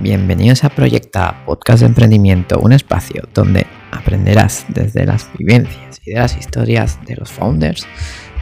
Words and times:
Bienvenidos 0.00 0.62
a 0.62 0.68
Proyecta, 0.68 1.44
podcast 1.44 1.80
de 1.80 1.86
emprendimiento, 1.86 2.60
un 2.60 2.72
espacio 2.72 3.24
donde 3.34 3.66
aprenderás 3.90 4.64
desde 4.68 5.04
las 5.04 5.28
vivencias 5.36 6.00
y 6.06 6.12
de 6.12 6.20
las 6.20 6.36
historias 6.36 7.04
de 7.04 7.16
los 7.16 7.32
founders 7.32 7.84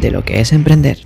de 0.02 0.10
lo 0.10 0.22
que 0.22 0.40
es 0.40 0.52
emprender. 0.52 0.98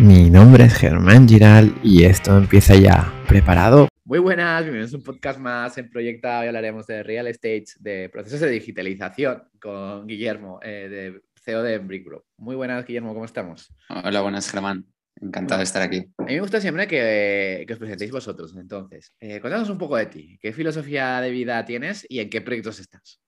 Mi 0.00 0.28
nombre 0.28 0.64
es 0.64 0.74
Germán 0.74 1.28
Giral 1.28 1.72
y 1.84 2.02
esto 2.02 2.36
empieza 2.36 2.74
ya. 2.74 3.12
¿Preparado? 3.28 3.86
Muy 4.04 4.18
buenas, 4.18 4.64
bienvenidos 4.64 4.92
a 4.92 4.96
un 4.96 5.04
podcast 5.04 5.38
más 5.38 5.78
en 5.78 5.88
Proyecta. 5.88 6.40
Hoy 6.40 6.48
hablaremos 6.48 6.88
de 6.88 7.04
real 7.04 7.28
estate, 7.28 7.66
de 7.78 8.08
procesos 8.08 8.40
de 8.40 8.50
digitalización 8.50 9.44
con 9.60 10.04
Guillermo, 10.08 10.58
eh, 10.64 10.88
de 10.88 11.22
CEO 11.40 11.62
de 11.62 11.78
Brickbro. 11.78 12.26
Muy 12.38 12.56
buenas, 12.56 12.84
Guillermo, 12.84 13.14
¿cómo 13.14 13.24
estamos? 13.24 13.72
Hola, 13.88 14.20
buenas, 14.20 14.50
Germán. 14.50 14.84
Encantado 15.20 15.58
de 15.58 15.64
estar 15.64 15.82
aquí. 15.82 16.06
A 16.18 16.24
mí 16.24 16.34
me 16.34 16.40
gusta 16.40 16.60
siempre 16.60 16.86
que, 16.86 17.66
os 17.70 17.78
presentéis 17.78 18.10
vosotros. 18.10 18.54
Entonces, 18.56 19.14
eh, 19.20 19.40
cuéntanos 19.40 19.70
un 19.70 19.78
poco 19.78 19.96
de 19.96 20.06
ti. 20.06 20.38
¿Qué 20.40 20.52
filosofía 20.52 21.20
de 21.20 21.30
vida 21.30 21.64
tienes 21.64 22.04
y 22.08 22.20
en 22.20 22.28
qué 22.28 22.42
proyectos 22.42 22.80
estás? 22.80 23.20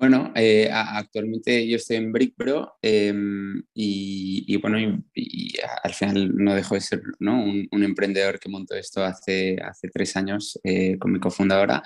Bueno, 0.00 0.32
eh, 0.34 0.70
actualmente 0.72 1.68
yo 1.68 1.76
estoy 1.76 1.96
en 1.96 2.10
Brickbro 2.10 2.78
em, 2.80 3.62
y, 3.74 4.56
bueno, 4.56 4.78
y, 5.14 5.52
al 5.82 5.92
final 5.92 6.34
no 6.34 6.54
dejo 6.54 6.74
de 6.74 6.80
ser 6.80 7.02
Un, 7.20 7.68
emprendedor 7.84 8.40
que 8.40 8.48
montó 8.48 8.74
esto 8.76 9.04
hace, 9.04 9.58
hace 9.62 9.88
tres 9.88 10.16
años 10.16 10.58
eh, 10.64 10.96
con 10.98 11.12
mi 11.12 11.20
cofundadora 11.20 11.82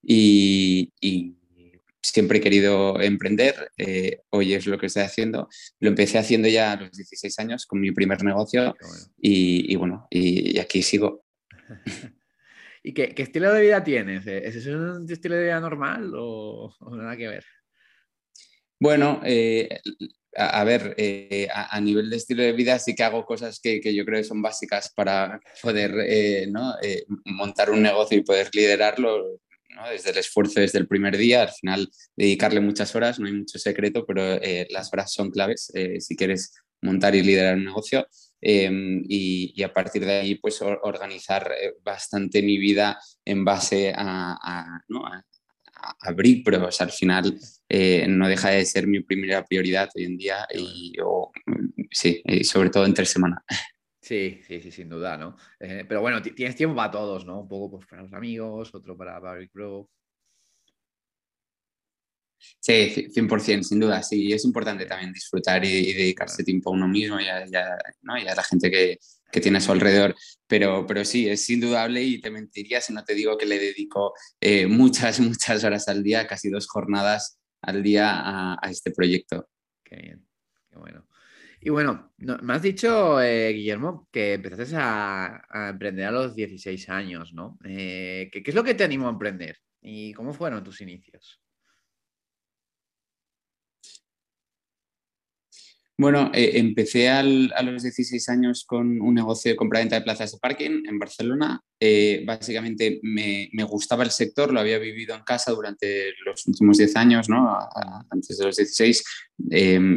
y, 0.00 0.92
siempre 2.12 2.38
he 2.38 2.40
querido 2.40 3.00
emprender, 3.00 3.70
eh, 3.76 4.20
hoy 4.30 4.54
es 4.54 4.66
lo 4.66 4.78
que 4.78 4.86
estoy 4.86 5.02
haciendo. 5.02 5.48
Lo 5.80 5.88
empecé 5.88 6.18
haciendo 6.18 6.48
ya 6.48 6.72
a 6.72 6.76
los 6.76 6.92
16 6.92 7.38
años 7.38 7.66
con 7.66 7.80
mi 7.80 7.92
primer 7.92 8.22
negocio 8.22 8.74
Y, 9.18 9.74
bueno, 9.76 10.06
y, 10.10 10.58
aquí 10.58 10.82
sigo. 10.82 11.24
¿Y 12.82 12.94
qué, 12.94 13.12
estilo 13.16 13.52
de 13.52 13.62
vida 13.62 13.82
tienes? 13.82 14.26
¿Es 14.26 14.56
eso 14.56 14.70
un 14.70 15.10
estilo 15.10 15.34
de 15.34 15.44
vida 15.44 15.60
normal 15.60 16.12
o, 16.14 16.72
nada 16.92 17.16
que 17.16 17.26
ver? 17.26 17.44
Bueno, 18.78 19.20
eh, 19.24 19.68
a, 20.36 20.62
ver, 20.62 20.94
eh, 20.96 21.48
a, 21.52 21.80
nivel 21.80 22.10
de 22.10 22.16
estilo 22.16 22.42
de 22.42 22.52
vida 22.52 22.78
sí 22.78 22.94
que 22.94 23.02
hago 23.02 23.24
cosas 23.24 23.58
que, 23.58 23.80
yo 23.92 24.04
creo 24.04 24.20
que 24.20 24.28
son 24.28 24.42
básicas 24.42 24.92
para 24.94 25.40
poder 25.62 26.48
montar 27.24 27.70
un 27.70 27.82
negocio 27.82 28.16
y 28.16 28.22
poder 28.22 28.50
liderarlo 28.54 29.40
desde 29.84 30.10
el 30.10 30.18
esfuerzo 30.18 30.60
desde 30.60 30.78
el 30.78 30.88
primer 30.88 31.16
día, 31.16 31.42
al 31.42 31.50
final 31.50 31.88
dedicarle 32.16 32.60
muchas 32.60 32.94
horas, 32.94 33.18
no 33.18 33.26
hay 33.26 33.32
mucho 33.32 33.58
secreto, 33.58 34.04
pero 34.06 34.34
eh, 34.34 34.66
las 34.70 34.92
horas 34.92 35.12
son 35.12 35.30
claves 35.30 35.70
eh, 35.74 36.00
si 36.00 36.16
quieres 36.16 36.52
montar 36.82 37.14
y 37.14 37.22
liderar 37.22 37.56
un 37.56 37.64
negocio. 37.64 38.06
Em, 38.40 39.02
y, 39.08 39.62
a 39.62 39.72
partir 39.72 40.04
de 40.04 40.20
ahí, 40.20 40.34
pues 40.36 40.60
organizar 40.60 41.50
eh, 41.58 41.72
bastante 41.82 42.42
mi 42.42 42.58
vida 42.58 42.98
en 43.24 43.44
base 43.44 43.92
a, 43.96 44.36
a, 44.40 44.80
¿no? 44.88 45.06
a, 45.06 45.24
abrir, 46.00 46.42
pero 46.44 46.68
al 46.78 46.90
final 46.90 47.38
no 48.08 48.28
deja 48.28 48.50
de 48.50 48.64
ser 48.64 48.86
mi 48.86 49.00
primera 49.00 49.44
prioridad 49.44 49.88
hoy 49.94 50.04
en 50.04 50.16
día 50.16 50.46
y 50.52 50.94
sí, 51.90 52.22
sobre 52.42 52.70
todo 52.70 52.86
entre 52.86 53.04
semana. 53.04 53.44
Sí, 54.06 54.40
sí, 54.46 54.60
sí, 54.60 54.70
sin 54.70 54.88
duda, 54.88 55.16
¿no? 55.16 55.36
Eh, 55.58 55.84
pero 55.88 56.00
bueno, 56.00 56.22
tienes 56.22 56.54
tiempo 56.54 56.76
para 56.76 56.92
todos, 56.92 57.26
¿no? 57.26 57.40
Un 57.40 57.48
poco 57.48 57.70
pues, 57.76 57.88
para 57.88 58.02
los 58.02 58.12
amigos, 58.12 58.72
otro 58.72 58.96
para 58.96 59.18
Barry 59.18 59.48
Pro. 59.48 59.90
Sí, 62.38 63.08
100%, 63.12 63.64
sin 63.64 63.80
duda, 63.80 64.04
sí. 64.04 64.32
Es 64.32 64.44
importante 64.44 64.86
también 64.86 65.12
disfrutar 65.12 65.64
y, 65.64 65.92
dedicarse 65.92 66.44
tiempo 66.44 66.70
a 66.70 66.74
uno 66.74 66.86
mismo 66.86 67.18
y 67.18 67.26
a, 67.26 67.46
la 68.04 68.42
gente 68.44 68.70
que, 68.70 68.98
tiene 69.40 69.58
a 69.58 69.60
su 69.60 69.72
alrededor. 69.72 70.14
Pero, 70.46 70.86
pero 70.86 71.04
sí, 71.04 71.28
es 71.28 71.50
indudable 71.50 72.00
y 72.00 72.20
te 72.20 72.30
mentiría 72.30 72.80
si 72.80 72.92
no 72.92 73.02
te 73.02 73.14
digo 73.14 73.36
que 73.36 73.46
le 73.46 73.58
dedico 73.58 74.14
eh, 74.40 74.68
muchas, 74.68 75.18
muchas 75.20 75.64
horas 75.64 75.88
al 75.88 76.04
día, 76.04 76.28
casi 76.28 76.48
dos 76.48 76.68
jornadas 76.68 77.40
al 77.60 77.82
día 77.82 78.08
a, 78.08 78.56
a 78.62 78.70
este 78.70 78.92
proyecto. 78.92 79.48
Qué 79.82 79.96
bien, 79.96 80.28
qué 80.70 80.78
bueno. 80.78 81.08
Y 81.60 81.70
bueno, 81.70 82.12
me 82.18 82.52
has 82.52 82.62
dicho, 82.62 83.20
eh, 83.20 83.52
Guillermo, 83.52 84.08
que 84.12 84.34
empezaste 84.34 84.76
a, 84.78 85.70
emprender 85.70 86.06
a 86.06 86.10
los 86.10 86.34
16 86.34 86.88
años, 86.90 87.32
¿no? 87.32 87.58
Eh, 87.64 88.28
¿qué, 88.30 88.42
es 88.44 88.54
lo 88.54 88.62
que 88.62 88.74
te 88.74 88.84
animó 88.84 89.06
a 89.06 89.12
emprender? 89.12 89.56
¿Y 89.80 90.12
cómo 90.12 90.32
fueron 90.32 90.62
tus 90.62 90.80
inicios? 90.80 91.40
Bueno, 95.98 96.30
eh, 96.34 96.58
empecé 96.58 97.08
a 97.08 97.22
los 97.22 97.82
16 97.82 98.28
años 98.28 98.64
con 98.66 99.00
un 99.00 99.14
negocio 99.14 99.50
de 99.50 99.56
compra-venta 99.56 99.96
de 99.96 100.02
plazas 100.02 100.32
de 100.32 100.38
parking 100.38 100.82
en 100.86 100.98
Barcelona. 100.98 101.58
básicamente 102.26 103.00
me, 103.02 103.48
gustaba 103.64 104.04
el 104.04 104.10
sector, 104.10 104.52
lo 104.52 104.60
había 104.60 104.78
vivido 104.78 105.14
en 105.14 105.22
casa 105.22 105.52
durante 105.52 106.12
los 106.26 106.46
últimos 106.46 106.76
10 106.76 106.96
años, 106.96 107.30
¿no? 107.30 107.58
antes 108.10 108.36
de 108.36 108.44
los 108.44 108.56
16, 108.56 109.04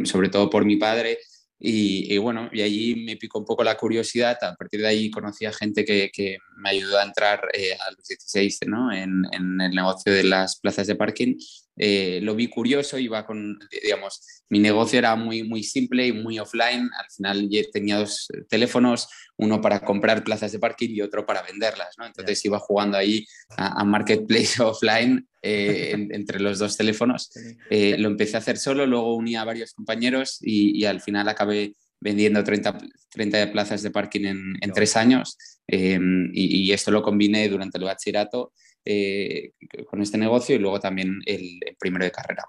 sobre 0.04 0.30
todo 0.30 0.48
por 0.48 0.64
mi 0.64 0.76
padre. 0.76 1.18
Y, 1.62 2.16
bueno, 2.16 2.48
y 2.52 2.62
allí 2.62 2.96
me 2.96 3.16
picó 3.16 3.38
un 3.38 3.44
poco 3.44 3.62
la 3.62 3.76
curiosidad. 3.76 4.38
A 4.42 4.54
partir 4.54 4.80
de 4.80 4.88
ahí 4.88 5.10
conocí 5.10 5.44
a 5.44 5.52
gente 5.52 5.84
que, 5.84 6.10
que 6.10 6.38
me 6.56 6.70
ayudó 6.70 6.98
a 6.98 7.04
entrar 7.04 7.42
eh, 7.52 7.74
a 7.74 7.90
los 7.90 8.06
16 8.06 8.60
¿no? 8.66 8.90
en, 8.90 9.24
en, 9.32 9.60
el 9.60 9.70
negocio 9.72 10.10
de 10.10 10.24
las 10.24 10.58
plazas 10.58 10.86
de 10.86 10.94
parking. 10.94 11.36
Eh, 11.76 12.20
lo 12.22 12.34
vi 12.34 12.48
curioso, 12.48 12.98
iba 12.98 13.24
con, 13.24 13.58
digamos, 13.82 14.42
mi 14.48 14.58
negocio 14.58 14.98
era 14.98 15.16
muy, 15.16 15.42
muy 15.42 15.62
simple 15.62 16.06
y 16.06 16.12
muy 16.12 16.38
offline. 16.38 16.90
Al 16.98 17.10
final 17.14 17.48
tenía 17.72 17.96
dos 17.96 18.28
teléfonos, 18.48 19.08
uno 19.36 19.60
para 19.60 19.80
comprar 19.80 20.22
plazas 20.24 20.52
de 20.52 20.58
parking 20.58 20.90
y 20.90 21.00
otro 21.00 21.24
para 21.24 21.42
venderlas. 21.42 21.94
¿no? 21.98 22.06
Entonces 22.06 22.44
iba 22.44 22.58
jugando 22.58 22.98
ahí 22.98 23.24
a, 23.56 23.84
marketplace 23.84 24.62
offline 24.62 25.26
eh, 25.42 26.08
entre 26.10 26.40
los 26.40 26.58
dos 26.58 26.76
teléfonos. 26.76 27.30
lo 27.70 28.08
empecé 28.08 28.36
a 28.36 28.40
hacer 28.40 28.58
solo, 28.58 28.86
luego 28.86 29.14
uní 29.16 29.36
a 29.36 29.44
varios 29.44 29.72
compañeros 29.72 30.38
y, 30.40 30.78
y 30.78 30.84
al 30.84 31.00
final 31.00 31.28
acabé 31.28 31.72
vendiendo 32.00 32.42
30, 32.42 32.78
30 33.10 33.52
plazas 33.52 33.82
de 33.82 33.90
parking 33.90 34.24
en, 34.24 34.54
en 34.60 34.72
tres 34.72 34.96
años 34.96 35.36
em, 35.66 36.30
y, 36.32 36.72
esto 36.72 36.90
lo 36.90 37.02
combiné 37.02 37.48
durante 37.48 37.78
el 37.78 37.84
bachillerato 37.84 38.52
eh, 38.84 39.52
con 39.88 40.00
este 40.00 40.18
negocio 40.18 40.56
y 40.56 40.58
luego 40.58 40.80
también 40.80 41.20
el, 41.26 41.58
primero 41.78 42.04
de 42.04 42.10
carrera. 42.10 42.44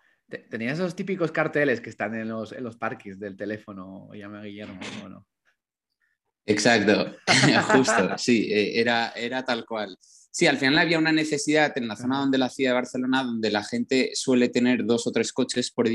Tenías 0.50 0.80
esos 0.80 0.96
típicos 0.96 1.32
carteles 1.32 1.82
que 1.82 1.90
están 1.90 2.16
en 2.16 2.30
los, 2.30 2.54
en 2.54 2.64
los 2.64 2.78
parkings 2.78 3.20
del 3.20 3.36
teléfono, 3.36 4.10
llame 4.14 4.38
a 4.38 4.44
Guillermo, 4.44 4.80
¿o 5.04 5.10
no? 5.10 5.28
Exacto, 6.46 7.16
justo, 7.74 8.10
sí, 8.18 8.52
eh, 8.52 8.80
era, 8.80 9.12
era 9.16 9.44
tal 9.44 9.66
cual. 9.66 9.98
Sí, 10.34 10.48
al 10.48 10.58
final 10.58 10.80
había 10.80 10.98
una 10.98 11.12
necesidad 11.12 11.74
en 11.76 11.90
la 11.90 11.98
zona 11.98 12.20
donde 12.20 12.38
la 12.38 12.50
ciudad 12.50 12.72
de 12.72 12.76
Barcelona, 12.76 13.22
donde 13.22 13.52
la 13.52 13.66
gente 13.66 14.12
suele 14.14 14.48
tener 14.48 14.86
dos 14.86 15.06
o 15.06 15.12
tres 15.12 15.34
coches 15.34 15.72
por, 15.72 15.90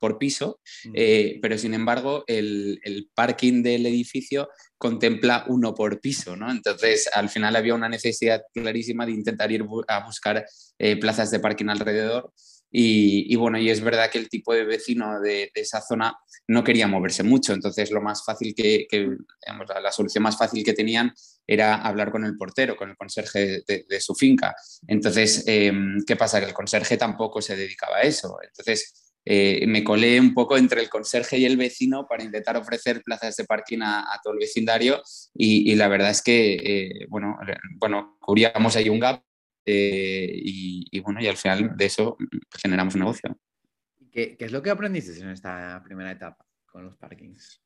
por, 0.00 0.18
piso, 0.18 0.58
eh, 0.92 1.38
pero 1.40 1.56
sin 1.56 1.72
embargo 1.72 2.24
el, 2.26 2.80
parking 3.14 3.62
del 3.62 3.86
edificio 3.86 4.48
contempla 4.76 5.44
uno 5.46 5.72
por 5.72 6.00
piso, 6.00 6.34
¿no? 6.34 6.50
Entonces 6.50 7.08
al 7.12 7.28
final 7.28 7.54
había 7.54 7.76
una 7.76 7.88
necesidad 7.88 8.42
clarísima 8.52 9.06
de 9.06 9.12
intentar 9.12 9.52
ir 9.52 9.64
a 9.86 10.04
buscar 10.04 10.44
eh, 10.80 10.96
plazas 10.96 11.30
de 11.30 11.38
parking 11.38 11.68
alrededor 11.68 12.32
y, 12.76 13.36
bueno, 13.36 13.56
y 13.56 13.70
es 13.70 13.80
verdad 13.80 14.10
que 14.10 14.18
el 14.18 14.28
tipo 14.28 14.52
de 14.52 14.64
vecino 14.64 15.20
de, 15.20 15.48
esa 15.54 15.80
zona 15.80 16.12
no 16.48 16.64
quería 16.64 16.88
moverse 16.88 17.22
mucho, 17.22 17.52
entonces 17.52 17.92
lo 17.92 18.02
más 18.02 18.24
fácil 18.24 18.52
que, 18.52 18.88
digamos, 18.90 19.68
la, 19.80 19.92
solución 19.92 20.24
más 20.24 20.36
fácil 20.36 20.64
que 20.64 20.72
tenían 20.72 21.14
era 21.46 21.76
hablar 21.76 22.10
con 22.10 22.24
el 22.24 22.36
portero, 22.36 22.74
con 22.74 22.90
el 22.90 22.96
conserje 22.96 23.62
de, 23.64 24.00
su 24.00 24.16
finca. 24.16 24.56
Entonces, 24.88 25.44
em, 25.46 25.98
¿qué 26.04 26.16
pasa? 26.16 26.40
Que 26.40 26.46
el 26.46 26.52
conserje 26.52 26.96
tampoco 26.96 27.40
se 27.40 27.54
dedicaba 27.54 27.98
a 27.98 28.02
eso. 28.02 28.38
Entonces, 28.42 29.12
eh, 29.24 29.64
me 29.68 29.84
colé 29.84 30.18
un 30.18 30.34
poco 30.34 30.56
entre 30.56 30.82
el 30.82 30.90
conserje 30.90 31.38
y 31.38 31.44
el 31.44 31.56
vecino 31.56 32.08
para 32.08 32.24
intentar 32.24 32.56
ofrecer 32.56 33.02
plazas 33.04 33.36
de 33.36 33.44
parking 33.44 33.82
a, 33.82 34.04
todo 34.20 34.32
el 34.32 34.40
vecindario 34.40 35.00
y, 35.32 35.72
la 35.76 35.86
verdad 35.86 36.10
es 36.10 36.22
que, 36.22 36.54
eh, 36.54 37.06
bueno, 37.08 37.38
bueno, 37.78 38.16
cubríamos 38.20 38.74
ahí 38.74 38.88
un 38.88 38.98
gap 38.98 39.22
eh, 39.66 40.30
y, 40.34 41.00
bueno, 41.00 41.20
y 41.20 41.26
al 41.26 41.36
final 41.36 41.76
de 41.76 41.84
eso 41.84 42.16
generamos 42.50 42.94
un 42.94 43.00
negocio. 43.00 43.38
¿Qué, 44.10 44.36
¿Qué, 44.36 44.44
es 44.44 44.52
lo 44.52 44.62
que 44.62 44.70
aprendiste 44.70 45.18
en 45.20 45.30
esta 45.30 45.82
primera 45.84 46.12
etapa 46.12 46.46
con 46.66 46.84
los 46.84 46.96
parkings? 46.96 47.60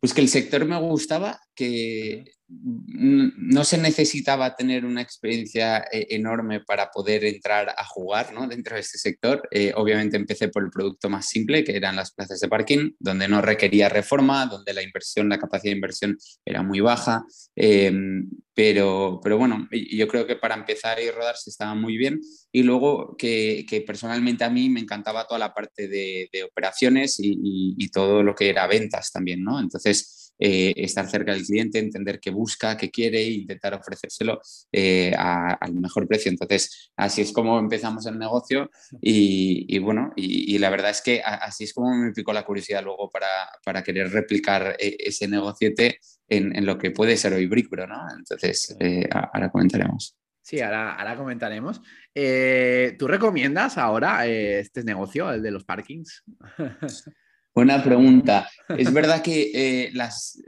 Pues 0.00 0.12
que 0.12 0.20
el 0.20 0.28
sector 0.28 0.64
me 0.64 0.78
gustaba, 0.80 1.38
que 1.54 2.24
no 2.54 3.64
se 3.64 3.78
necesitaba 3.78 4.54
tener 4.54 4.84
una 4.84 5.00
experiencia 5.00 5.84
eh, 5.90 6.06
enorme 6.10 6.60
para 6.60 6.90
poder 6.90 7.24
entrar 7.24 7.74
a 7.76 7.84
jugar 7.84 8.32
¿no? 8.32 8.46
dentro 8.46 8.74
de 8.74 8.82
este 8.82 8.98
sector. 8.98 9.48
Eh, 9.50 9.72
obviamente 9.74 10.16
empecé 10.16 10.48
por 10.48 10.62
el 10.62 10.70
producto 10.70 11.08
más 11.08 11.28
simple, 11.28 11.64
que 11.64 11.76
eran 11.76 11.96
las 11.96 12.12
plazas 12.12 12.40
de 12.40 12.48
parking, 12.48 12.92
donde 12.98 13.28
no 13.28 13.40
requería 13.40 13.88
reforma, 13.88 14.46
donde 14.46 14.74
la 14.74 14.82
inversión, 14.82 15.28
la 15.28 15.38
capacidad 15.38 15.72
de 15.72 15.76
inversión 15.76 16.18
era 16.44 16.62
muy 16.62 16.80
baja. 16.80 17.24
Em, 17.56 18.28
pero, 18.54 19.20
pero 19.22 19.38
bueno, 19.38 19.66
yo 19.70 20.06
creo 20.08 20.26
que 20.26 20.36
para 20.36 20.54
empezar 20.54 21.00
y 21.00 21.10
rodarse 21.10 21.48
estaba 21.48 21.74
muy 21.74 21.96
bien. 21.96 22.20
Y 22.52 22.62
luego 22.62 23.16
que, 23.16 23.64
que, 23.68 23.80
personalmente 23.80 24.44
a 24.44 24.50
mí 24.50 24.68
me 24.68 24.80
encantaba 24.80 25.26
toda 25.26 25.38
la 25.38 25.54
parte 25.54 25.88
de, 25.88 26.28
operaciones 26.44 27.18
y, 27.18 27.32
y, 27.32 27.74
y, 27.78 27.88
todo 27.88 28.22
lo 28.22 28.34
que 28.34 28.50
era 28.50 28.66
ventas 28.66 29.10
también, 29.10 29.42
¿no? 29.42 29.58
Entonces, 29.58 30.21
estar 30.44 31.08
cerca 31.08 31.32
del 31.32 31.44
cliente, 31.44 31.78
entender 31.78 32.18
qué 32.18 32.30
busca, 32.30 32.76
qué 32.76 32.90
quiere 32.90 33.20
e 33.20 33.30
intentar 33.30 33.74
ofrecérselo 33.74 34.40
al 34.72 35.74
mejor 35.74 36.08
precio. 36.08 36.30
Entonces, 36.30 36.90
así 36.96 37.22
es 37.22 37.32
como 37.32 37.58
empezamos 37.58 38.06
el 38.06 38.18
negocio 38.18 38.70
y, 39.00 39.78
bueno, 39.78 40.12
y, 40.16 40.58
la 40.58 40.70
verdad 40.70 40.90
es 40.90 41.02
que 41.02 41.22
así 41.22 41.64
es 41.64 41.72
como 41.72 41.94
me 41.94 42.12
picó 42.12 42.32
la 42.32 42.44
curiosidad 42.44 42.82
luego 42.82 43.10
para, 43.10 43.26
para 43.64 43.82
querer 43.82 44.10
replicar 44.10 44.76
ese 44.78 45.28
negociete 45.28 45.98
en, 46.28 46.56
en, 46.56 46.66
lo 46.66 46.78
que 46.78 46.90
puede 46.90 47.16
ser 47.16 47.32
hoy 47.34 47.46
Brickbro, 47.46 47.86
¿no? 47.86 48.00
Entonces, 48.16 48.76
ahora 49.10 49.50
comentaremos. 49.50 50.16
Sí, 50.42 50.60
ahora, 50.60 50.94
ahora 50.94 51.16
comentaremos. 51.16 51.80
Eh, 52.14 52.96
¿Tú 52.98 53.06
recomiendas 53.06 53.78
ahora 53.78 54.26
eh, 54.26 54.58
este 54.58 54.82
negocio, 54.82 55.30
el 55.30 55.42
de 55.42 55.52
los 55.52 55.64
parkings? 55.64 56.24
Buena 57.54 57.84
pregunta. 57.84 58.48
Es 58.78 58.90
verdad 58.90 59.20
que 59.20 59.50
eh, 59.54 59.90
las, 59.92 60.38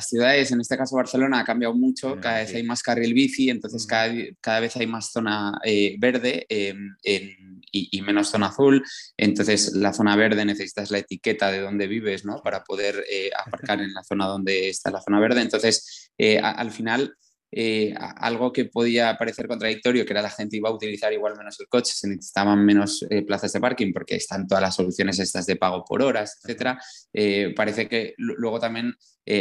ciudades, 0.00 0.50
en 0.50 0.60
este 0.60 0.78
caso 0.78 0.96
Barcelona, 0.96 1.40
ha 1.40 1.44
cambiado 1.44 1.74
mucho, 1.74 2.18
cada 2.18 2.38
vez 2.38 2.54
hay 2.54 2.62
más 2.62 2.82
carril 2.82 3.12
bici, 3.12 3.50
entonces 3.50 3.86
cada, 3.86 4.10
cada 4.40 4.60
vez 4.60 4.74
hay 4.76 4.86
más 4.86 5.12
zona 5.12 5.52
verde 5.98 6.46
em, 6.48 6.96
y, 7.04 7.98
y, 7.98 8.02
menos 8.02 8.30
zona 8.30 8.46
azul. 8.46 8.82
Entonces 9.18 9.74
la 9.74 9.92
zona 9.92 10.16
verde 10.16 10.46
necesitas 10.46 10.90
la 10.90 10.98
etiqueta 10.98 11.50
de 11.50 11.60
dónde 11.60 11.86
vives 11.86 12.24
¿no? 12.24 12.40
para 12.42 12.64
poder 12.64 13.04
aparcar 13.38 13.82
en 13.82 13.92
la 13.92 14.02
zona 14.02 14.26
donde 14.26 14.70
está 14.70 14.90
la 14.90 15.02
zona 15.02 15.20
verde. 15.20 15.42
Entonces, 15.42 16.10
al 16.42 16.70
final 16.70 17.14
eh, 17.52 17.92
algo 17.98 18.52
que 18.52 18.66
podía 18.66 19.16
parecer 19.18 19.48
contradictorio, 19.48 20.06
que 20.06 20.12
era 20.12 20.22
la 20.22 20.30
gente 20.30 20.56
iba 20.56 20.68
a 20.68 20.72
utilizar 20.72 21.12
igual 21.12 21.36
menos 21.36 21.58
el 21.58 21.66
coche, 21.66 21.92
se 21.96 22.06
necesitaban 22.06 22.64
menos 22.64 23.04
eh, 23.10 23.22
plazas 23.22 23.52
de 23.52 23.60
parking 23.60 23.92
porque 23.92 24.14
están 24.14 24.46
todas 24.46 24.62
las 24.62 24.76
soluciones 24.76 25.18
estas 25.18 25.46
de 25.46 25.56
pago 25.56 25.84
por 25.84 26.00
horas, 26.00 26.38
etcétera, 26.44 26.80
eh, 27.12 27.52
parece 27.56 27.88
que 27.88 28.14
luego 28.18 28.60
también 28.60 28.94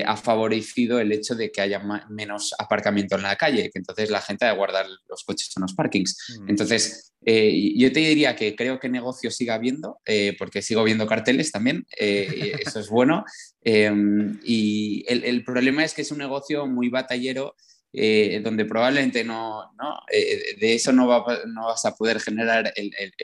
ha 0.05 0.17
favorecido 0.17 0.99
el 0.99 1.11
hecho 1.11 1.33
de 1.33 1.51
que 1.51 1.61
haya 1.61 1.81
menos 2.11 2.53
aparcamiento 2.59 3.15
en 3.15 3.23
la 3.23 3.35
calle, 3.35 3.71
que 3.71 3.79
entonces 3.79 4.11
la 4.11 4.21
gente 4.21 4.45
ha 4.45 4.51
de 4.51 4.55
guardar 4.55 4.85
los 5.07 5.23
coches 5.23 5.51
en 5.55 5.61
los 5.61 5.73
parkings. 5.73 6.15
Mm. 6.41 6.49
Entonces, 6.49 7.11
yo 7.25 7.91
te 7.91 7.99
diría 7.99 8.35
que 8.35 8.55
creo 8.55 8.79
que 8.79 8.87
negocio 8.87 9.31
siga 9.31 9.55
habiendo, 9.55 9.99
porque 10.37 10.61
sigo 10.61 10.83
viendo 10.83 11.07
carteles 11.07 11.51
también, 11.51 11.87
eso 11.97 12.79
es 12.79 12.89
bueno. 12.89 13.25
Em, 13.61 14.39
y 14.43 15.03
el, 15.07 15.25
el 15.25 15.43
problema 15.43 15.83
es 15.83 15.93
que 15.93 16.03
es 16.03 16.11
un 16.11 16.19
negocio 16.19 16.65
muy 16.65 16.87
batallero 16.87 17.55
eh, 17.91 18.39
donde 18.43 18.65
probablemente 18.65 19.23
no, 19.23 19.71
no 19.77 19.99
eh, 20.11 20.55
de 20.59 20.75
eso 20.75 20.91
no, 20.91 21.05
no, 21.47 21.65
vas 21.65 21.85
a 21.85 21.95
poder 21.95 22.19
generar 22.19 22.71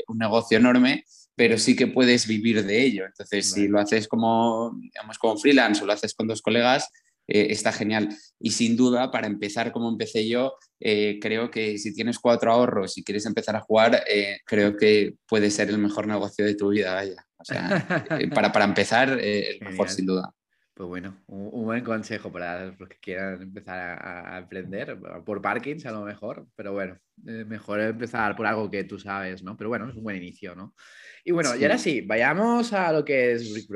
un 0.08 0.18
negocio 0.18 0.58
enorme, 0.58 1.06
pero 1.36 1.58
sí 1.58 1.76
que 1.76 1.88
puedes 1.88 2.28
vivir 2.28 2.66
de 2.66 2.84
ello. 2.84 3.06
Entonces, 3.06 3.52
si 3.52 3.68
lo 3.68 3.80
haces 3.80 4.08
como, 4.08 4.76
digamos, 4.82 5.20
como 5.20 5.38
freelance 5.38 5.84
o 5.84 5.86
lo 5.86 5.94
haces 5.94 6.16
con 6.16 6.28
dos 6.28 6.42
colegas, 6.42 6.90
eh, 7.28 7.48
está 7.52 7.72
genial. 7.72 8.10
Y 8.40 8.52
sin 8.52 8.76
duda, 8.76 9.12
para 9.12 9.28
empezar 9.28 9.72
como 9.72 9.90
empecé 9.90 10.28
yo, 10.28 10.54
creo 10.80 11.52
que 11.52 11.78
si 11.78 11.94
tienes 11.94 12.20
cuatro 12.20 12.52
ahorros 12.52 12.98
y 12.98 13.04
quieres 13.04 13.26
empezar 13.26 13.56
a 13.56 13.62
jugar, 13.62 14.04
creo 14.46 14.78
que 14.78 15.16
puede 15.28 15.52
ser 15.52 15.70
el 15.70 15.78
mejor 15.78 16.08
negocio 16.08 16.46
de 16.46 16.56
tu 16.56 16.70
vida, 16.70 16.94
vaya. 16.94 17.26
O 17.38 17.46
sea, 17.46 18.08
para, 18.34 18.52
para, 18.52 18.66
empezar, 18.66 19.20
el 19.20 19.60
mejor 19.62 19.90
sin 19.90 20.06
duda. 20.08 20.34
Pues 20.76 20.90
bueno, 20.90 21.24
un, 21.28 21.64
buen 21.64 21.86
consejo 21.86 22.34
para 22.34 22.66
los 22.66 22.90
que 22.90 23.00
quieran 23.00 23.42
empezar 23.42 23.98
a, 23.98 24.38
emprender, 24.38 25.00
por 25.26 25.42
parkings 25.42 25.86
a 25.86 25.92
lo 25.94 26.02
mejor, 26.02 26.48
pero 26.54 26.74
bueno, 26.74 27.00
eh, 27.26 27.46
mejor 27.46 27.80
empezar 27.80 28.36
por 28.36 28.46
algo 28.46 28.70
que 28.70 28.84
tú 28.84 29.00
sabes, 29.00 29.42
¿no? 29.42 29.56
Pero 29.56 29.70
bueno, 29.70 29.90
es 29.90 29.96
un 29.96 30.04
buen 30.04 30.18
inicio, 30.18 30.54
¿no? 30.54 30.76
Y 31.24 31.32
bueno, 31.32 31.56
y 31.56 31.64
ahora 31.64 31.78
sí, 31.78 32.02
vayamos 32.02 32.74
a 32.74 32.92
lo 32.92 33.06
que 33.06 33.32
es 33.32 33.54
Brick 33.54 33.70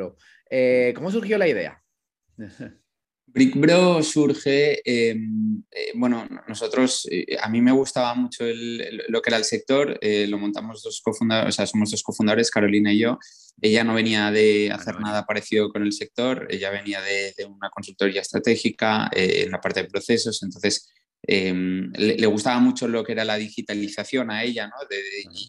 eh, 0.50 0.92
¿Cómo 0.94 1.10
surgió 1.10 1.38
la 1.38 1.48
idea? 1.48 1.81
BrickBro 3.34 4.02
surge, 4.04 4.81
em, 4.84 5.64
eh, 5.72 5.92
bueno, 5.96 6.28
nosotros, 6.48 7.08
eh, 7.12 7.38
a 7.42 7.50
mí 7.50 7.62
me 7.62 7.72
gustaba 7.72 8.14
mucho 8.16 8.44
lo 9.08 9.22
que 9.22 9.30
era 9.30 9.38
el 9.38 9.44
sector, 9.44 9.98
eh, 10.02 10.28
lo 10.28 10.38
montamos 10.38 10.81
dos 10.81 11.02
cofundadores, 11.02 11.56
o 11.56 11.56
sea, 11.56 11.68
somos 11.68 11.92
dos 11.92 12.04
cofundadores, 12.04 12.52
Carolina 12.52 12.92
y 12.94 13.00
yo. 13.00 13.20
Ella 13.62 13.84
no 13.84 13.94
venía 13.94 14.31
de 14.31 14.72
hacer 14.72 15.00
nada 15.00 15.26
parecido 15.26 15.70
con 15.70 15.84
el 15.84 15.92
sector, 15.92 16.48
ella 16.50 16.70
venía 16.70 17.02
de, 17.02 17.34
de 17.38 17.46
una 17.46 17.70
consultoría 17.70 18.22
estratégica 18.22 19.10
en 19.12 19.52
la 19.52 19.60
parte 19.60 19.84
de 19.84 19.90
procesos, 19.90 20.42
entonces 20.44 20.90
Em, 21.24 21.92
le, 21.94 22.25
gustaba 22.27 22.60
mucho 22.60 22.88
lo 22.88 23.04
que 23.04 23.12
era 23.12 23.25
la 23.25 23.38
digitalización 23.38 24.31
a 24.31 24.44
ella, 24.44 24.68
¿no? 24.68 24.75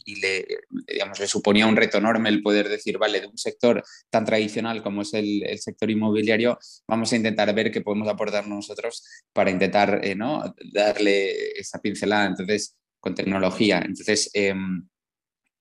y, 0.04 0.20
le, 0.20 0.46
digamos, 0.86 1.18
le 1.20 1.26
suponía 1.26 1.66
un 1.66 1.76
reto 1.76 1.98
enorme 1.98 2.28
el 2.28 2.42
poder 2.42 2.68
decir, 2.68 2.98
vale, 2.98 3.20
de 3.20 3.28
un 3.28 3.38
sector 3.38 3.82
tan 4.10 4.24
tradicional 4.24 4.82
como 4.82 5.02
es 5.02 5.14
el, 5.14 5.42
sector 5.58 5.90
inmobiliario, 5.90 6.58
vamos 6.88 7.12
a 7.12 7.16
intentar 7.16 7.54
ver 7.54 7.70
qué 7.70 7.80
podemos 7.80 8.08
aportar 8.08 8.46
nosotros 8.46 9.04
para 9.32 9.50
intentar 9.50 10.00
eh, 10.02 10.14
¿no? 10.14 10.54
darle 10.72 11.52
esa 11.52 11.80
pincelada, 11.80 12.26
entonces, 12.26 12.76
con 12.98 13.14
tecnología. 13.14 13.78
Entonces, 13.78 14.30
em, 14.34 14.82
eh, 14.82 14.99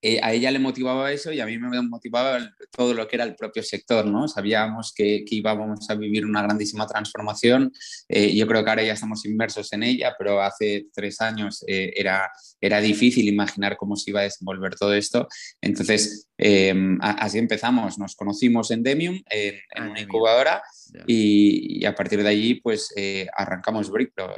a 0.02 0.34
ella 0.34 0.52
le 0.52 0.60
motivaba 0.60 1.12
eso 1.12 1.32
y 1.34 1.42
a 1.42 1.46
mí 1.46 1.58
me 1.58 1.82
motivaba 1.82 2.40
todo 2.72 2.94
lo 2.94 3.08
que 3.08 3.18
era 3.18 3.26
el 3.26 3.36
propio 3.36 3.62
sector, 3.64 4.06
¿no? 4.06 4.28
Sabíamos 4.28 4.94
que, 4.96 5.26
íbamos 5.30 5.90
a 5.90 5.96
vivir 5.96 6.26
una 6.26 6.42
grandísima 6.42 6.88
transformación. 6.88 7.72
Eh, 8.08 8.34
yo 8.36 8.48
creo 8.48 8.64
que 8.64 8.70
ahora 8.70 8.84
ya 8.84 8.94
estamos 8.94 9.26
inmersos 9.26 9.74
en 9.74 9.84
ella, 9.84 10.16
pero 10.18 10.42
hace 10.42 10.88
tres 10.94 11.20
años 11.20 11.64
eh, 11.68 11.92
era, 11.96 12.32
era 12.62 12.80
difícil 12.80 13.28
imaginar 13.28 13.76
cómo 13.76 13.98
se 13.98 14.12
iba 14.12 14.22
a 14.22 14.24
desenvolver 14.24 14.76
todo 14.76 14.94
esto. 14.94 15.28
Entonces, 15.62 16.29
así 17.02 17.38
empezamos. 17.38 17.98
Nos 17.98 18.16
conocimos 18.16 18.72
en 18.72 18.84
Demium, 18.84 19.22
en, 19.30 19.56
en 19.56 19.84
ah, 19.84 19.90
una 19.90 20.02
incubadora, 20.02 20.62
y, 21.06 21.86
a 21.86 21.94
partir 21.94 22.24
de 22.24 22.30
allí, 22.30 22.56
pues 22.56 22.94
arrancamos 23.36 23.90
Brickpro. 23.90 24.34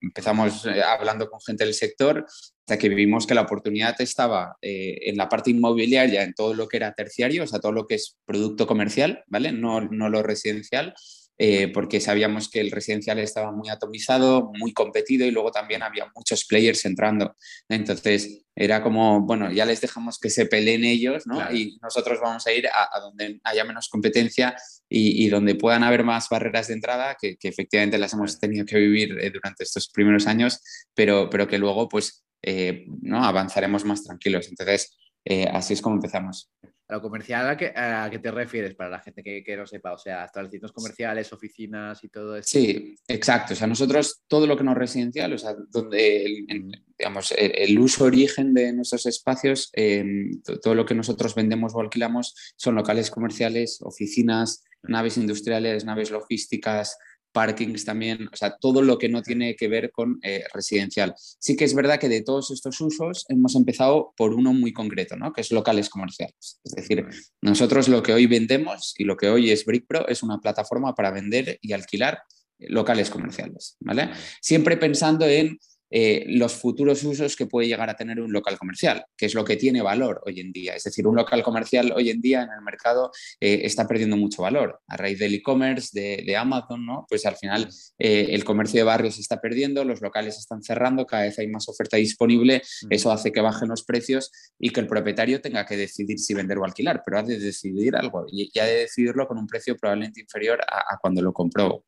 empezamos 0.00 0.66
hablando 0.66 1.28
con 1.28 1.40
gente 1.40 1.64
del 1.64 1.74
sector 1.74 2.26
hasta 2.68 2.78
que 2.78 2.90
vimos 2.90 3.26
que 3.26 3.34
la 3.34 3.40
oportunidad 3.40 3.98
estaba 3.98 4.58
eh, 4.60 4.98
en 5.04 5.16
la 5.16 5.26
parte 5.26 5.50
inmobiliaria, 5.50 6.22
en 6.22 6.34
todo 6.34 6.52
lo 6.52 6.68
que 6.68 6.76
era 6.76 6.92
terciario, 6.92 7.44
o 7.44 7.46
sea, 7.46 7.60
todo 7.60 7.72
lo 7.72 7.86
que 7.86 7.94
es 7.94 8.18
producto 8.26 8.66
comercial, 8.66 9.24
¿vale? 9.26 9.52
No, 9.52 9.80
no 9.80 10.10
lo 10.10 10.22
residencial, 10.22 10.92
eh, 11.40 11.68
porque 11.72 12.00
sabíamos 12.00 12.50
que 12.50 12.60
el 12.60 12.72
residencial 12.72 13.20
estaba 13.20 13.52
muy 13.52 13.68
atomizado, 13.68 14.50
muy 14.58 14.72
competido 14.72 15.24
y 15.24 15.30
luego 15.30 15.52
también 15.52 15.84
había 15.84 16.10
muchos 16.14 16.44
players 16.44 16.84
entrando. 16.84 17.36
Entonces, 17.68 18.44
era 18.56 18.82
como, 18.82 19.20
bueno, 19.20 19.52
ya 19.52 19.64
les 19.64 19.80
dejamos 19.80 20.18
que 20.18 20.30
se 20.30 20.46
peleen 20.46 20.84
ellos, 20.84 21.28
¿no? 21.28 21.40
Y 21.52 21.78
nosotros 21.80 22.18
vamos 22.20 22.44
a 22.48 22.52
ir 22.52 22.66
a, 22.66 22.98
donde 22.98 23.40
haya 23.44 23.64
menos 23.64 23.88
competencia 23.88 24.56
y, 24.88 25.28
donde 25.28 25.54
puedan 25.54 25.84
haber 25.84 26.02
más 26.02 26.28
barreras 26.28 26.66
de 26.66 26.74
entrada, 26.74 27.16
que, 27.20 27.36
efectivamente 27.40 27.98
las 27.98 28.14
hemos 28.14 28.40
tenido 28.40 28.66
que 28.66 28.76
vivir 28.76 29.16
eh, 29.20 29.30
durante 29.30 29.62
estos 29.62 29.88
primeros 29.88 30.26
años, 30.26 30.60
pero, 30.92 31.30
pero 31.30 31.46
que 31.46 31.58
luego, 31.58 31.88
pues, 31.88 32.24
eh, 32.42 32.84
¿no? 33.02 33.24
avanzaremos 33.24 33.84
más 33.84 34.02
tranquilos. 34.02 34.48
Entonces, 34.48 34.96
eh, 35.30 35.46
así 35.52 35.74
es 35.74 35.82
como 35.82 35.96
empezamos. 35.96 36.50
¿A 36.88 36.94
lo 36.94 37.02
comercial 37.02 37.46
a 37.50 38.08
qué, 38.10 38.18
te 38.18 38.30
refieres 38.30 38.74
para 38.74 38.88
la 38.88 39.00
gente 39.00 39.22
que, 39.22 39.56
no 39.58 39.66
sepa? 39.66 39.92
O 39.92 39.98
sea, 39.98 40.24
establecimientos 40.24 40.72
comerciales, 40.72 41.30
oficinas 41.34 42.02
y 42.02 42.08
todo 42.08 42.34
eso. 42.34 42.48
Sí, 42.48 42.96
exacto. 43.06 43.52
O 43.52 43.56
sea, 43.56 43.66
nosotros 43.66 44.22
todo 44.26 44.46
lo 44.46 44.56
que 44.56 44.64
no 44.64 44.72
es 44.72 44.78
residencial, 44.78 45.34
o 45.34 45.36
sea, 45.36 45.54
donde 45.68 46.24
el, 46.24 46.82
digamos, 46.98 47.34
el, 47.36 47.78
uso 47.78 48.06
origen 48.06 48.54
de 48.54 48.72
nuestros 48.72 49.04
espacios, 49.04 49.68
em, 49.74 50.40
todo 50.62 50.74
lo 50.74 50.86
que 50.86 50.94
nosotros 50.94 51.34
vendemos 51.34 51.74
o 51.74 51.80
alquilamos 51.80 52.34
son 52.56 52.74
locales 52.74 53.10
comerciales, 53.10 53.82
oficinas, 53.82 54.64
naves 54.82 55.18
industriales, 55.18 55.84
naves 55.84 56.10
logísticas, 56.10 56.96
parkings 57.32 57.84
también, 57.84 58.28
o 58.32 58.36
sea, 58.36 58.56
todo 58.56 58.82
lo 58.82 58.98
que 58.98 59.08
no 59.08 59.22
tiene 59.22 59.54
que 59.56 59.68
ver 59.68 59.90
con 59.90 60.18
eh, 60.22 60.44
residencial. 60.52 61.14
Sí 61.16 61.56
que 61.56 61.64
es 61.64 61.74
verdad 61.74 61.98
que 61.98 62.08
de 62.08 62.22
todos 62.22 62.50
estos 62.50 62.80
usos 62.80 63.24
hemos 63.28 63.54
empezado 63.54 64.12
por 64.16 64.34
uno 64.34 64.52
muy 64.52 64.72
concreto, 64.72 65.16
¿no? 65.16 65.32
que 65.32 65.40
es 65.40 65.52
locales 65.52 65.88
comerciales. 65.88 66.60
Es 66.64 66.72
decir, 66.72 67.06
nosotros 67.42 67.88
lo 67.88 68.02
que 68.02 68.12
hoy 68.12 68.26
vendemos 68.26 68.94
y 68.98 69.04
lo 69.04 69.16
que 69.16 69.28
hoy 69.28 69.50
es 69.50 69.64
BrickPro 69.64 70.08
es 70.08 70.22
una 70.22 70.38
plataforma 70.38 70.94
para 70.94 71.10
vender 71.10 71.58
y 71.60 71.72
alquilar 71.72 72.22
locales 72.58 73.08
comerciales, 73.10 73.76
¿vale? 73.80 74.10
Siempre 74.40 74.76
pensando 74.76 75.26
en 75.26 75.58
eh, 75.90 76.24
los 76.28 76.54
futuros 76.54 77.02
usos 77.04 77.36
que 77.36 77.46
puede 77.46 77.68
llegar 77.68 77.88
a 77.88 77.96
tener 77.96 78.20
un 78.20 78.32
local 78.32 78.58
comercial, 78.58 79.04
que 79.16 79.26
es 79.26 79.34
lo 79.34 79.44
que 79.44 79.56
tiene 79.56 79.82
valor 79.82 80.22
hoy 80.26 80.40
en 80.40 80.52
día. 80.52 80.74
Es 80.74 80.84
decir, 80.84 81.06
un 81.06 81.16
local 81.16 81.42
comercial 81.42 81.92
hoy 81.94 82.10
en 82.10 82.20
día 82.20 82.42
en 82.42 82.50
el 82.50 82.62
mercado 82.62 83.10
eh, 83.40 83.60
está 83.64 83.86
perdiendo 83.86 84.16
mucho 84.16 84.42
valor. 84.42 84.80
A 84.86 84.96
raíz 84.96 85.18
del 85.18 85.34
e-commerce, 85.34 85.98
de, 85.98 86.36
Amazon, 86.36 86.86
¿no? 86.86 87.06
pues 87.08 87.26
al 87.26 87.36
final 87.36 87.68
eh, 87.98 88.28
el 88.30 88.44
comercio 88.44 88.80
de 88.80 88.84
barrios 88.84 89.16
se 89.16 89.22
está 89.22 89.40
perdiendo, 89.40 89.84
los 89.84 90.00
locales 90.00 90.38
están 90.38 90.62
cerrando, 90.62 91.06
cada 91.06 91.24
vez 91.24 91.38
hay 91.38 91.48
más 91.48 91.68
oferta 91.68 91.96
disponible, 91.96 92.62
eso 92.90 93.10
hace 93.10 93.32
que 93.32 93.40
bajen 93.40 93.68
los 93.68 93.82
precios 93.82 94.30
y 94.58 94.70
que 94.70 94.80
el 94.80 94.86
propietario 94.86 95.40
tenga 95.40 95.66
que 95.66 95.76
decidir 95.76 96.18
si 96.18 96.34
vender 96.34 96.58
o 96.58 96.64
alquilar, 96.64 97.02
pero 97.04 97.18
ha 97.18 97.22
de 97.22 97.38
decidir 97.38 97.96
algo 97.96 98.26
y, 98.30 98.56
ha 98.58 98.64
de 98.64 98.80
decidirlo 98.80 99.26
con 99.26 99.38
un 99.38 99.46
precio 99.46 99.76
probablemente 99.76 100.20
inferior 100.20 100.60
a, 100.60 100.94
a 100.94 100.98
cuando 101.00 101.22
lo 101.22 101.32
compró. 101.32 101.84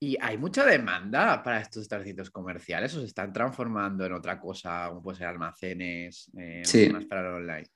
¿Y 0.00 0.16
hay 0.20 0.38
mucha 0.38 0.64
demanda 0.64 1.42
para 1.42 1.60
estos 1.60 1.82
establecimientos 1.82 2.30
comerciales 2.30 2.94
o 2.94 3.00
se 3.00 3.06
están 3.06 3.32
transformando 3.32 4.06
en 4.06 4.12
otra 4.12 4.38
cosa, 4.38 4.86
como 4.88 5.02
puede 5.02 5.18
ser 5.18 5.26
almacenes, 5.26 6.30
eh, 6.36 6.62
para 7.08 7.28
el 7.28 7.34
online? 7.34 7.68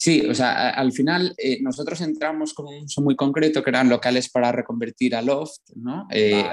Sí, 0.00 0.24
o 0.30 0.32
sea, 0.32 0.70
al 0.70 0.92
final 0.92 1.34
eh, 1.36 1.58
nosotros 1.60 2.00
entramos 2.02 2.54
con 2.54 2.66
un 2.66 2.84
uso 2.84 3.02
muy 3.02 3.16
concreto 3.16 3.64
que 3.64 3.70
eran 3.70 3.88
locales 3.88 4.30
para 4.30 4.52
reconvertir 4.52 5.16
a 5.16 5.22
loft, 5.22 5.70
¿no? 5.74 6.06
Eh, 6.12 6.44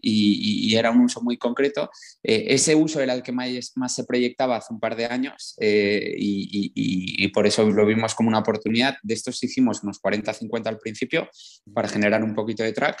y, 0.00 0.74
era 0.74 0.90
un 0.90 1.02
uso 1.02 1.20
muy 1.20 1.36
concreto. 1.36 1.90
Eh, 2.22 2.46
ese 2.48 2.74
uso 2.74 3.00
era 3.00 3.12
el 3.12 3.22
que 3.22 3.32
más, 3.32 3.72
más, 3.74 3.94
se 3.94 4.04
proyectaba 4.04 4.56
hace 4.56 4.72
un 4.72 4.80
par 4.80 4.96
de 4.96 5.04
años 5.04 5.54
y, 5.58 6.72
y, 6.74 7.28
por 7.28 7.46
eso 7.46 7.68
lo 7.68 7.84
vimos 7.84 8.14
como 8.14 8.30
una 8.30 8.38
oportunidad. 8.38 8.96
De 9.02 9.12
estos 9.12 9.42
hicimos 9.42 9.82
unos 9.82 10.00
40-50 10.00 10.66
al 10.66 10.78
principio 10.78 11.28
para 11.74 11.88
generar 11.88 12.24
un 12.24 12.34
poquito 12.34 12.62
de 12.62 12.72
track 12.72 12.98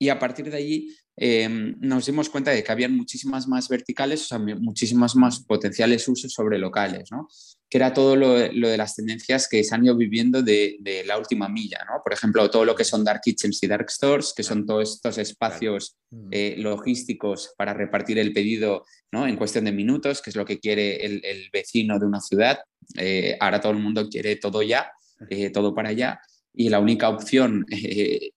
y 0.00 0.08
a 0.08 0.18
partir 0.18 0.50
de 0.50 0.56
allí 0.56 0.96
em, 1.14 1.76
nos 1.78 2.06
dimos 2.06 2.30
cuenta 2.30 2.50
de 2.50 2.64
que 2.64 2.72
había 2.72 2.88
muchísimas 2.88 3.46
más 3.46 3.68
verticales, 3.68 4.22
o 4.22 4.24
sea, 4.24 4.38
muchísimas 4.38 5.14
más 5.14 5.44
potenciales 5.44 6.08
usos 6.08 6.32
sobre 6.32 6.58
locales, 6.58 7.12
¿no? 7.12 7.28
que 7.68 7.76
era 7.76 7.92
todo 7.92 8.16
lo, 8.16 8.32
de 8.32 8.76
las 8.78 8.96
tendencias 8.96 9.46
que 9.46 9.62
se 9.62 9.74
han 9.74 9.84
ido 9.84 9.94
viviendo 9.94 10.42
de, 10.42 11.04
la 11.04 11.18
última 11.18 11.50
milla. 11.50 11.84
¿no? 11.86 12.02
Por 12.02 12.14
ejemplo, 12.14 12.50
todo 12.50 12.64
lo 12.64 12.74
que 12.74 12.84
son 12.84 13.04
dark 13.04 13.20
kitchens 13.22 13.62
y 13.62 13.66
dark 13.66 13.90
stores, 13.90 14.32
que 14.34 14.42
son 14.42 14.64
todos 14.64 14.94
estos 14.94 15.18
espacios 15.18 15.98
eh, 16.30 16.54
logísticos 16.56 17.52
para 17.58 17.74
repartir 17.74 18.18
el 18.18 18.32
pedido 18.32 18.86
¿no? 19.12 19.26
en 19.26 19.36
cuestión 19.36 19.66
de 19.66 19.72
minutos, 19.72 20.22
que 20.22 20.30
es 20.30 20.36
lo 20.36 20.46
que 20.46 20.58
quiere 20.58 21.04
el, 21.04 21.50
vecino 21.52 21.98
de 21.98 22.06
una 22.06 22.20
ciudad. 22.22 22.58
Eh, 22.96 23.36
ahora 23.38 23.60
todo 23.60 23.72
el 23.72 23.78
mundo 23.80 24.08
quiere 24.08 24.36
todo 24.36 24.62
ya, 24.62 24.90
eh, 25.28 25.50
todo 25.50 25.74
para 25.74 25.90
allá 25.90 26.20
y 26.52 26.68
la 26.68 26.80
única 26.80 27.08
opción 27.08 27.64
eh, 27.70 28.32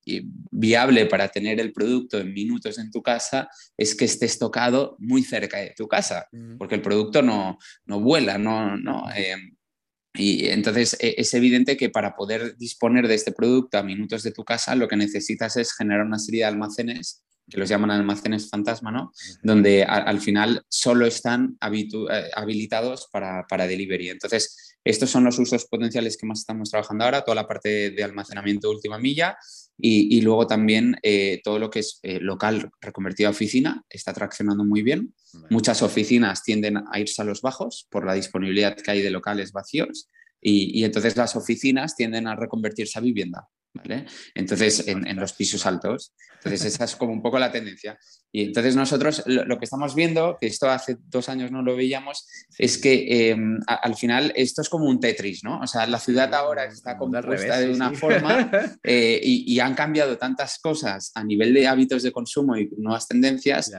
viable 0.52 1.06
para 1.08 1.30
tener 1.30 1.60
el 1.60 1.74
producto 1.74 2.20
en 2.20 2.34
minutos 2.34 2.78
en 2.78 2.92
tu 2.92 3.02
casa 3.02 3.50
es 3.78 3.96
que 3.96 4.06
estés 4.06 4.38
tocado 4.38 4.96
muy 5.00 5.24
cerca 5.24 5.60
de 5.60 5.74
tu 5.76 5.88
casa, 5.88 6.28
porque 6.58 6.76
el 6.76 6.82
producto 6.82 7.22
no, 7.22 7.58
no 7.86 8.00
vuela, 8.00 8.38
no, 8.38 8.78
no 8.78 9.10
eh, 9.16 9.36
y 10.16 10.48
entonces 10.48 10.96
e, 11.00 11.16
es 11.18 11.34
evidente 11.34 11.76
que 11.76 11.90
para 11.90 12.16
poder 12.16 12.56
disponer 12.58 13.08
de 13.08 13.16
este 13.16 13.32
producto 13.32 13.78
a 13.78 13.84
minutos 13.84 14.24
de 14.24 14.32
tu 14.32 14.44
casa, 14.44 14.76
lo 14.76 14.88
que 14.88 14.96
necesitas 14.96 15.58
es 15.58 15.74
generar 15.74 16.06
una 16.06 16.20
serie 16.20 16.42
de 16.42 16.46
almacenes 16.46 17.24
que 17.50 17.58
los 17.58 17.68
llaman 17.68 17.92
almacenes 17.92 18.50
fantasma, 18.50 18.92
¿no? 18.92 19.12
Donde 19.42 19.84
al 19.84 20.22
final 20.22 20.64
solo 20.70 21.06
están 21.06 21.58
eh, 21.62 22.30
habilitados 22.36 23.10
para, 23.12 23.46
para 23.48 23.68
delivery. 23.68 24.10
Entonces, 24.10 24.73
estos 24.84 25.10
son 25.10 25.24
los 25.24 25.40
usos 25.40 25.66
potenciales 25.66 26.18
que 26.18 26.26
más 26.26 26.40
estamos 26.40 26.70
trabajando 26.70 27.06
ahora, 27.06 27.24
toda 27.24 27.36
la 27.36 27.48
parte 27.48 27.92
de 27.92 28.04
almacenamiento 28.04 28.70
última 28.70 29.00
milla 29.00 29.38
y, 29.78 30.22
luego 30.22 30.46
también 30.46 30.98
eh, 31.02 31.42
todo 31.44 31.58
lo 31.58 31.70
que 31.70 31.80
es 31.80 32.00
eh, 32.04 32.20
local 32.20 32.70
reconvertido 32.80 33.30
a 33.30 33.32
oficina 33.32 33.84
está 33.90 34.14
traccionando 34.14 34.64
muy 34.64 34.84
bien. 34.84 35.14
Muchas 35.50 35.82
oficinas 35.82 36.44
tienden 36.44 36.78
a 36.92 37.00
irse 37.00 37.22
a 37.22 37.26
los 37.26 37.42
bajos 37.42 37.88
por 37.90 38.06
la 38.06 38.14
disponibilidad 38.14 38.76
que 38.76 38.92
hay 38.92 39.02
de 39.02 39.10
locales 39.10 39.52
vacíos 39.52 40.10
y 40.44 40.84
entonces 40.84 41.16
las 41.16 41.36
oficinas 41.36 41.96
tienden 41.96 42.28
a 42.28 42.36
reconvertirse 42.36 43.00
a 43.00 43.02
vivienda. 43.02 43.48
Entonces, 44.36 44.88
en, 44.88 45.16
los 45.16 45.34
pisos 45.34 45.66
altos. 45.66 46.14
Entonces, 46.36 46.74
esa 46.74 46.86
es 46.86 46.96
como 46.96 47.12
un 47.12 47.22
poco 47.22 47.40
la 47.40 47.52
tendencia. 47.52 47.98
Y 48.32 48.46
entonces 48.46 48.76
nosotros 48.76 49.24
lo, 49.26 49.58
que 49.58 49.66
estamos 49.66 49.96
viendo, 49.96 50.38
que 50.40 50.48
esto 50.48 50.70
hace 50.70 50.98
dos 51.08 51.30
años 51.30 51.52
no 51.52 51.62
lo 51.62 51.76
veíamos, 51.76 52.28
es 52.58 52.78
que 52.78 53.30
em, 53.30 53.60
al 53.66 53.96
final 53.96 54.34
esto 54.36 54.62
es 54.62 54.70
como 54.70 54.86
un 54.86 55.00
Tetris, 55.00 55.44
¿no? 55.44 55.60
O 55.60 55.68
sea, 55.68 55.88
la 55.88 56.00
ciudad 56.00 56.34
ahora 56.34 56.66
está 56.66 56.98
compuesta 56.98 57.60
de 57.60 57.72
una 57.72 57.94
forma 57.94 58.52
eh, 58.84 59.20
y, 59.24 59.60
han 59.60 59.76
cambiado 59.76 60.18
tantas 60.18 60.60
cosas 60.60 61.12
a 61.16 61.24
nivel 61.24 61.54
de 61.54 61.68
hábitos 61.68 62.04
de 62.04 62.12
consumo 62.12 62.58
y 62.58 62.70
nuevas 62.78 63.08
tendencias 63.08 63.72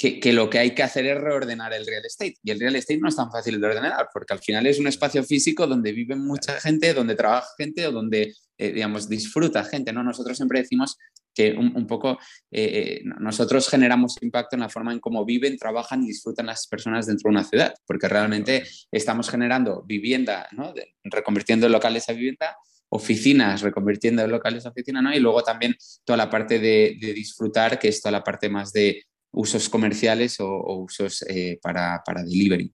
que, 0.00 0.32
lo 0.32 0.48
que 0.48 0.58
hay 0.58 0.70
que 0.70 0.82
hacer 0.82 1.04
es 1.06 1.20
reordenar 1.20 1.74
el 1.74 1.86
real 1.86 2.02
estate. 2.06 2.36
Y 2.42 2.50
el 2.50 2.58
real 2.58 2.74
estate 2.74 2.98
no 2.98 3.08
es 3.08 3.16
tan 3.16 3.30
fácil 3.30 3.60
de 3.60 3.66
ordenar, 3.66 4.08
porque 4.12 4.32
al 4.32 4.38
final 4.38 4.66
es 4.66 4.78
un 4.78 4.86
espacio 4.86 5.22
físico 5.22 5.66
donde 5.66 5.92
vive 5.92 6.16
mucha 6.16 6.58
gente, 6.58 6.94
donde 6.94 7.14
trabaja 7.14 7.46
gente 7.58 7.86
o 7.86 7.92
donde, 7.92 8.32
eh, 8.56 8.72
digamos, 8.72 9.10
disfruta 9.10 9.62
gente. 9.62 9.92
¿no? 9.92 10.02
Nosotros 10.02 10.38
siempre 10.38 10.60
decimos 10.60 10.96
que 11.34 11.52
un, 11.52 11.86
poco 11.86 12.18
eh, 12.50 12.62
eh, 12.62 13.02
nosotros 13.04 13.68
generamos 13.68 14.16
impacto 14.22 14.56
en 14.56 14.60
la 14.60 14.70
forma 14.70 14.92
en 14.92 15.00
cómo 15.00 15.26
viven, 15.26 15.58
trabajan 15.58 16.02
y 16.02 16.06
disfrutan 16.06 16.46
las 16.46 16.66
personas 16.66 17.06
dentro 17.06 17.28
de 17.28 17.36
una 17.36 17.44
ciudad, 17.44 17.74
porque 17.86 18.08
realmente 18.08 18.64
estamos 18.90 19.28
generando 19.28 19.82
vivienda, 19.82 20.48
¿no? 20.52 20.72
reconvirtiendo 21.04 21.68
locales 21.68 22.08
a 22.08 22.14
vivienda 22.14 22.56
oficinas, 22.88 23.60
reconvirtiendo 23.60 24.26
locales 24.26 24.66
a 24.66 24.70
oficina, 24.70 25.00
¿no? 25.00 25.14
Y 25.14 25.20
luego 25.20 25.44
también 25.44 25.76
toda 26.04 26.16
la 26.16 26.28
parte 26.28 26.58
de, 26.58 26.96
de, 27.00 27.12
disfrutar, 27.12 27.78
que 27.78 27.86
es 27.86 28.02
toda 28.02 28.10
la 28.10 28.24
parte 28.24 28.48
más 28.48 28.72
de, 28.72 29.04
usos 29.32 29.68
comerciales 29.68 30.40
o, 30.40 30.78
usos 30.78 31.22
eh, 31.28 31.58
para, 31.62 32.02
para, 32.04 32.22
delivery. 32.22 32.72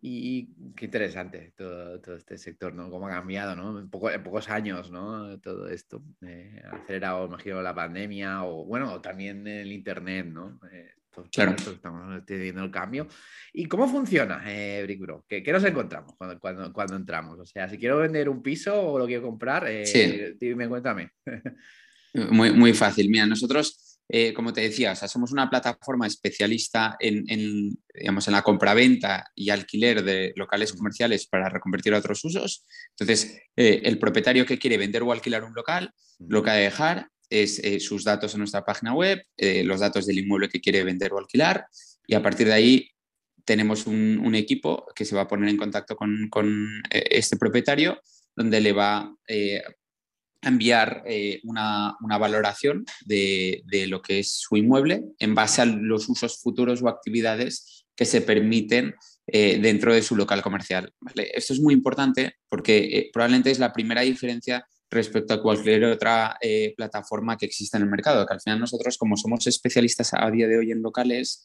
Y 0.00 0.48
qué 0.76 0.84
interesante 0.84 1.52
todo, 1.56 2.00
todo, 2.00 2.16
este 2.16 2.38
sector, 2.38 2.72
¿no? 2.72 2.90
Cómo 2.90 3.08
ha 3.08 3.10
cambiado, 3.10 3.56
¿no? 3.56 3.78
En, 3.78 3.88
poco, 3.88 4.10
en 4.10 4.22
pocos 4.22 4.48
años, 4.48 4.90
¿no? 4.90 5.40
Todo 5.40 5.68
esto. 5.68 6.02
Eh, 6.22 6.62
acelerado, 6.70 7.26
imagino, 7.26 7.62
la 7.62 7.74
pandemia 7.74 8.44
o, 8.44 8.64
bueno, 8.66 9.00
también 9.00 9.46
el 9.46 9.72
Internet, 9.72 10.26
¿no? 10.26 10.60
Eh, 10.70 10.90
claro. 11.32 11.56
estamos 11.56 12.24
teniendo 12.26 12.62
el 12.62 12.70
cambio. 12.70 13.08
¿Y 13.52 13.66
cómo 13.66 13.88
funciona 13.88 14.42
eh? 14.46 14.86
¿Qué, 15.26 15.42
¿Qué, 15.42 15.52
nos 15.52 15.64
encontramos 15.64 16.14
cuando, 16.16 16.38
cuando, 16.38 16.72
cuando, 16.72 16.96
entramos? 16.96 17.38
O 17.38 17.46
sea, 17.46 17.68
si 17.68 17.78
quiero 17.78 17.98
vender 17.98 18.28
un 18.28 18.42
piso 18.42 18.80
o 18.80 18.98
lo 18.98 19.06
quiero 19.06 19.22
comprar, 19.22 19.66
eh, 19.68 20.36
dime, 20.38 20.68
cuéntame. 20.68 21.10
muy, 22.30 22.52
muy 22.52 22.72
fácil. 22.74 23.08
Mira, 23.08 23.26
nosotros 23.26 23.85
eh, 24.08 24.32
como 24.32 24.52
te 24.52 24.60
decía, 24.60 24.94
somos 24.94 25.32
una 25.32 25.50
plataforma 25.50 26.06
especialista 26.06 26.96
en, 27.00 27.76
digamos, 27.92 28.28
en 28.28 28.34
la 28.34 28.42
compraventa 28.42 29.26
y 29.34 29.50
alquiler 29.50 30.04
de 30.04 30.32
locales 30.36 30.72
comerciales 30.72 31.26
para 31.26 31.48
reconvertir 31.48 31.92
a 31.92 31.98
otros 31.98 32.24
usos. 32.24 32.64
Entonces, 32.90 33.36
eh, 33.56 33.80
el 33.84 33.98
propietario 33.98 34.46
que 34.46 34.58
quiere 34.58 34.78
vender 34.78 35.02
o 35.02 35.10
alquilar 35.10 35.42
un 35.42 35.54
local, 35.54 35.92
lo 36.20 36.42
que 36.42 36.50
ha 36.50 36.54
de 36.54 36.62
dejar 36.62 37.08
es 37.28 37.58
eh, 37.58 37.80
sus 37.80 38.04
datos 38.04 38.32
en 38.34 38.38
nuestra 38.38 38.64
página 38.64 38.94
web, 38.94 39.20
los 39.36 39.80
datos 39.80 40.06
del 40.06 40.20
inmueble 40.20 40.48
que 40.48 40.60
quiere 40.60 40.84
vender 40.84 41.12
o 41.12 41.18
alquilar, 41.18 41.66
y 42.06 42.14
a 42.14 42.22
partir 42.22 42.46
de 42.46 42.52
ahí 42.52 42.90
tenemos 43.44 43.86
un, 43.86 44.34
equipo 44.36 44.86
que 44.94 45.04
se 45.04 45.16
va 45.16 45.22
a 45.22 45.28
poner 45.28 45.48
en 45.48 45.56
contacto 45.56 45.96
con, 45.96 46.28
con 46.30 46.82
este 46.90 47.36
propietario, 47.36 48.00
donde 48.36 48.60
le 48.60 48.72
va 48.72 49.12
enviar 50.46 51.02
eh, 51.06 51.40
una, 51.44 51.96
valoración 52.00 52.84
de, 53.04 53.62
lo 53.88 54.00
que 54.00 54.20
es 54.20 54.30
su 54.30 54.56
inmueble 54.56 55.02
en 55.18 55.34
base 55.34 55.62
a 55.62 55.66
los 55.66 56.08
usos 56.08 56.40
futuros 56.40 56.82
o 56.82 56.88
actividades 56.88 57.86
que 57.94 58.04
se 58.04 58.20
permiten 58.20 58.94
eh, 59.26 59.58
dentro 59.60 59.92
de 59.92 60.02
su 60.02 60.14
local 60.16 60.42
comercial. 60.42 60.92
Esto 61.14 61.52
es 61.52 61.60
muy 61.60 61.74
importante 61.74 62.36
porque 62.48 62.78
eh, 62.78 63.10
probablemente 63.12 63.50
es 63.50 63.58
la 63.58 63.72
primera 63.72 64.02
diferencia 64.02 64.66
respecto 64.88 65.34
a 65.34 65.42
cualquier 65.42 65.84
otra 65.84 66.38
plataforma 66.76 67.36
que 67.36 67.46
exista 67.46 67.76
en 67.76 67.82
el 67.82 67.90
mercado, 67.90 68.24
al 68.30 68.40
final 68.40 68.60
nosotros 68.60 68.96
como 68.96 69.16
somos 69.16 69.44
especialistas 69.48 70.14
a 70.14 70.30
día 70.30 70.46
de 70.46 70.58
hoy 70.58 70.70
en 70.70 70.80
locales, 70.80 71.44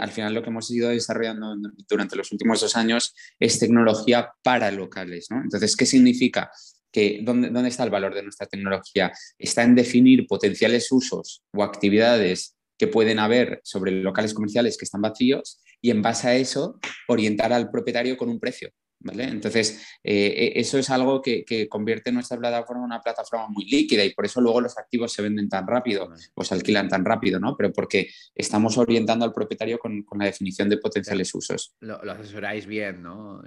al 0.00 0.10
final 0.10 0.34
lo 0.34 0.42
que 0.42 0.50
hemos 0.50 0.68
ido 0.68 0.88
desarrollando 0.88 1.54
durante 1.88 2.16
los 2.16 2.32
últimos 2.32 2.60
dos 2.60 2.74
años 2.74 3.14
es 3.38 3.60
tecnología 3.60 4.32
para 4.42 4.72
locales. 4.72 5.28
Entonces, 5.30 5.76
¿qué 5.76 5.86
significa? 5.86 6.50
Que 6.92 7.20
¿dónde, 7.22 7.50
dónde 7.50 7.70
está 7.70 7.84
el 7.84 7.90
valor 7.90 8.14
de 8.14 8.22
nuestra 8.22 8.46
tecnología? 8.46 9.12
Está 9.38 9.62
en 9.62 9.74
definir 9.74 10.26
potenciales 10.26 10.92
usos 10.92 11.42
o 11.52 11.62
actividades 11.62 12.56
que 12.78 12.86
pueden 12.86 13.18
haber 13.18 13.60
sobre 13.64 13.92
locales 13.92 14.34
comerciales 14.34 14.76
que 14.76 14.84
están 14.84 15.02
vacíos 15.02 15.60
y 15.80 15.90
en 15.90 16.02
base 16.02 16.28
a 16.28 16.34
eso 16.34 16.78
orientar 17.08 17.52
al 17.52 17.70
propietario 17.70 18.16
con 18.16 18.28
un 18.28 18.38
precio. 18.38 18.70
Entonces, 19.04 19.80
eh, 20.02 20.52
e, 20.54 20.60
eso 20.60 20.78
es 20.78 20.90
algo 20.90 21.20
que, 21.20 21.44
convierte 21.68 22.12
nuestra 22.12 22.38
plataforma 22.38 22.82
en 22.82 22.86
una 22.86 23.00
plataforma 23.00 23.48
muy 23.48 23.64
líquida 23.64 24.04
y 24.04 24.14
por 24.14 24.26
eso 24.26 24.40
luego 24.40 24.60
los 24.60 24.76
activos 24.78 25.12
se 25.12 25.22
venden 25.22 25.48
tan 25.48 25.66
rápido 25.66 26.10
o 26.34 26.44
se 26.44 26.54
alquilan 26.54 26.88
tan 26.88 27.04
rápido, 27.04 27.38
¿no? 27.38 27.56
Pero 27.56 27.72
porque 27.72 28.10
estamos 28.34 28.78
orientando 28.78 29.24
al 29.24 29.32
propietario 29.32 29.78
con, 29.78 30.04
la 30.18 30.26
definición 30.26 30.68
de 30.68 30.78
potenciales 30.78 31.34
usos. 31.34 31.74
Lo, 31.80 31.96
asesoráis 32.12 32.66
bien, 32.66 33.02
¿no? 33.02 33.42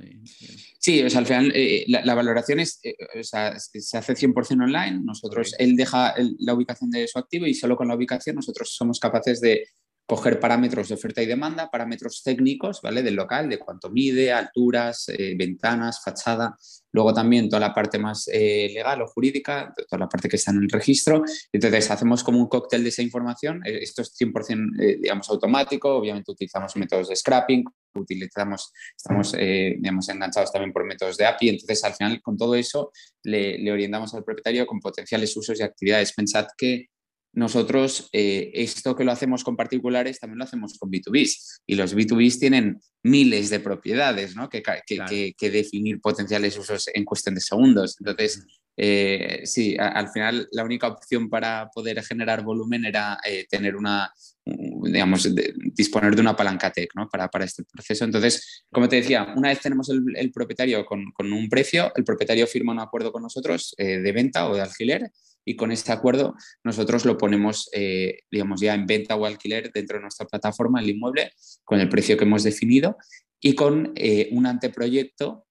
Sí, 0.79 1.03
o 1.03 1.09
sea, 1.09 1.19
al 1.19 1.25
final 1.25 1.51
eh, 1.55 1.85
la, 1.87 2.15
valoración 2.15 2.59
es, 2.59 2.79
eh, 2.83 2.95
o 3.19 3.23
sea, 3.23 3.57
se 3.59 3.97
hace 3.97 4.13
100% 4.13 4.63
online. 4.63 5.01
Nosotros, 5.03 5.53
él 5.57 5.75
deja 5.75 6.13
la 6.39 6.53
ubicación 6.53 6.89
de 6.89 7.07
su 7.07 7.19
activo 7.19 7.45
y 7.45 7.53
solo 7.53 7.75
con 7.75 7.87
la 7.87 7.95
ubicación 7.95 8.35
nosotros 8.35 8.73
somos 8.75 8.99
capaces 8.99 9.41
de 9.41 9.67
coger 10.05 10.39
parámetros 10.39 10.87
de 10.87 10.95
oferta 10.95 11.21
y 11.23 11.25
demanda, 11.25 11.69
parámetros 11.71 12.21
técnicos 12.23 12.81
¿vale? 12.81 13.01
del 13.01 13.15
local, 13.15 13.49
de 13.49 13.57
cuánto 13.57 13.89
mide, 13.89 14.31
alturas, 14.31 15.09
eh, 15.09 15.35
ventanas, 15.35 16.01
fachada, 16.03 16.55
luego 16.91 17.13
también 17.13 17.49
toda 17.49 17.59
la 17.59 17.73
parte 17.73 17.97
más 17.97 18.29
eh, 18.31 18.69
legal 18.71 19.01
o 19.01 19.07
jurídica, 19.07 19.73
toda 19.89 20.01
la 20.01 20.09
parte 20.09 20.29
que 20.29 20.35
está 20.35 20.51
en 20.51 20.57
el 20.57 20.69
registro. 20.69 21.23
Entonces 21.51 21.89
hacemos 21.89 22.23
como 22.23 22.39
un 22.39 22.47
cóctel 22.47 22.83
de 22.83 22.89
esa 22.89 23.01
información. 23.01 23.61
Eh, 23.65 23.79
esto 23.81 24.03
es 24.03 24.15
100% 24.15 24.99
digamos, 25.01 25.27
automático, 25.29 25.95
obviamente 25.95 26.31
utilizamos 26.31 26.75
métodos 26.75 27.09
de 27.09 27.15
scrapping, 27.15 27.63
utilizamos, 27.95 28.71
estamos 28.95 29.31
digamos, 29.31 30.07
enganchados 30.09 30.51
también 30.51 30.73
por 30.73 30.85
métodos 30.85 31.17
de 31.17 31.25
API, 31.25 31.49
entonces 31.49 31.83
al 31.83 31.93
final 31.93 32.21
con 32.21 32.37
todo 32.37 32.55
eso 32.55 32.91
le, 33.23 33.57
le 33.57 33.71
orientamos 33.71 34.13
al 34.13 34.23
propietario 34.23 34.65
con 34.67 34.79
potenciales 34.79 35.35
usos 35.35 35.59
y 35.59 35.63
actividades. 35.63 36.13
Pensad 36.13 36.47
que 36.57 36.89
nosotros 37.35 38.09
eh, 38.13 38.49
esto 38.53 38.95
que 38.95 39.03
lo 39.03 39.11
hacemos 39.11 39.43
con 39.43 39.57
particulares 39.57 40.19
también 40.19 40.39
lo 40.39 40.45
hacemos 40.45 40.77
con 40.79 40.89
B2Bs 40.89 41.61
y 41.67 41.75
los 41.75 41.93
B2Bs 41.93 42.39
tienen 42.39 42.79
miles 43.03 43.49
de 43.49 43.59
propiedades 43.59 44.35
¿no? 44.35 44.49
que, 44.49 44.63
que, 44.63 45.49
definir 45.51 45.99
potenciales 45.99 46.57
usos 46.57 46.89
en 46.93 47.03
cuestión 47.03 47.35
de 47.35 47.41
segundos. 47.41 47.97
Entonces, 47.99 48.41
eh, 48.77 49.41
sí, 49.43 49.75
al 49.77 50.09
final 50.09 50.47
la 50.51 50.63
única 50.63 50.87
opción 50.87 51.29
para 51.29 51.69
poder 51.73 52.01
generar 52.03 52.41
volumen 52.41 52.85
era 52.85 53.17
eh, 53.25 53.45
tener 53.49 53.75
una, 53.75 54.11
digamos, 54.45 55.29
disponer 55.73 56.15
de 56.15 56.21
una 56.21 56.37
palanca 56.37 56.71
tech 56.71 56.89
¿no? 56.95 57.09
para, 57.09 57.27
para, 57.27 57.43
este 57.43 57.63
proceso. 57.65 58.05
Entonces, 58.05 58.65
como 58.71 58.87
te 58.87 58.95
decía, 58.95 59.33
una 59.35 59.49
vez 59.49 59.59
tenemos 59.59 59.89
el, 59.89 60.31
propietario 60.31 60.85
con, 60.85 61.11
con, 61.11 61.31
un 61.33 61.49
precio, 61.49 61.91
el 61.95 62.05
propietario 62.05 62.47
firma 62.47 62.71
un 62.71 62.79
acuerdo 62.79 63.11
con 63.11 63.23
nosotros 63.23 63.75
de 63.77 64.11
venta 64.13 64.49
o 64.49 64.55
de 64.55 64.61
alquiler 64.61 65.11
y 65.45 65.55
con 65.55 65.71
este 65.71 65.91
acuerdo 65.91 66.35
nosotros 66.63 67.05
lo 67.05 67.17
ponemos, 67.17 67.69
eh, 67.71 68.19
digamos, 68.29 68.59
ya 68.59 68.73
en 68.73 68.85
venta 68.85 69.15
o 69.15 69.25
alquiler 69.25 69.71
dentro 69.71 69.97
de 69.97 70.01
nuestra 70.01 70.25
plataforma, 70.25 70.81
el 70.81 70.89
inmueble, 70.89 71.31
con 71.63 71.79
el 71.79 71.87
precio 71.87 72.17
que 72.17 72.25
hemos 72.25 72.43
definido 72.43 72.97
y 73.39 73.53
con 73.53 73.93
eh, 73.95 74.29
un 74.31 74.47
anteproyecto 74.47 75.45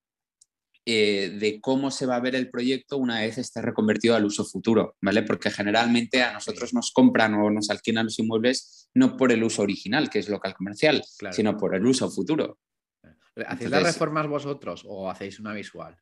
eh, 0.87 1.39
de 1.41 1.61
cómo 1.63 1.91
se 1.91 2.05
va 2.05 2.17
a 2.17 2.21
ver 2.21 2.35
el 2.35 2.51
proyecto 2.51 2.99
una 2.99 3.21
vez 3.21 3.39
esté 3.39 3.63
reconvertido 3.63 4.17
al 4.17 4.25
uso 4.27 4.45
futuro, 4.45 4.97
¿vale? 5.01 5.23
Porque 5.23 5.51
generalmente 5.51 6.23
a 6.23 6.33
nosotros 6.33 6.75
nos 6.75 6.91
compran 6.93 7.33
o 7.35 7.51
nos 7.51 7.71
alquilan 7.71 8.05
los 8.05 8.19
inmuebles 8.19 8.91
no 8.93 9.17
por 9.17 9.33
el 9.33 9.43
uso 9.43 9.63
original, 9.63 10.11
que 10.11 10.19
es 10.19 10.29
local 10.29 10.55
comercial, 10.55 11.03
sino 11.31 11.57
por 11.57 11.75
el 11.75 11.87
uso 11.87 12.11
futuro. 12.11 12.59
¿Hacéis 13.47 13.71
las 13.71 13.83
reformas 13.83 14.29
vosotros 14.29 14.85
o 14.87 15.11
hacéis 15.11 15.41
una 15.41 15.55
visual? 15.55 15.97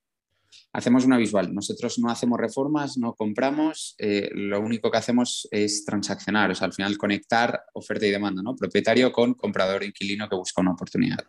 Hacemos 0.72 1.04
una 1.04 1.16
visual. 1.16 1.54
Nosotros 1.54 1.98
no 1.98 2.10
hacemos 2.10 2.38
reformas, 2.38 2.96
no 2.96 3.14
compramos, 3.14 3.94
eh, 3.98 4.30
lo 4.32 4.60
único 4.60 4.90
que 4.90 4.98
hacemos 4.98 5.48
es 5.50 5.84
transaccionar, 5.84 6.50
o 6.50 6.54
sea, 6.54 6.66
al 6.66 6.72
final 6.72 6.96
conectar 6.96 7.62
oferta 7.74 8.06
y 8.06 8.10
demanda, 8.10 8.42
¿no? 8.42 8.54
Propietario 8.56 9.12
con 9.12 9.34
comprador 9.34 9.84
inquilino 9.84 10.28
que 10.28 10.36
busca 10.36 10.60
una 10.60 10.72
oportunidad. 10.72 11.24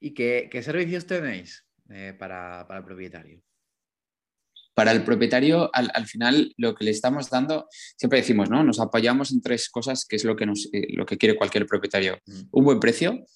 ¿Y 0.00 0.12
qué, 0.12 0.48
servicios 0.62 1.06
tenéis 1.06 1.64
eh, 1.90 2.14
para, 2.18 2.66
el 2.68 2.84
propietario? 2.84 3.42
Para 4.74 4.92
el 4.92 5.04
propietario, 5.04 5.70
al, 5.74 6.06
final, 6.06 6.54
lo 6.56 6.74
que 6.74 6.84
le 6.84 6.90
estamos 6.92 7.28
dando, 7.28 7.66
siempre 7.96 8.20
decimos, 8.20 8.48
¿no? 8.48 8.64
Nos 8.64 8.80
apoyamos 8.80 9.30
en 9.32 9.42
tres 9.42 9.68
cosas, 9.68 10.06
que 10.06 10.16
es 10.16 10.24
lo 10.24 10.34
que, 10.34 10.46
nos, 10.46 10.68
eh, 10.72 10.88
lo 10.94 11.04
que 11.04 11.18
quiere 11.18 11.36
cualquier 11.36 11.66
propietario. 11.66 12.18
Mm. 12.26 12.40
Un 12.50 12.64
buen 12.64 12.80
precio, 12.80 13.26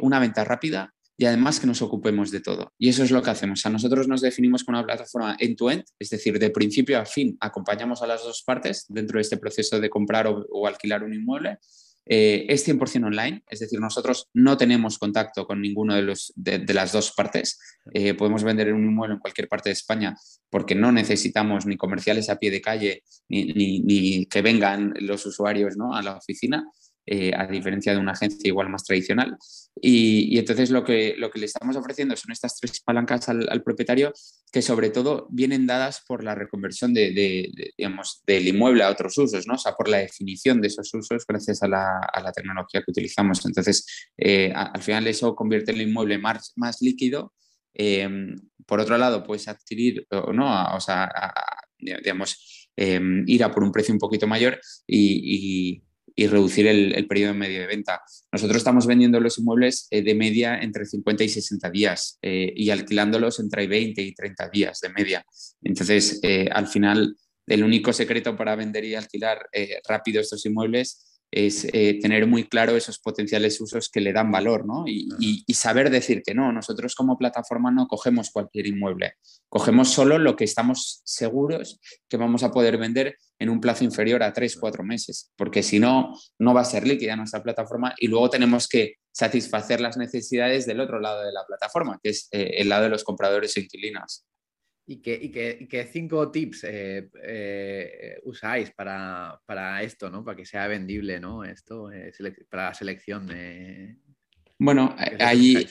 una 0.00 0.20
venta 0.20 0.44
rápida 0.44 0.94
y 1.16 1.26
además 1.26 1.60
que 1.60 1.66
nos 1.66 1.82
ocupemos 1.82 2.30
de 2.30 2.40
todo. 2.40 2.72
Y 2.78 2.88
eso 2.88 3.04
es 3.04 3.10
lo 3.10 3.22
que 3.22 3.30
hacemos. 3.30 3.64
A 3.66 3.70
nosotros 3.70 4.08
nos 4.08 4.20
definimos 4.20 4.64
como 4.64 4.78
una 4.78 4.86
plataforma 4.86 5.36
end-to-end, 5.38 5.84
es 5.98 6.10
decir, 6.10 6.38
de 6.38 6.50
principio 6.50 6.98
a 6.98 7.04
fin 7.04 7.36
acompañamos 7.40 8.02
a 8.02 8.06
las 8.06 8.22
dos 8.22 8.42
partes 8.44 8.86
dentro 8.88 9.18
de 9.18 9.22
este 9.22 9.36
proceso 9.36 9.78
de 9.78 9.90
comprar 9.90 10.26
o, 10.26 10.66
alquilar 10.66 11.04
un 11.04 11.14
inmueble. 11.14 11.58
Eh, 12.04 12.46
es 12.48 12.66
100% 12.66 13.06
online, 13.06 13.44
es 13.48 13.60
decir, 13.60 13.78
nosotros 13.78 14.28
no 14.34 14.56
tenemos 14.56 14.98
contacto 14.98 15.46
con 15.46 15.60
ninguno 15.60 15.94
de, 15.94 16.02
los, 16.02 16.32
de, 16.34 16.64
las 16.74 16.90
dos 16.90 17.12
partes. 17.12 17.60
Eh, 17.94 18.14
podemos 18.14 18.42
vender 18.42 18.72
un 18.72 18.84
inmueble 18.84 19.14
en 19.14 19.20
cualquier 19.20 19.46
parte 19.46 19.68
de 19.68 19.74
España 19.74 20.16
porque 20.50 20.74
no 20.74 20.90
necesitamos 20.90 21.64
ni 21.64 21.76
comerciales 21.76 22.28
a 22.28 22.40
pie 22.40 22.50
de 22.50 22.60
calle 22.60 23.04
ni, 23.28 23.80
ni, 23.80 24.26
que 24.26 24.42
vengan 24.42 24.94
los 24.96 25.24
usuarios 25.26 25.76
¿no? 25.76 25.94
a 25.94 26.02
la 26.02 26.16
oficina. 26.16 26.64
Eh, 27.04 27.32
a 27.36 27.48
diferencia 27.48 27.92
de 27.92 27.98
una 27.98 28.12
agencia 28.12 28.46
igual 28.46 28.68
más 28.68 28.84
tradicional. 28.84 29.36
Y, 29.74 30.38
entonces 30.38 30.70
lo 30.70 30.84
que, 30.84 31.16
lo 31.18 31.30
que 31.30 31.40
le 31.40 31.46
estamos 31.46 31.74
ofreciendo 31.74 32.14
son 32.14 32.30
estas 32.30 32.60
tres 32.60 32.78
palancas 32.80 33.28
al, 33.28 33.62
propietario 33.64 34.12
que 34.52 34.62
sobre 34.62 34.90
todo 34.90 35.26
vienen 35.28 35.66
dadas 35.66 36.04
por 36.06 36.22
la 36.22 36.36
reconversión 36.36 36.94
de, 36.94 37.50
digamos, 37.76 38.22
del 38.24 38.46
inmueble 38.46 38.84
a 38.84 38.90
otros 38.90 39.18
usos, 39.18 39.48
¿no? 39.48 39.54
o 39.54 39.58
sea, 39.58 39.72
por 39.72 39.88
la 39.88 39.98
definición 39.98 40.60
de 40.60 40.68
esos 40.68 40.94
usos 40.94 41.26
gracias 41.26 41.64
a 41.64 41.68
la, 41.68 41.98
a 41.98 42.22
la 42.22 42.30
tecnología 42.30 42.82
que 42.82 42.92
utilizamos. 42.92 43.44
Entonces, 43.46 43.84
eh, 44.16 44.52
al 44.54 44.82
final 44.82 45.04
eso 45.08 45.34
convierte 45.34 45.72
el 45.72 45.82
inmueble 45.82 46.18
más, 46.18 46.52
más 46.54 46.82
líquido. 46.82 47.34
Em, 47.74 48.36
por 48.64 48.78
otro 48.78 48.96
lado, 48.96 49.24
puedes 49.24 49.48
adquirir, 49.48 50.06
o 50.10 50.32
no, 50.32 50.76
o 50.76 50.80
sea, 50.80 51.10
digamos, 51.78 52.68
em, 52.76 53.24
ir 53.26 53.42
a 53.42 53.50
por 53.50 53.64
un 53.64 53.72
precio 53.72 53.92
un 53.92 53.98
poquito 53.98 54.28
mayor 54.28 54.60
y 54.86 55.82
y 55.82 55.82
reducir 56.16 56.66
el, 56.66 57.06
periodo 57.06 57.34
medio 57.34 57.60
de 57.60 57.66
venta. 57.66 58.02
Nosotros 58.30 58.58
estamos 58.58 58.86
vendiendo 58.86 59.20
los 59.20 59.38
inmuebles 59.38 59.86
eh, 59.90 60.02
de 60.02 60.14
media 60.14 60.58
entre 60.58 60.86
50 60.86 61.24
y 61.24 61.28
60 61.28 61.70
días 61.70 62.18
eh, 62.22 62.52
y 62.54 62.70
alquilándolos 62.70 63.40
entre 63.40 63.66
20 63.66 64.00
y 64.02 64.14
30 64.14 64.48
días 64.48 64.80
de 64.80 64.88
media. 64.90 65.24
Entonces, 65.62 66.20
eh, 66.22 66.48
al 66.52 66.66
final, 66.66 67.16
el 67.46 67.64
único 67.64 67.92
secreto 67.92 68.36
para 68.36 68.56
vender 68.56 68.84
y 68.84 68.94
alquilar 68.94 69.48
rápido 69.88 70.20
estos 70.20 70.46
inmuebles 70.46 71.11
es 71.32 71.66
eh, 71.72 71.98
tener 72.00 72.26
muy 72.26 72.44
claro 72.44 72.76
esos 72.76 72.98
potenciales 72.98 73.58
usos 73.60 73.88
que 73.88 74.02
le 74.02 74.12
dan 74.12 74.30
valor, 74.30 74.66
¿no? 74.66 74.84
Y, 74.86 75.44
saber 75.54 75.90
decir 75.90 76.22
que 76.24 76.34
no, 76.34 76.50
nosotros 76.52 76.96
como 76.96 77.16
plataforma 77.16 77.70
no 77.70 77.86
cogemos 77.86 78.30
cualquier 78.30 78.66
inmueble, 78.66 79.14
cogemos 79.48 79.90
solo 79.90 80.18
lo 80.18 80.34
que 80.34 80.42
estamos 80.42 81.02
seguros 81.04 81.78
que 82.08 82.16
vamos 82.16 82.42
a 82.42 82.50
poder 82.50 82.78
vender 82.78 83.16
en 83.38 83.48
un 83.48 83.60
plazo 83.60 83.84
inferior 83.84 84.24
a 84.24 84.32
tres, 84.32 84.56
cuatro 84.56 84.82
meses, 84.82 85.30
porque 85.36 85.62
si 85.62 85.78
no, 85.78 86.18
no 86.40 86.52
va 86.52 86.62
a 86.62 86.64
ser 86.64 86.84
líquida 86.84 87.14
nuestra 87.14 87.42
plataforma 87.42 87.94
y 87.96 88.08
luego 88.08 88.28
tenemos 88.28 88.66
que 88.66 88.96
satisfacer 89.12 89.80
las 89.80 89.96
necesidades 89.96 90.66
del 90.66 90.80
otro 90.80 90.98
lado 90.98 91.22
de 91.22 91.32
la 91.32 91.46
plataforma, 91.46 92.00
que 92.02 92.10
es 92.10 92.28
eh, 92.32 92.54
el 92.56 92.68
lado 92.68 92.84
de 92.84 92.88
los 92.88 93.04
compradores 93.04 93.56
e 93.56 93.60
inquilinos. 93.60 94.24
¿Y 94.84 94.96
qué, 95.00 95.88
cinco 95.92 96.30
tips 96.30 96.64
eh, 96.64 97.08
eh, 97.22 98.20
usáis 98.24 98.72
para, 98.72 99.82
esto, 99.82 100.10
¿no? 100.10 100.24
para 100.24 100.36
que 100.36 100.44
sea 100.44 100.66
vendible 100.66 101.20
¿no? 101.20 101.44
esto, 101.44 101.92
eh, 101.92 102.12
para 102.50 102.66
la 102.66 102.74
selección? 102.74 103.30
bueno, 104.58 104.94
ahí 105.20 105.66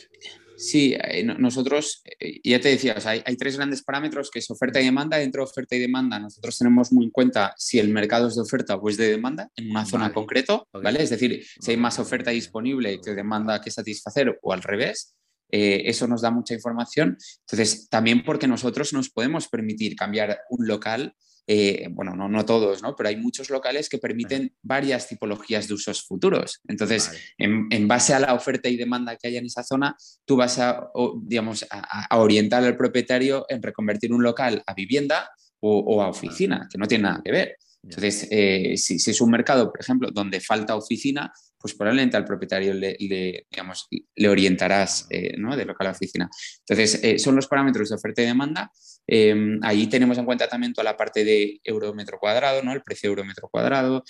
sí, 0.55 0.95
nosotros, 1.37 2.03
ya 2.43 2.61
te 2.61 2.69
decía, 2.69 2.95
hay, 3.05 3.35
tres 3.35 3.57
grandes 3.57 3.83
parámetros 3.83 4.31
que 4.31 4.39
es 4.39 4.49
oferta 4.49 4.79
y 4.79 4.85
demanda. 4.85 5.17
Dentro 5.17 5.43
de 5.43 5.49
oferta 5.49 5.75
y 5.75 5.79
demanda, 5.79 6.17
nosotros 6.17 6.57
tenemos 6.57 6.93
muy 6.93 7.05
en 7.05 7.11
cuenta 7.11 7.53
si 7.57 7.79
el 7.79 7.89
mercado 7.89 8.29
es 8.29 8.35
de 8.35 8.41
oferta 8.41 8.75
o 8.75 8.89
es 8.89 8.95
de 8.95 9.09
demanda 9.09 9.49
en 9.57 9.71
una 9.71 9.85
zona 9.85 10.13
concreta, 10.13 10.63
¿vale? 10.71 11.03
Es 11.03 11.09
decir, 11.09 11.45
si 11.59 11.71
hay 11.71 11.77
más 11.77 11.99
oferta 11.99 12.31
disponible 12.31 13.01
que 13.01 13.11
demanda 13.11 13.59
que 13.59 13.71
satisfacer 13.71 14.39
o 14.41 14.53
al 14.53 14.61
revés. 14.61 15.15
Eh, 15.51 15.83
eso 15.85 16.07
nos 16.07 16.21
da 16.21 16.31
mucha 16.31 16.53
información. 16.53 17.17
Entonces, 17.41 17.89
también 17.89 18.23
porque 18.23 18.47
nosotros 18.47 18.93
nos 18.93 19.09
podemos 19.09 19.49
permitir 19.49 19.95
cambiar 19.95 20.39
un 20.49 20.65
local, 20.65 21.13
eh, 21.45 21.89
bueno, 21.91 22.15
no, 22.15 22.29
no 22.29 22.45
todos, 22.45 22.81
¿no? 22.81 22.95
pero 22.95 23.09
hay 23.09 23.17
muchos 23.17 23.49
locales 23.49 23.89
que 23.89 23.97
permiten 23.97 24.55
varias 24.61 25.09
tipologías 25.09 25.67
de 25.67 25.73
usos 25.73 26.03
futuros. 26.03 26.61
Entonces, 26.67 27.11
en, 27.37 27.87
base 27.87 28.13
a 28.13 28.19
la 28.19 28.33
oferta 28.33 28.69
y 28.69 28.77
demanda 28.77 29.17
que 29.17 29.27
haya 29.27 29.39
en 29.39 29.47
esa 29.47 29.63
zona, 29.63 29.97
tú 30.23 30.37
vas 30.37 30.57
a, 30.59 30.89
digamos, 31.23 31.65
a, 31.69 32.17
orientar 32.17 32.63
al 32.63 32.77
propietario 32.77 33.45
en 33.49 33.61
reconvertir 33.61 34.13
un 34.13 34.23
local 34.23 34.63
a 34.65 34.73
vivienda 34.73 35.29
o, 35.59 36.01
a 36.01 36.07
oficina, 36.07 36.67
que 36.71 36.77
no 36.77 36.87
tiene 36.87 37.03
nada 37.03 37.21
que 37.23 37.31
ver. 37.31 37.57
Entonces, 37.83 38.27
eh, 38.31 38.77
si, 38.77 38.99
si, 38.99 39.11
es 39.11 39.19
un 39.19 39.31
mercado, 39.31 39.71
por 39.71 39.81
ejemplo, 39.81 40.09
donde 40.11 40.39
falta 40.39 40.75
oficina, 40.75 41.33
pues 41.61 41.75
probablemente 41.75 42.17
al 42.17 42.25
propietario 42.25 42.73
le, 42.73 42.97
digamos, 42.97 43.87
le 44.15 44.29
orientarás 44.29 45.07
eh, 45.09 45.35
¿no? 45.37 45.55
de 45.55 45.65
local 45.65 45.87
a 45.87 45.91
oficina. 45.91 46.29
Entonces, 46.59 47.03
eh, 47.03 47.19
son 47.19 47.35
los 47.35 47.47
parámetros 47.47 47.89
de 47.89 47.95
oferta 47.95 48.21
y 48.21 48.25
demanda. 48.25 48.71
Eh, 49.07 49.59
ahí 49.61 49.87
tenemos 49.87 50.17
en 50.17 50.25
cuenta 50.25 50.47
también 50.47 50.73
toda 50.73 50.85
la 50.85 50.97
parte 50.97 51.23
de 51.23 51.59
euro 51.63 51.93
metro 51.93 52.17
cuadrado, 52.19 52.63
¿no? 52.63 52.73
el 52.73 52.81
precio 52.81 53.07
de 53.07 53.11
euro 53.11 53.25
metro 53.25 53.49
cuadrado. 53.49 54.03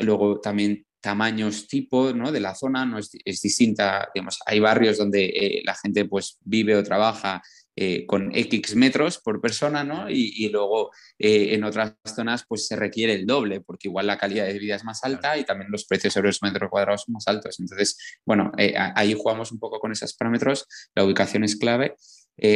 luego 0.00 0.40
también 0.40 0.84
tamaños 1.00 1.68
tipo 1.68 2.12
¿no? 2.12 2.32
de 2.32 2.40
la 2.40 2.54
zona, 2.54 2.84
no 2.84 2.98
es, 2.98 3.10
es 3.24 3.40
distinta, 3.40 4.08
digamos, 4.12 4.38
hay 4.44 4.58
barrios 4.60 4.98
donde 4.98 5.62
la 5.64 5.74
gente 5.74 6.04
pues 6.04 6.38
vive 6.44 6.74
o 6.74 6.82
trabaja 6.82 7.40
eh, 7.80 8.06
con 8.06 8.34
X 8.34 8.74
metros 8.74 9.18
por 9.18 9.40
persona, 9.40 9.84
¿no? 9.84 10.10
Y, 10.10 10.48
luego 10.48 10.90
eh, 11.16 11.54
en 11.54 11.62
otras 11.62 11.94
zonas 12.04 12.44
pues 12.48 12.66
se 12.66 12.74
requiere 12.74 13.12
el 13.14 13.24
doble, 13.24 13.60
porque 13.60 13.86
igual 13.86 14.08
la 14.08 14.18
calidad 14.18 14.46
de 14.46 14.58
vida 14.58 14.74
es 14.74 14.82
más 14.82 15.04
alta 15.04 15.38
y 15.38 15.44
también 15.44 15.70
los 15.70 15.84
precios 15.84 16.12
sobre 16.12 16.26
los 16.26 16.42
metros 16.42 16.70
cuadrados 16.70 17.02
son 17.02 17.12
más 17.12 17.28
altos. 17.28 17.60
Entonces, 17.60 17.96
bueno, 18.26 18.50
eh, 18.58 18.74
ahí 18.96 19.14
jugamos 19.14 19.52
un 19.52 19.60
poco 19.60 19.78
con 19.78 19.92
esos 19.92 20.12
parámetros, 20.14 20.66
la 20.96 21.04
ubicación 21.04 21.44
es 21.44 21.54
clave. 21.54 21.94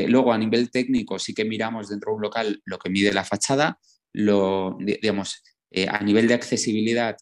luego, 0.08 0.32
a 0.32 0.38
nivel 0.38 0.72
técnico, 0.72 1.20
sí 1.20 1.34
que 1.34 1.44
miramos 1.44 1.90
dentro 1.90 2.10
de 2.10 2.16
un 2.16 2.22
local 2.22 2.60
lo 2.64 2.78
que 2.78 2.90
mide 2.90 3.12
la 3.12 3.22
fachada, 3.22 3.78
lo, 4.12 4.76
digamos, 4.80 5.40
a 5.88 6.02
nivel 6.02 6.26
de 6.26 6.34
accesibilidad, 6.34 7.16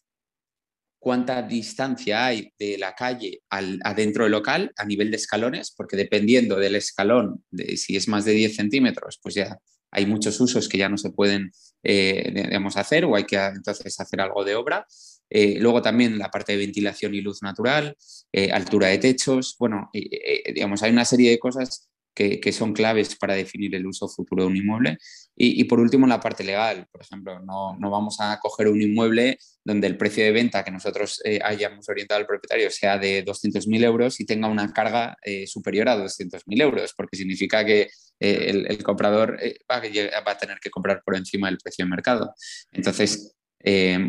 cuánta 1.01 1.41
distancia 1.41 2.27
hay 2.27 2.53
de 2.59 2.77
la 2.77 2.93
calle 2.93 3.41
al, 3.49 3.79
adentro 3.83 4.23
del 4.23 4.33
local 4.33 4.71
a 4.77 4.85
nivel 4.85 5.09
de 5.09 5.17
escalones, 5.17 5.73
porque 5.75 5.97
dependiendo 5.97 6.57
del 6.57 6.75
escalón, 6.75 7.43
de, 7.49 7.75
si 7.75 7.95
es 7.95 8.07
más 8.07 8.23
de 8.23 8.33
10 8.33 8.55
centímetros, 8.55 9.19
pues 9.21 9.33
ya 9.33 9.57
hay 9.89 10.05
muchos 10.05 10.39
usos 10.39 10.69
que 10.69 10.77
ya 10.77 10.89
no 10.89 10.99
se 10.99 11.09
pueden 11.09 11.51
eh, 11.81 12.47
hacer 12.75 13.05
o 13.05 13.15
hay 13.15 13.23
que 13.23 13.35
entonces 13.35 13.99
hacer 13.99 14.21
algo 14.21 14.45
de 14.45 14.53
obra. 14.53 14.85
Eh, 15.27 15.57
luego 15.59 15.81
también 15.81 16.19
la 16.19 16.29
parte 16.29 16.51
de 16.51 16.59
ventilación 16.59 17.15
y 17.15 17.21
luz 17.21 17.41
natural, 17.41 17.97
eh, 18.31 18.51
altura 18.51 18.89
de 18.89 18.99
techos, 18.99 19.55
bueno, 19.57 19.89
digamos, 19.93 20.83
hay 20.83 20.91
una 20.91 21.05
serie 21.05 21.31
de 21.31 21.39
cosas 21.39 21.89
que, 22.13 22.51
son 22.51 22.73
claves 22.73 23.15
para 23.15 23.33
definir 23.33 23.73
el 23.75 23.87
uso 23.87 24.07
futuro 24.07 24.43
de 24.43 24.49
un 24.49 24.57
inmueble. 24.57 24.97
Y, 25.35 25.63
por 25.63 25.79
último, 25.79 26.05
la 26.05 26.19
parte 26.19 26.43
legal. 26.43 26.87
Por 26.91 27.01
ejemplo, 27.01 27.39
no, 27.39 27.75
vamos 27.79 28.17
a 28.19 28.37
coger 28.39 28.67
un 28.67 28.81
inmueble 28.81 29.39
donde 29.63 29.87
el 29.87 29.97
precio 29.97 30.23
de 30.23 30.31
venta 30.31 30.63
que 30.63 30.71
nosotros 30.71 31.21
eh, 31.23 31.39
hayamos 31.43 31.87
orientado 31.89 32.19
al 32.19 32.27
propietario 32.27 32.69
sea 32.69 32.97
de 32.97 33.25
200.000 33.25 33.83
euros 33.83 34.19
y 34.19 34.25
tenga 34.25 34.47
una 34.47 34.71
carga 34.71 35.17
eh, 35.23 35.47
superior 35.47 35.89
a 35.89 35.97
200.000 35.97 36.61
euros, 36.61 36.93
porque 36.95 37.17
significa 37.17 37.65
que 37.65 37.89
eh, 38.19 38.65
el, 38.67 38.83
comprador 38.83 39.39
va 39.71 39.77
a, 39.77 40.21
va, 40.21 40.31
a 40.31 40.37
tener 40.37 40.59
que 40.59 40.69
comprar 40.69 41.01
por 41.03 41.15
encima 41.15 41.47
del 41.47 41.57
precio 41.57 41.85
de 41.85 41.89
mercado. 41.89 42.33
Entonces, 42.71 43.35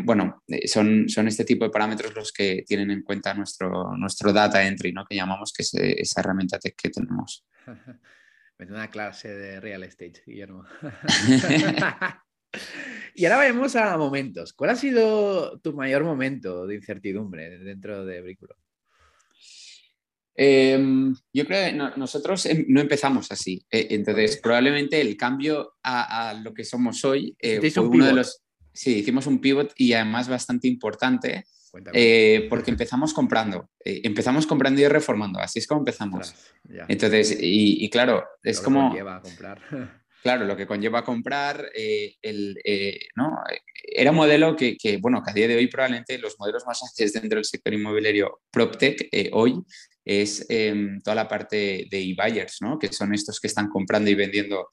bueno, 0.03 0.43
son, 0.65 1.07
son 1.07 1.27
este 1.27 1.45
tipo 1.45 1.63
de 1.65 1.71
parámetros 1.71 2.13
los 2.15 2.31
que 2.31 2.63
tienen 2.67 2.91
en 2.91 3.01
cuenta 3.01 3.33
nuestro, 3.33 3.95
nuestro 3.97 4.33
data 4.33 4.65
entry, 4.65 4.91
¿no? 4.91 5.05
que 5.05 5.15
llamamos 5.15 5.53
que 5.53 5.63
es 5.63 5.73
esa 5.73 6.21
herramienta 6.21 6.59
que 6.59 6.89
tenemos. 6.89 7.45
una 8.59 8.89
clase 8.89 9.29
de 9.29 9.59
real 9.59 9.83
estate, 9.83 10.21
Guillermo. 10.25 10.65
y 13.15 13.25
ahora 13.25 13.39
vemos 13.39 13.75
a 13.75 13.97
momentos. 13.97 14.53
¿Cuál 14.53 14.71
ha 14.71 14.75
sido 14.75 15.59
tu 15.59 15.73
mayor 15.73 16.03
momento 16.03 16.65
de 16.67 16.75
incertidumbre 16.75 17.59
dentro 17.59 18.05
de 18.05 18.21
Brículo? 18.21 18.55
Em, 20.35 21.13
yo 21.31 21.45
creo 21.45 21.69
que 21.69 21.99
nosotros 21.99 22.45
em, 22.47 22.65
no 22.67 22.81
empezamos 22.81 23.31
así. 23.31 23.63
Eh, 23.69 23.87
entonces, 23.91 24.39
probablemente 24.41 24.99
el 24.99 25.15
cambio 25.15 25.75
a, 25.83 26.33
lo 26.43 26.53
que 26.53 26.63
somos 26.63 27.03
hoy 27.05 27.35
eh, 27.39 27.71
fue 27.71 27.83
uno 27.83 28.05
de 28.05 28.13
los. 28.13 28.41
Sí, 28.71 28.97
hicimos 28.97 29.27
un 29.27 29.39
pivot 29.39 29.71
y 29.77 29.93
además 29.93 30.27
bastante 30.27 30.67
importante 30.67 31.45
eh, 31.93 32.47
porque 32.49 32.71
empezamos 32.71 33.13
comprando, 33.13 33.69
eh, 33.83 34.01
empezamos 34.03 34.45
comprando 34.45 34.81
y 34.81 34.87
reformando, 34.87 35.39
así 35.39 35.59
es 35.59 35.67
como 35.67 35.81
empezamos. 35.81 36.33
Entonces, 36.87 37.37
y, 37.39 37.89
claro, 37.89 38.23
es 38.43 38.57
lo 38.59 38.63
como... 38.63 38.79
Que 38.91 38.99
conlleva 38.99 39.21
comprar. 39.21 39.61
claro, 40.23 40.45
lo 40.45 40.55
que 40.55 40.67
conlleva 40.67 41.03
comprar, 41.03 41.65
eh, 41.75 42.15
el, 42.21 42.59
¿no? 43.15 43.39
era 43.83 44.11
un 44.11 44.17
modelo 44.17 44.55
que, 44.55 44.77
que, 44.77 44.97
bueno, 44.97 45.23
que 45.23 45.31
a 45.31 45.33
día 45.33 45.47
de 45.47 45.55
hoy 45.55 45.67
probablemente 45.67 46.17
los 46.19 46.39
modelos 46.39 46.63
más 46.65 46.81
ágiles 46.83 47.13
dentro 47.13 47.37
del 47.37 47.45
sector 47.45 47.73
inmobiliario 47.73 48.41
PropTech 48.51 49.09
hoy 49.33 49.59
es 50.05 50.45
em, 50.49 51.01
toda 51.01 51.15
la 51.15 51.27
parte 51.27 51.87
de 51.89 52.01
e-buyers, 52.01 52.57
¿no? 52.61 52.77
que 52.77 52.91
son 52.91 53.13
estos 53.13 53.39
que 53.39 53.47
están 53.47 53.69
comprando 53.69 54.11
y 54.11 54.15
vendiendo 54.15 54.67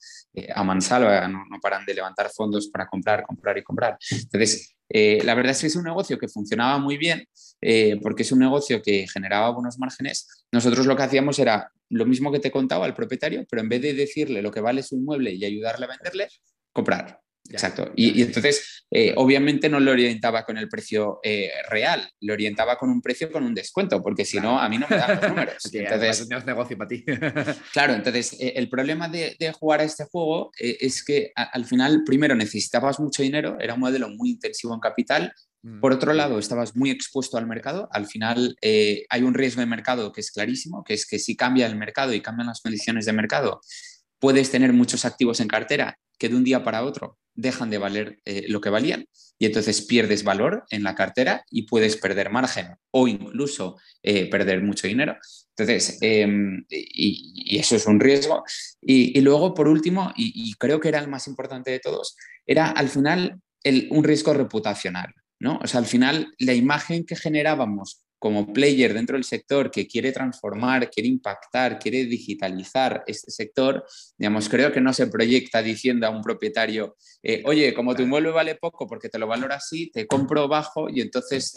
a 0.53 0.63
mansalva, 0.63 1.27
no, 1.27 1.45
no, 1.49 1.59
paran 1.61 1.85
de 1.85 1.95
levantar 1.95 2.29
fondos 2.29 2.67
para 2.67 2.85
comprar, 2.87 3.23
comprar 3.23 3.57
y 3.57 3.63
comprar. 3.63 3.97
Entonces, 4.11 4.75
eh, 4.93 5.19
la 5.23 5.35
verdad 5.35 5.51
es 5.51 5.61
que 5.61 5.67
es 5.67 5.75
un 5.75 5.83
negocio 5.83 6.17
que 6.17 6.27
funcionaba 6.27 6.77
muy 6.77 6.97
bien 6.97 7.25
eh, 7.61 7.97
porque 8.01 8.23
es 8.23 8.31
un 8.31 8.39
negocio 8.39 8.81
que 8.81 9.07
generaba 9.07 9.51
buenos 9.51 9.77
márgenes. 9.77 10.45
Nosotros 10.51 10.85
lo 10.85 10.95
que 10.95 11.03
hacíamos 11.03 11.37
era 11.39 11.71
lo 11.89 12.05
mismo 12.05 12.31
que 12.31 12.39
te 12.39 12.51
contaba 12.51 12.85
al 12.85 12.93
propietario, 12.93 13.45
pero 13.49 13.61
en 13.61 13.69
vez 13.69 13.81
de 13.81 13.93
decirle 13.93 14.41
lo 14.41 14.51
que 14.51 14.61
vale 14.61 14.83
su 14.83 14.95
inmueble 14.95 15.31
y 15.31 15.45
ayudarle 15.45 15.85
a 15.85 15.89
venderle, 15.89 16.27
comprar. 16.73 17.19
Exacto. 17.49 17.91
Y, 17.95 18.21
entonces, 18.21 18.85
eh, 18.91 19.13
obviamente 19.15 19.69
no 19.69 19.79
lo 19.79 19.91
orientaba 19.91 20.45
con 20.45 20.57
el 20.57 20.69
precio 20.69 21.19
eh, 21.23 21.49
real, 21.69 22.09
lo 22.21 22.33
orientaba 22.33 22.77
con 22.77 22.89
un 22.89 23.01
precio 23.01 23.31
con 23.31 23.43
un 23.43 23.53
descuento, 23.53 24.01
porque 24.01 24.25
si 24.25 24.39
no, 24.39 24.59
a 24.59 24.69
mí 24.69 24.77
no 24.77 24.87
me 24.89 24.97
dan 24.97 25.19
los 25.19 25.29
números. 25.29 25.55
entonces, 25.73 26.27
negocio 26.45 26.77
para 26.77 26.87
ti. 26.87 27.03
claro, 27.73 27.93
entonces 27.93 28.33
eh, 28.39 28.53
el 28.55 28.69
problema 28.69 29.09
de, 29.09 29.35
jugar 29.59 29.81
a 29.81 29.83
este 29.83 30.05
juego 30.05 30.51
es 30.57 31.03
que 31.03 31.31
al 31.35 31.65
final, 31.65 32.03
primero, 32.05 32.35
necesitabas 32.35 32.99
mucho 32.99 33.21
dinero, 33.21 33.57
era 33.59 33.73
un 33.73 33.79
modelo 33.79 34.09
muy 34.09 34.31
intensivo 34.31 34.73
en 34.73 34.79
capital. 34.79 35.33
Mm, 35.61 35.79
Por 35.81 35.91
otro 35.91 36.13
lado, 36.13 36.39
estabas 36.39 36.75
muy 36.75 36.89
expuesto 36.89 37.37
al 37.37 37.47
mercado. 37.47 37.89
Al 37.91 38.07
final 38.07 38.55
hay 38.61 39.23
un 39.23 39.33
riesgo 39.33 39.61
de 39.61 39.67
mercado 39.67 40.11
que 40.11 40.21
es 40.21 40.31
clarísimo, 40.31 40.83
que 40.83 40.93
es 40.93 41.05
que 41.05 41.19
si 41.19 41.35
cambia 41.35 41.67
el 41.67 41.75
mercado 41.75 42.13
y 42.13 42.21
cambian 42.21 42.47
las 42.47 42.61
condiciones 42.61 43.05
de 43.05 43.13
mercado, 43.13 43.61
puedes 44.21 44.51
tener 44.51 44.71
muchos 44.71 45.03
activos 45.03 45.39
en 45.41 45.47
cartera 45.47 45.97
que 46.17 46.29
de 46.29 46.35
un 46.35 46.43
día 46.43 46.63
para 46.63 46.85
otro 46.85 47.17
dejan 47.33 47.71
de 47.71 47.79
valer 47.79 48.19
eh, 48.25 48.45
lo 48.49 48.61
que 48.61 48.69
valían 48.69 49.05
y 49.39 49.47
entonces 49.47 49.81
pierdes 49.81 50.23
valor 50.23 50.63
en 50.69 50.83
la 50.83 50.93
cartera 50.93 51.43
y 51.49 51.63
puedes 51.63 51.97
perder 51.97 52.29
margen 52.29 52.75
o 52.91 53.07
incluso 53.07 53.77
eh, 54.03 54.29
perder 54.29 54.61
mucho 54.61 54.87
dinero. 54.87 55.17
Entonces, 55.57 55.97
em, 56.01 56.63
y, 56.69 57.57
eso 57.57 57.75
es 57.75 57.87
un 57.87 57.99
riesgo. 57.99 58.43
Y, 58.81 59.19
luego, 59.21 59.55
por 59.55 59.67
último, 59.67 60.13
y, 60.15 60.53
creo 60.59 60.79
que 60.79 60.89
era 60.89 60.99
el 60.99 61.07
más 61.07 61.27
importante 61.27 61.71
de 61.71 61.79
todos, 61.79 62.15
era 62.45 62.69
al 62.69 62.89
final 62.89 63.41
un 63.89 64.03
riesgo 64.03 64.33
reputacional. 64.33 65.11
¿no? 65.39 65.59
O 65.63 65.67
sea, 65.67 65.79
al 65.79 65.87
final 65.87 66.33
la 66.37 66.53
imagen 66.53 67.03
que 67.05 67.15
generábamos 67.15 68.03
como 68.21 68.53
player 68.53 68.93
dentro 68.93 69.15
del 69.15 69.23
sector 69.23 69.71
que 69.71 69.87
quiere 69.87 70.11
transformar, 70.11 70.91
quiere 70.91 71.09
impactar, 71.09 71.79
quiere 71.79 72.05
digitalizar 72.05 73.03
este 73.07 73.31
sector, 73.31 73.83
digamos, 74.15 74.47
creo 74.47 74.71
que 74.71 74.79
no 74.79 74.93
se 74.93 75.07
proyecta 75.07 75.63
diciendo 75.63 76.05
a 76.05 76.11
un 76.11 76.21
propietario, 76.21 76.97
eh, 77.23 77.41
oye, 77.45 77.73
como 77.73 77.95
tu 77.95 78.03
inmueble 78.03 78.29
vale 78.29 78.53
poco 78.53 78.85
porque 78.85 79.09
te 79.09 79.17
lo 79.17 79.25
valora 79.25 79.55
así, 79.55 79.89
te 79.89 80.05
compro 80.05 80.47
bajo 80.47 80.87
y 80.87 81.01
entonces 81.01 81.51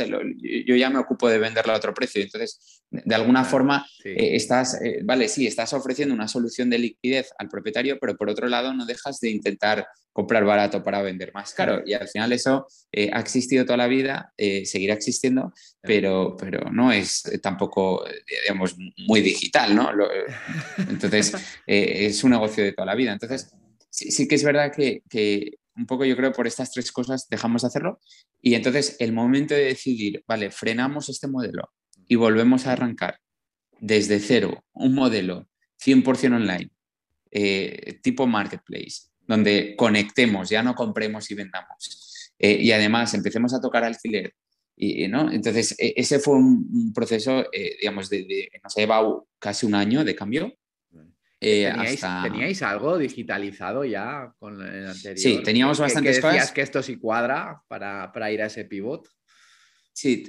yo 0.64 0.74
ya 0.74 0.88
me 0.88 1.00
ocupo 1.00 1.28
de 1.28 1.36
venderlo 1.36 1.74
a 1.74 1.76
otro 1.76 1.92
precio. 1.92 2.22
Entonces, 2.22 2.82
de 2.90 3.14
alguna 3.14 3.44
forma, 3.44 3.86
eh, 4.02 4.34
estás, 4.34 4.80
eh, 4.80 5.00
vale, 5.04 5.28
sí, 5.28 5.46
estás 5.46 5.74
ofreciendo 5.74 6.14
una 6.14 6.28
solución 6.28 6.70
de 6.70 6.78
liquidez 6.78 7.28
al 7.36 7.50
propietario, 7.50 7.98
pero 8.00 8.16
por 8.16 8.30
otro 8.30 8.48
lado 8.48 8.72
no 8.72 8.86
dejas 8.86 9.20
de 9.20 9.28
intentar 9.28 9.86
comprar 10.14 10.44
barato 10.46 10.82
para 10.82 11.02
vender 11.02 11.30
más 11.34 11.52
caro. 11.52 11.82
Y 11.84 11.92
al 11.92 12.08
final 12.08 12.32
eso 12.32 12.66
ha 13.12 13.20
existido 13.20 13.66
toda 13.66 13.76
la 13.76 13.88
vida, 13.88 14.32
seguirá 14.38 14.94
existiendo, 14.94 15.52
pero, 15.82 16.36
pero 16.38 16.70
no 16.70 16.90
es 16.90 17.22
tampoco, 17.42 18.02
digamos, 18.42 18.76
muy 19.06 19.20
digital, 19.20 19.74
¿no? 19.74 19.90
entonces, 20.78 21.34
es 21.66 22.24
un 22.24 22.30
negocio 22.30 22.64
de 22.64 22.72
toda 22.72 22.86
la 22.86 22.94
vida. 22.94 23.12
Entonces, 23.12 23.52
sí, 23.90 24.26
que 24.26 24.36
es 24.36 24.44
verdad 24.44 24.72
que, 24.72 25.02
que, 25.10 25.58
un 25.76 25.86
poco 25.86 26.04
yo 26.04 26.16
creo 26.16 26.32
por 26.32 26.46
estas 26.46 26.72
tres 26.72 26.92
cosas 26.92 27.28
dejamos 27.28 27.62
de 27.62 27.68
hacerlo 27.68 28.00
y 28.40 28.54
entonces 28.54 28.96
el 29.00 29.12
momento 29.12 29.54
de 29.54 29.64
decidir, 29.64 30.22
vale, 30.26 30.50
frenamos 30.50 31.08
este 31.08 31.26
modelo 31.26 31.72
y 32.06 32.16
volvemos 32.16 32.66
a 32.66 32.72
arrancar 32.72 33.18
desde 33.80 34.20
cero 34.20 34.64
un 34.72 34.94
modelo 34.94 35.48
100% 35.84 36.36
online, 36.36 36.70
eh, 37.30 37.98
tipo 38.02 38.26
marketplace, 38.26 39.08
donde 39.26 39.74
conectemos, 39.76 40.48
ya 40.48 40.62
no 40.62 40.74
compremos 40.74 41.30
y 41.30 41.34
vendamos. 41.34 42.32
Eh, 42.38 42.58
y 42.60 42.72
además 42.72 43.14
empecemos 43.14 43.54
a 43.54 43.60
tocar 43.60 43.84
alquiler. 43.84 44.34
Y, 44.76 45.06
¿no? 45.06 45.30
Entonces, 45.30 45.76
e, 45.78 45.94
ese 45.96 46.18
fue 46.18 46.34
un, 46.34 46.92
proceso, 46.92 47.46
eh, 47.52 47.76
digamos, 47.80 48.10
de, 48.10 48.50
nos 48.62 48.76
ha 48.76 48.80
llevado 48.80 49.28
casi 49.38 49.66
un 49.66 49.74
año 49.74 50.04
de 50.04 50.14
cambio. 50.14 50.52
¿Teníais, 51.38 52.62
algo 52.62 52.96
digitalizado 52.96 53.84
ya 53.84 54.32
con 54.38 54.60
el 54.62 54.88
anterior? 54.88 55.18
Sí, 55.18 55.42
teníamos 55.44 55.78
bastantes 55.78 56.16
cosas. 56.16 56.32
decías 56.32 56.52
que 56.52 56.62
esto 56.62 56.82
sí 56.82 56.96
cuadra 56.96 57.62
para, 57.68 58.10
para 58.12 58.32
ir 58.32 58.40
a 58.40 58.46
ese 58.46 58.64
pivot? 58.64 59.06
Sí, 59.94 60.24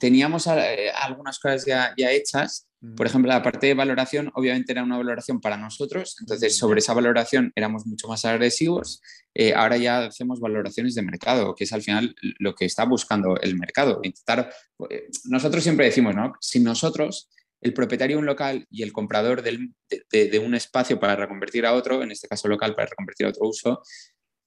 teníamos 0.00 0.46
eh, 0.46 0.90
algunas 0.90 1.38
cosas 1.38 1.66
ya, 1.66 1.94
hechas. 1.98 2.66
Por 2.94 3.06
ejemplo, 3.06 3.30
la 3.30 3.42
parte 3.42 3.68
de 3.68 3.74
valoración, 3.74 4.30
obviamente 4.34 4.72
era 4.72 4.82
una 4.82 4.98
valoración 4.98 5.40
para 5.40 5.56
nosotros, 5.56 6.16
entonces 6.20 6.56
sobre 6.56 6.80
esa 6.80 6.92
valoración 6.92 7.52
éramos 7.54 7.86
mucho 7.86 8.06
más 8.08 8.24
agresivos. 8.24 9.00
Eh, 9.34 9.54
ahora 9.54 9.76
ya 9.76 10.06
hacemos 10.06 10.40
valoraciones 10.40 10.94
de 10.94 11.02
mercado, 11.02 11.54
que 11.54 11.64
es 11.64 11.72
al 11.72 11.82
final 11.82 12.14
lo 12.38 12.54
que 12.54 12.66
está 12.66 12.84
buscando 12.84 13.38
el 13.40 13.58
mercado. 13.58 14.00
Intentar, 14.02 14.52
eh, 14.90 15.08
nosotros 15.24 15.62
siempre 15.62 15.86
decimos, 15.86 16.14
¿no? 16.14 16.34
Si 16.40 16.60
nosotros, 16.60 17.30
el 17.60 17.72
propietario 17.72 18.16
de 18.16 18.20
un 18.20 18.26
local 18.26 18.66
y 18.70 18.82
el 18.82 18.92
comprador 18.92 19.42
de, 19.42 19.70
de, 20.10 20.38
un 20.38 20.54
espacio 20.54 21.00
para 21.00 21.16
reconvertir 21.16 21.64
a 21.64 21.72
otro, 21.72 22.02
en 22.02 22.10
este 22.10 22.28
caso 22.28 22.48
local 22.48 22.74
para 22.74 22.88
reconvertir 22.88 23.26
a 23.26 23.30
otro 23.30 23.48
uso, 23.48 23.82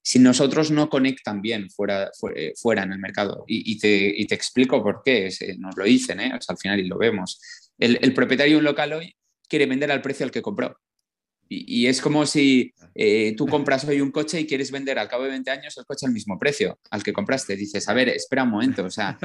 si 0.01 0.19
nosotros 0.19 0.71
no 0.71 0.89
conectan 0.89 1.41
bien 1.41 1.69
fuera, 1.69 2.09
eh, 2.35 2.53
fuera, 2.55 2.83
en 2.83 2.93
el 2.93 2.99
mercado. 2.99 3.43
Y, 3.47 3.77
te, 3.77 4.33
explico 4.33 4.81
por 4.81 5.01
qué, 5.03 5.29
nos 5.59 5.77
lo 5.77 5.83
dicen, 5.83 6.19
¿eh? 6.19 6.31
al 6.31 6.57
final 6.57 6.79
y 6.79 6.87
lo 6.87 6.97
vemos. 6.97 7.39
El, 7.79 8.13
propietario 8.13 8.53
de 8.53 8.59
un 8.59 8.65
local 8.65 8.93
hoy 8.93 9.15
quiere 9.47 9.65
vender 9.65 9.91
al 9.91 10.01
precio 10.01 10.25
al 10.25 10.31
que 10.31 10.41
compró. 10.41 10.77
Y, 11.51 11.87
es 11.87 11.99
como 11.99 12.27
si 12.27 12.73
eh, 12.93 13.33
tú 13.35 13.47
compras 13.47 13.83
hoy 13.85 14.01
un 14.01 14.11
coche 14.11 14.39
y 14.39 14.45
quieres 14.45 14.69
vender 14.69 14.99
al 14.99 15.07
cabo 15.07 15.23
de 15.23 15.31
20 15.31 15.49
años 15.49 15.75
el 15.77 15.85
coche 15.85 16.05
al 16.05 16.11
mismo 16.11 16.37
precio 16.37 16.77
al 16.91 17.01
que 17.01 17.11
compraste. 17.11 17.55
Dices, 17.55 17.89
a 17.89 17.93
ver, 17.93 18.09
espera 18.09 18.43
un 18.43 18.51
momento. 18.51 18.85
O 18.85 18.91
sea, 18.91 19.17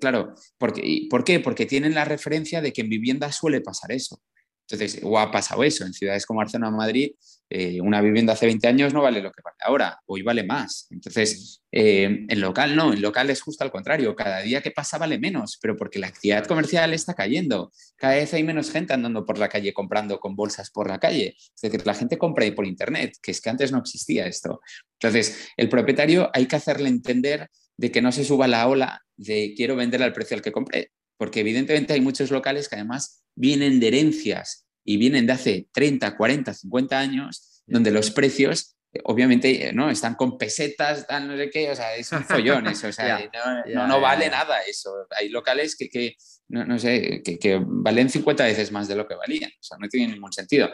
claro, 0.00 0.34
porque, 0.58 1.06
¿por 1.08 1.22
qué? 1.22 1.38
Porque 1.38 1.66
tienen 1.66 1.94
la 1.94 2.04
referencia 2.04 2.60
de 2.60 2.72
que 2.72 2.80
en 2.80 2.88
vivienda 2.88 3.30
suele 3.30 3.60
pasar 3.60 3.92
eso. 3.92 4.20
Entonces, 4.68 5.00
o 5.02 5.18
ha 5.18 5.30
pasado 5.30 5.62
eso, 5.62 5.84
en 5.84 5.92
ciudades 5.92 6.26
como 6.26 6.38
Barcelona 6.38 6.76
Madrid, 6.76 7.12
eh, 7.50 7.80
una 7.80 8.00
vivienda 8.00 8.32
hace 8.32 8.46
20 8.46 8.66
años 8.66 8.94
no 8.94 9.02
vale 9.02 9.20
lo 9.20 9.30
que 9.30 9.42
vale 9.42 9.56
ahora, 9.60 10.00
hoy 10.06 10.22
vale 10.22 10.44
más. 10.44 10.86
Entonces, 10.90 11.62
eh, 11.70 12.24
en 12.28 12.40
local 12.40 12.74
no, 12.74 12.92
en 12.92 13.02
local 13.02 13.30
es 13.30 13.42
justo 13.42 13.64
al 13.64 13.70
contrario, 13.70 14.14
cada 14.16 14.40
día 14.40 14.62
que 14.62 14.70
pasa 14.70 14.98
vale 14.98 15.18
menos, 15.18 15.58
pero 15.60 15.76
porque 15.76 15.98
la 15.98 16.06
actividad 16.06 16.46
comercial 16.46 16.94
está 16.94 17.14
cayendo, 17.14 17.72
cada 17.96 18.14
vez 18.14 18.32
hay 18.34 18.44
menos 18.44 18.70
gente 18.70 18.92
andando 18.92 19.24
por 19.24 19.38
la 19.38 19.48
calle 19.48 19.72
comprando 19.72 20.18
con 20.18 20.36
bolsas 20.36 20.70
por 20.70 20.88
la 20.88 20.98
calle, 20.98 21.36
es 21.38 21.60
decir, 21.60 21.86
la 21.86 21.94
gente 21.94 22.18
compra 22.18 22.44
por 22.54 22.66
internet, 22.66 23.16
que 23.22 23.30
es 23.30 23.40
que 23.40 23.50
antes 23.50 23.72
no 23.72 23.78
existía 23.78 24.26
esto. 24.26 24.60
Entonces, 25.00 25.48
el 25.56 25.68
propietario 25.68 26.30
hay 26.32 26.46
que 26.46 26.56
hacerle 26.56 26.88
entender 26.88 27.48
de 27.76 27.90
que 27.90 28.02
no 28.02 28.12
se 28.12 28.24
suba 28.24 28.46
la 28.46 28.66
ola 28.68 29.02
de 29.16 29.54
quiero 29.56 29.76
vender 29.76 30.02
al 30.02 30.12
precio 30.12 30.36
al 30.36 30.42
que 30.42 30.52
compré, 30.52 30.92
porque 31.16 31.40
evidentemente 31.40 31.92
hay 31.92 32.00
muchos 32.00 32.30
locales 32.30 32.68
que 32.68 32.76
además 32.76 33.22
vienen 33.34 33.80
de 33.80 33.88
herencias 33.88 34.63
y 34.84 34.96
vienen 34.96 35.26
de 35.26 35.32
hace 35.32 35.68
30, 35.72 36.16
40, 36.16 36.54
50 36.54 36.98
años, 36.98 37.62
donde 37.66 37.90
los 37.90 38.10
precios 38.10 38.74
obviamente 39.02 39.72
no 39.72 39.90
están 39.90 40.14
con 40.14 40.38
pesetas, 40.38 41.06
no 41.22 41.36
sé 41.36 41.50
qué, 41.50 41.70
o 41.70 41.74
sea, 41.74 41.96
es 41.96 42.12
un 42.12 42.24
follón 42.24 42.66
eso, 42.68 42.88
o 42.88 42.92
sea, 42.92 43.18
no, 43.88 44.00
vale 44.00 44.30
nada 44.30 44.60
eso. 44.62 45.06
Hay 45.18 45.30
locales 45.30 45.76
que, 45.76 46.16
no, 46.48 46.78
sé, 46.78 47.22
que, 47.22 47.60
valen 47.64 48.08
50 48.08 48.44
veces 48.44 48.70
más 48.70 48.86
de 48.86 48.96
lo 48.96 49.08
que 49.08 49.14
valían, 49.14 49.50
o 49.50 49.62
sea, 49.62 49.78
no 49.78 49.88
tiene 49.88 50.12
ningún 50.12 50.32
sentido. 50.32 50.70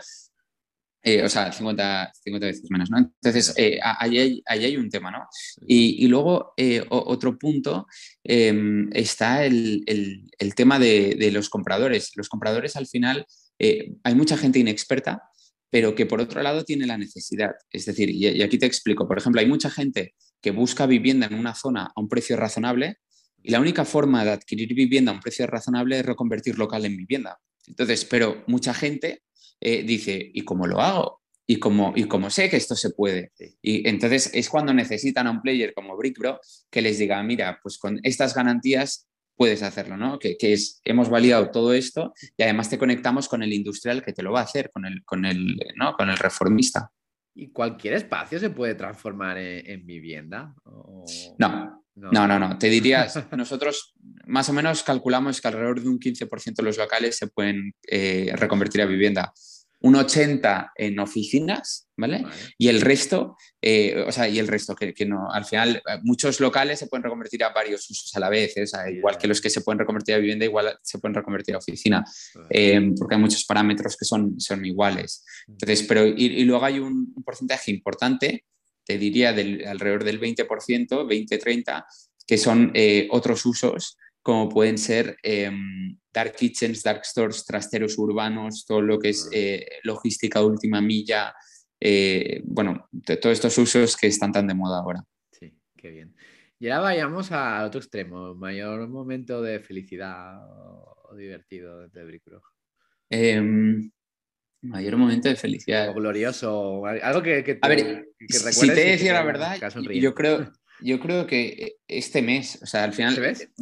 Eh, 1.03 1.25
o 1.25 1.31
sea, 1.31 1.51
50, 1.51 2.13
50, 2.25 2.47
veces 2.47 2.71
menos, 2.71 2.91
¿no? 2.91 2.99
Entonces, 2.99 3.55
eh, 3.57 3.81
ahí, 3.83 4.43
hay, 4.45 4.77
un 4.77 4.91
tema, 4.91 5.11
¿no? 5.11 5.27
Y, 5.67 6.07
luego, 6.09 6.53
eh, 6.59 6.85
otro 6.91 7.39
punto, 7.39 7.87
em, 8.23 8.91
está 8.93 9.47
el, 9.47 9.81
tema 10.55 10.79
de, 10.79 11.31
los 11.33 11.49
compradores. 11.49 12.13
Los 12.17 12.29
compradores, 12.29 12.77
al 12.77 12.87
final, 12.87 13.25
hay 14.03 14.15
mucha 14.15 14.37
gente 14.37 14.59
inexperta, 14.59 15.23
pero 15.71 15.95
que 15.95 16.07
por 16.07 16.21
otro 16.21 16.43
lado 16.43 16.65
tiene 16.65 16.87
la 16.87 16.99
necesidad. 16.99 17.53
Es 17.71 17.87
decir, 17.87 18.11
y, 18.11 18.43
aquí 18.43 18.59
te 18.59 18.67
explico, 18.67 19.07
por 19.07 19.19
ejemplo, 19.19 19.41
hay 19.41 19.47
mucha 19.47 19.71
gente 19.71 20.15
que 20.41 20.51
busca 20.51 20.87
vivienda 20.87 21.27
en 21.27 21.35
una 21.35 21.55
zona 21.55 21.93
a 21.95 22.01
un 22.01 22.09
precio 22.09 22.37
razonable 22.37 22.97
y 23.43 23.51
la 23.51 23.61
única 23.61 23.85
forma 23.85 24.25
de 24.25 24.33
adquirir 24.33 24.75
vivienda 24.75 25.13
a 25.13 25.15
un 25.15 25.21
precio 25.21 25.47
razonable 25.47 25.99
es 25.99 26.05
reconvertir 26.05 26.59
local 26.59 26.85
en 26.85 26.97
vivienda. 26.97 27.39
Entonces, 27.67 28.05
pero 28.05 28.43
mucha 28.49 28.75
gente 28.75 29.23
eh, 29.61 29.83
dice, 29.83 30.31
¿y 30.35 30.43
cómo 30.43 30.67
lo 30.67 30.81
hago? 30.81 31.21
¿Y 31.47 31.57
cómo, 31.57 31.93
¿Y 31.97 32.05
cómo 32.05 32.31
sé 32.31 32.49
que 32.49 32.57
esto 32.57 32.77
se 32.77 32.91
puede? 32.91 33.33
Y 33.61 33.89
entonces 33.89 34.31
es 34.35 34.49
cuando 34.49 34.73
necesitan 34.73 35.27
a 35.27 35.31
un 35.31 35.43
player 35.43 35.73
como 35.75 35.97
BrickBro 35.97 36.41
que 36.71 36.83
les 36.83 36.99
diga, 36.99 37.23
mira, 37.23 37.59
pues 37.63 37.79
con 37.79 37.99
estas 38.03 38.35
garantías 38.35 39.09
puedes 39.41 39.63
hacerlo, 39.63 39.97
¿no? 39.97 40.19
Que, 40.19 40.37
es, 40.39 40.83
hemos 40.85 41.09
validado 41.09 41.51
todo 41.51 41.73
esto 41.73 42.13
y 42.37 42.43
además 42.43 42.69
te 42.69 42.77
conectamos 42.77 43.27
con 43.27 43.43
el 43.43 43.55
industrial 43.55 44.05
que 44.05 44.13
te 44.13 44.23
lo 44.23 44.33
va 44.33 44.41
a 44.41 44.43
hacer, 44.43 44.69
con 44.71 44.85
el, 44.85 45.03
con 45.03 45.25
el, 45.25 45.57
¿no? 45.77 45.95
con 45.95 46.11
el 46.11 46.19
reformista. 46.19 46.91
¿Y 47.35 47.49
cualquier 47.49 47.95
espacio 47.95 48.39
se 48.39 48.51
puede 48.51 48.75
transformar 48.75 49.39
en, 49.39 49.87
vivienda? 49.87 50.55
No, 51.39 51.87
no, 51.95 52.29
no, 52.29 52.39
no, 52.39 52.59
Te 52.59 52.69
dirías, 52.69 53.19
nosotros 53.35 53.95
más 54.27 54.47
o 54.51 54.53
menos 54.53 54.83
calculamos 54.83 55.41
que 55.41 55.49
alrededor 55.49 55.81
de 55.81 55.89
un 55.89 55.99
15% 55.99 56.57
de 56.57 56.63
los 56.63 56.77
locales 56.77 57.17
se 57.17 57.29
pueden 57.29 57.73
eh, 57.89 58.35
reconvertir 58.37 58.83
a 58.83 58.85
vivienda 58.85 59.33
un 59.83 59.97
80 59.97 60.73
en 60.77 60.99
oficinas, 60.99 61.89
¿vale? 61.97 62.25
Y 62.59 62.69
el 62.69 62.81
resto, 62.81 63.37
eh, 63.63 64.05
o 64.07 64.13
sea, 64.13 64.29
y 64.29 64.39
el 64.39 64.47
resto, 64.47 64.75
que, 64.75 64.95
no, 65.07 65.31
al 65.31 65.45
final 65.45 65.77
eh, 65.77 65.99
muchos 66.03 66.39
locales 66.39 66.79
se 66.79 66.87
pueden 66.87 67.05
reconvertir 67.05 67.43
a 67.45 67.51
varios 67.51 67.89
usos 67.89 68.15
a 68.15 68.21
la 68.21 68.29
vez, 68.29 68.57
¿eh? 68.57 68.65
igual 68.95 69.17
que 69.17 69.27
los 69.27 69.41
que 69.41 69.49
se 69.49 69.63
pueden 69.63 69.79
reconvertir 69.79 70.15
a 70.15 70.19
vivienda, 70.19 70.45
igual 70.45 70.79
se 70.83 70.99
pueden 70.99 71.15
reconvertir 71.15 71.55
a 71.55 71.59
oficina, 71.59 72.05
porque 72.35 73.15
hay 73.15 73.21
muchos 73.21 73.45
parámetros 73.45 73.97
que 73.97 74.05
son, 74.05 74.39
son 74.39 74.65
iguales. 74.65 75.25
Entonces, 75.49 75.83
pero, 75.85 76.07
y, 76.07 76.45
luego 76.45 76.65
hay 76.65 76.79
un, 76.79 77.15
porcentaje 77.25 77.71
importante, 77.71 78.45
te 78.85 78.99
diría 78.99 79.33
del, 79.33 79.67
alrededor 79.67 80.05
del 80.05 80.21
20%, 80.21 80.47
20-30%, 80.47 81.85
que 82.27 82.39
son 82.39 82.73
otros 83.11 83.45
usos 83.47 83.97
como 84.23 84.49
pueden 84.49 84.79
ser 84.79 85.17
em, 85.23 85.97
dark 86.13 86.35
kitchens, 86.37 86.83
dark 86.83 87.05
stores, 87.05 87.45
trasteros 87.45 87.99
urbanos, 87.99 88.65
todo 88.67 88.83
lo 88.83 88.99
que 88.99 89.11
es 89.11 89.29
eh, 89.33 89.67
logística 89.85 90.43
última 90.43 90.81
milla, 90.81 91.35
eh, 91.81 92.43
bueno, 92.45 92.89
de 92.91 93.17
todos 93.17 93.35
estos 93.35 93.57
usos 93.59 93.97
que 93.97 94.09
están 94.09 94.33
tan 94.33 94.47
de 94.47 94.55
moda 94.55 94.81
ahora. 94.81 95.03
Sí, 95.33 95.55
qué 95.77 95.91
bien. 95.91 96.15
Y 96.59 96.69
ahora 96.69 96.91
vayamos 96.91 97.33
al 97.33 97.65
otro 97.67 97.81
extremo, 97.81 98.35
mayor 98.35 98.87
momento 98.89 99.41
de 99.41 99.61
felicidad 99.61 100.47
o, 100.47 101.15
divertido 101.17 101.89
de 101.89 102.05
Brickbro. 102.05 102.43
Em, 103.09 103.91
mayor 104.61 104.97
momento 104.99 105.29
de 105.31 105.37
felicidad. 105.37 105.89
O 105.89 105.95
glorioso, 105.95 106.85
algo 106.85 107.23
que, 107.23 107.43
que, 107.43 107.59
a 107.63 107.69
ver, 107.69 108.07
si 108.29 108.69
te 108.69 108.85
decía 108.85 109.15
la 109.15 109.25
verdad, 109.25 109.59
yo 109.95 110.15
creo, 110.15 110.53
yo 110.83 111.01
creo 111.01 111.27
que 111.27 111.77
este 111.87 112.23
mes, 112.23 112.59
o 112.63 112.67
sea, 112.67 112.85
al 112.85 112.93
final 112.93 113.15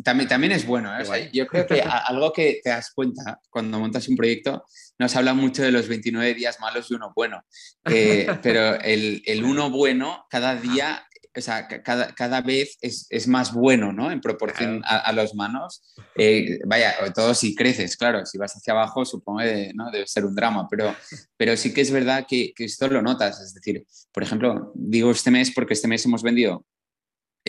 también, 0.04 0.28
también 0.28 0.52
es 0.52 0.66
bueno. 0.66 0.90
¿eh? 0.98 1.30
yo 1.32 1.46
creo 1.46 1.66
que 1.66 1.80
algo 2.06 2.32
que 2.32 2.60
te 2.62 2.70
das 2.70 2.90
cuenta 2.92 3.40
cuando 3.50 3.78
montas 3.78 4.08
un 4.08 4.16
proyecto, 4.16 4.64
nos 4.98 5.14
habla 5.16 5.34
mucho 5.34 5.62
de 5.62 5.72
los 5.72 5.88
29 5.88 6.34
días 6.34 6.58
malos 6.60 6.90
y 6.90 6.94
uno 6.94 7.12
bueno, 7.14 7.42
eh, 7.90 8.26
pero 8.42 8.80
el, 8.80 9.22
el, 9.26 9.44
uno 9.44 9.70
bueno 9.70 10.26
cada 10.28 10.56
día, 10.56 11.06
o 11.34 11.40
sea, 11.40 11.68
cada, 11.68 12.14
cada 12.14 12.40
vez 12.40 12.78
es, 12.80 13.06
es, 13.10 13.28
más 13.28 13.52
bueno, 13.52 13.92
¿no? 13.92 14.10
En 14.10 14.20
proporción 14.20 14.82
a, 14.84 15.12
los 15.12 15.34
manos. 15.34 15.82
Eh, 16.16 16.58
vaya, 16.66 16.94
todo 17.14 17.32
si 17.32 17.54
creces, 17.54 17.96
claro, 17.96 18.26
si 18.26 18.38
vas 18.38 18.56
hacia 18.56 18.72
abajo, 18.72 19.04
supongo 19.04 19.40
que 19.40 19.70
¿no? 19.74 19.90
debe 19.92 20.06
ser 20.06 20.24
un 20.24 20.34
drama, 20.34 20.66
pero, 20.68 20.96
pero 21.36 21.56
sí 21.56 21.72
que 21.72 21.82
es 21.82 21.92
verdad 21.92 22.26
que, 22.28 22.52
que 22.54 22.64
esto 22.64 22.88
lo 22.88 23.02
notas. 23.02 23.40
Es 23.40 23.54
decir, 23.54 23.86
por 24.12 24.24
ejemplo, 24.24 24.72
digo 24.74 25.12
este 25.12 25.30
mes 25.30 25.52
porque 25.54 25.74
este 25.74 25.86
mes 25.86 26.04
hemos 26.04 26.22
vendido 26.22 26.66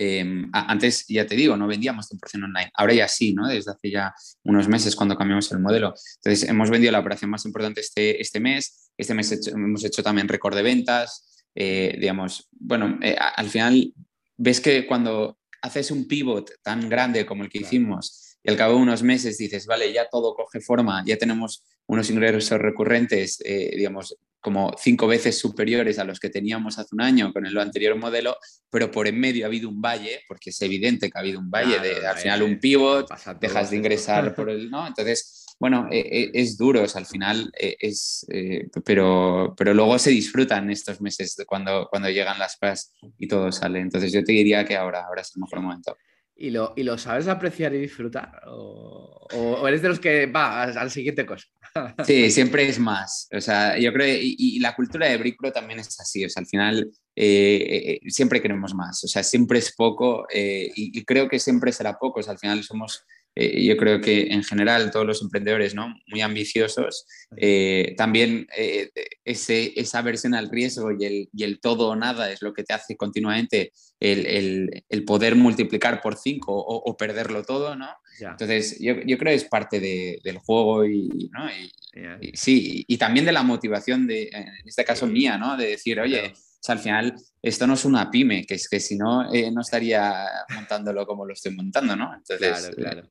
Em, 0.02 0.50
antes, 0.54 1.06
ya 1.10 1.28
te 1.28 1.36
digo, 1.36 1.58
no 1.58 1.68
vendíamos 1.68 2.08
100% 2.08 2.46
online. 2.46 2.72
Ahora 2.74 2.94
ya 2.94 3.08
sí, 3.10 3.34
¿no? 3.34 3.50
Desde 3.50 3.72
hace 3.72 3.92
ya 3.92 4.14
unos 4.46 4.70
meses 4.70 4.96
cuando 4.96 5.18
cambiamos 5.18 5.52
el 5.52 5.60
modelo. 5.60 5.94
Entonces, 6.24 6.48
hemos 6.48 6.70
vendido 6.70 6.94
la 6.94 7.00
operación 7.00 7.30
más 7.30 7.46
importante 7.46 7.82
este, 7.82 8.22
este 8.22 8.40
mes. 8.40 8.94
Este 8.98 9.14
mes 9.14 9.48
hemos 9.48 9.84
hecho 9.84 10.02
también 10.02 10.30
récord 10.30 10.56
de 10.56 10.62
ventas. 10.62 11.44
Eh, 11.54 11.98
digamos, 12.00 12.48
bueno, 12.52 12.98
eh, 13.02 13.18
al 13.20 13.50
final 13.50 13.94
ves 14.38 14.62
que 14.62 14.88
cuando 14.88 15.38
haces 15.62 15.92
un 15.92 16.08
pivot 16.08 16.50
tan 16.62 16.88
grande 16.88 17.26
como 17.26 17.44
el 17.44 17.50
que 17.50 17.60
hicimos 17.60 18.38
y 18.42 18.50
al 18.50 18.56
cabo 18.56 18.76
de 18.76 18.84
unos 18.84 19.04
meses 19.04 19.38
dices, 19.38 19.66
vale, 19.66 19.92
ya 19.92 20.08
todo 20.10 20.34
coge 20.34 20.62
forma, 20.62 21.04
ya 21.06 21.18
tenemos 21.18 21.66
unos 21.88 22.10
ingresos 22.10 22.58
recurrentes, 22.58 23.42
eh, 23.44 23.74
digamos, 23.76 24.16
como 24.42 24.74
cinco 24.78 25.08
veces 25.08 25.38
superiores 25.38 26.00
a 26.00 26.04
los 26.04 26.20
que 26.20 26.30
teníamos 26.30 26.80
hace 26.80 26.96
un 26.96 27.02
año 27.02 27.34
con 27.34 27.46
el 27.46 27.58
anterior 27.58 27.98
modelo, 27.98 28.38
pero 28.70 28.92
por 28.92 29.08
en 29.08 29.20
medio 29.20 29.46
ha 29.46 29.48
habido 29.48 29.70
un 29.70 29.82
valle, 29.82 30.22
porque 30.28 30.52
es 30.52 30.62
evidente 30.62 31.10
que 31.10 31.18
ha 31.18 31.22
habido 31.22 31.40
un 31.40 31.50
valle, 31.50 31.80
de, 31.80 32.08
al 32.08 32.18
final 32.18 32.44
un 32.44 32.60
pivot, 32.60 33.10
dejas 33.40 33.72
de 33.72 33.78
ingresar 33.78 34.34
por 34.36 34.50
el, 34.50 34.70
¿no? 34.70 34.88
Entonces, 34.88 35.46
bueno, 35.60 35.90
e, 35.92 36.00
e, 36.00 36.32
es 36.34 36.58
duro, 36.58 36.86
al 36.94 37.06
final 37.06 37.52
e, 37.60 37.76
es, 37.80 38.26
eh, 38.30 38.70
pero, 38.86 39.54
pero 39.58 39.74
luego 39.74 40.00
se 40.00 40.12
disfrutan 40.12 40.70
estos 40.70 41.02
meses 41.02 41.36
cuando, 41.46 41.88
cuando 41.90 42.10
llegan 42.10 42.40
las 42.40 42.58
paz 42.58 42.94
y 43.18 43.28
todo 43.28 43.52
sale. 43.52 43.82
Entonces 43.82 44.14
yo 44.14 44.24
te 44.24 44.32
diría 44.32 44.64
que 44.64 44.78
ahora, 44.78 45.06
ahora 45.06 45.22
es 45.22 45.32
el 45.36 45.42
mejor 45.42 45.62
momento. 45.62 45.98
¿Y 46.42 46.52
lo, 46.52 46.72
y 46.78 46.84
lo 46.84 46.98
sabes 46.98 47.28
apreciar 47.28 47.74
y 47.74 47.80
disfrutar? 47.80 48.32
¿O, 48.48 49.28
o 49.34 49.68
eres 49.68 49.82
de 49.82 49.90
los 49.90 50.00
que 50.00 50.26
va 50.26 50.64
al, 50.64 50.90
siguiente 50.90 51.26
cosa? 51.26 51.46
Sí, 52.06 52.32
siempre 52.32 52.66
es 52.68 52.80
más. 52.80 53.28
O 53.36 53.42
sea, 53.42 53.78
yo 53.78 53.92
creo, 53.92 54.18
y, 54.22 54.58
la 54.60 54.74
cultura 54.74 55.08
de 55.08 55.18
BrickPro 55.18 55.52
también 55.52 55.80
es 55.80 56.00
así. 56.00 56.24
O 56.24 56.28
al 56.34 56.48
final 56.48 56.90
eh, 57.14 58.00
eh, 58.02 58.10
siempre 58.10 58.42
queremos 58.42 58.74
más. 58.74 59.04
O 59.04 59.08
sea, 59.10 59.22
siempre 59.22 59.60
es 59.60 59.76
poco 59.76 60.28
eh, 60.34 60.72
y, 60.74 61.04
creo 61.04 61.28
que 61.28 61.40
siempre 61.40 61.74
será 61.74 62.00
poco. 62.00 62.22
O 62.22 62.30
al 62.30 62.40
final 62.40 62.64
somos 62.64 63.04
eh, 63.42 63.64
yo 63.64 63.78
creo 63.78 64.02
que 64.02 64.34
en 64.34 64.44
general 64.44 64.92
todos 64.92 65.06
los 65.06 65.22
emprendedores, 65.22 65.74
¿no? 65.74 65.96
Muy 66.08 66.20
ambiciosos, 66.20 67.06
eh, 67.38 67.94
también 67.96 68.48
eh, 68.58 68.92
ese, 69.24 69.72
esa 69.80 70.02
versión 70.02 70.34
al 70.34 70.50
riesgo 70.50 70.92
y 70.92 71.06
el, 71.06 71.30
y 71.32 71.44
el, 71.46 71.62
todo 71.62 71.88
o 71.88 71.96
nada 71.96 72.34
es 72.34 72.42
lo 72.42 72.52
que 72.52 72.66
te 72.66 72.74
hace 72.74 72.98
continuamente 72.98 73.72
el, 74.02 74.26
el, 74.26 74.84
el 74.90 75.06
poder 75.06 75.38
multiplicar 75.38 76.02
por 76.02 76.18
cinco 76.18 76.54
o, 76.54 76.84
o 76.84 76.98
perderlo 76.98 77.44
todo, 77.44 77.78
¿no? 77.78 77.88
Entonces, 78.20 78.78
yo, 78.78 78.96
yo, 79.06 79.18
creo 79.18 79.32
que 79.32 79.36
es 79.36 79.46
parte 79.46 79.80
de, 79.80 80.20
del 80.22 80.40
juego 80.40 80.86
y, 80.86 81.30
¿no? 81.32 81.50
y, 81.50 82.36
sí, 82.36 82.84
y 82.86 82.98
también 82.98 83.26
de 83.26 83.32
la 83.32 83.44
motivación, 83.44 84.06
de, 84.06 84.24
en 84.34 84.68
este 84.68 84.84
caso 84.84 85.08
mía, 85.08 85.38
¿no? 85.38 85.56
De 85.56 85.68
decir, 85.68 85.98
oye, 86.02 86.34
al 86.68 86.80
final 86.80 87.16
esto 87.42 87.66
no 87.66 87.74
es 87.76 87.86
una 87.86 88.12
pyme, 88.12 88.46
que 88.46 88.56
es 88.56 88.68
que 88.68 88.80
si 88.80 88.98
no, 88.98 89.24
no 89.24 89.62
estaría 89.62 90.26
montándolo 90.54 91.06
como 91.08 91.26
lo 91.26 91.34
estoy 91.34 91.56
montando, 91.56 91.96
¿no? 91.96 92.14
Entonces, 92.14 92.38
claro, 92.38 92.76
claro. 92.76 93.10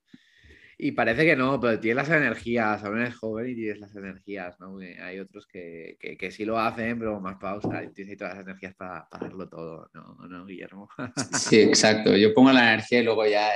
Y 0.80 0.92
parece 0.92 1.24
que 1.24 1.34
no, 1.34 1.58
pero 1.60 1.80
tienes 1.80 2.08
las 2.08 2.16
energías, 2.16 2.84
aún 2.84 3.00
eres 3.00 3.16
joven 3.16 3.50
y 3.50 3.56
tienes 3.56 3.80
las 3.80 3.96
energías, 3.96 4.60
¿no? 4.60 4.78
Hay 4.78 5.18
otros 5.18 5.48
que, 5.48 5.96
que, 5.98 6.16
que 6.16 6.30
sí 6.30 6.44
lo 6.44 6.56
hacen, 6.56 6.96
pero 7.00 7.18
más 7.20 7.36
pausa 7.36 7.82
y 7.82 7.92
tienes 7.92 8.16
todas 8.16 8.34
las 8.34 8.44
energías 8.44 8.76
para, 8.76 9.08
para 9.08 9.26
hacerlo 9.26 9.48
todo, 9.48 9.90
¿no, 9.92 10.28
¿no, 10.28 10.46
Guillermo? 10.46 10.88
Sí, 11.36 11.62
exacto. 11.62 12.14
Yo 12.16 12.32
pongo 12.32 12.52
la 12.52 12.74
energía 12.74 13.00
y 13.00 13.02
luego 13.02 13.26
ya 13.26 13.50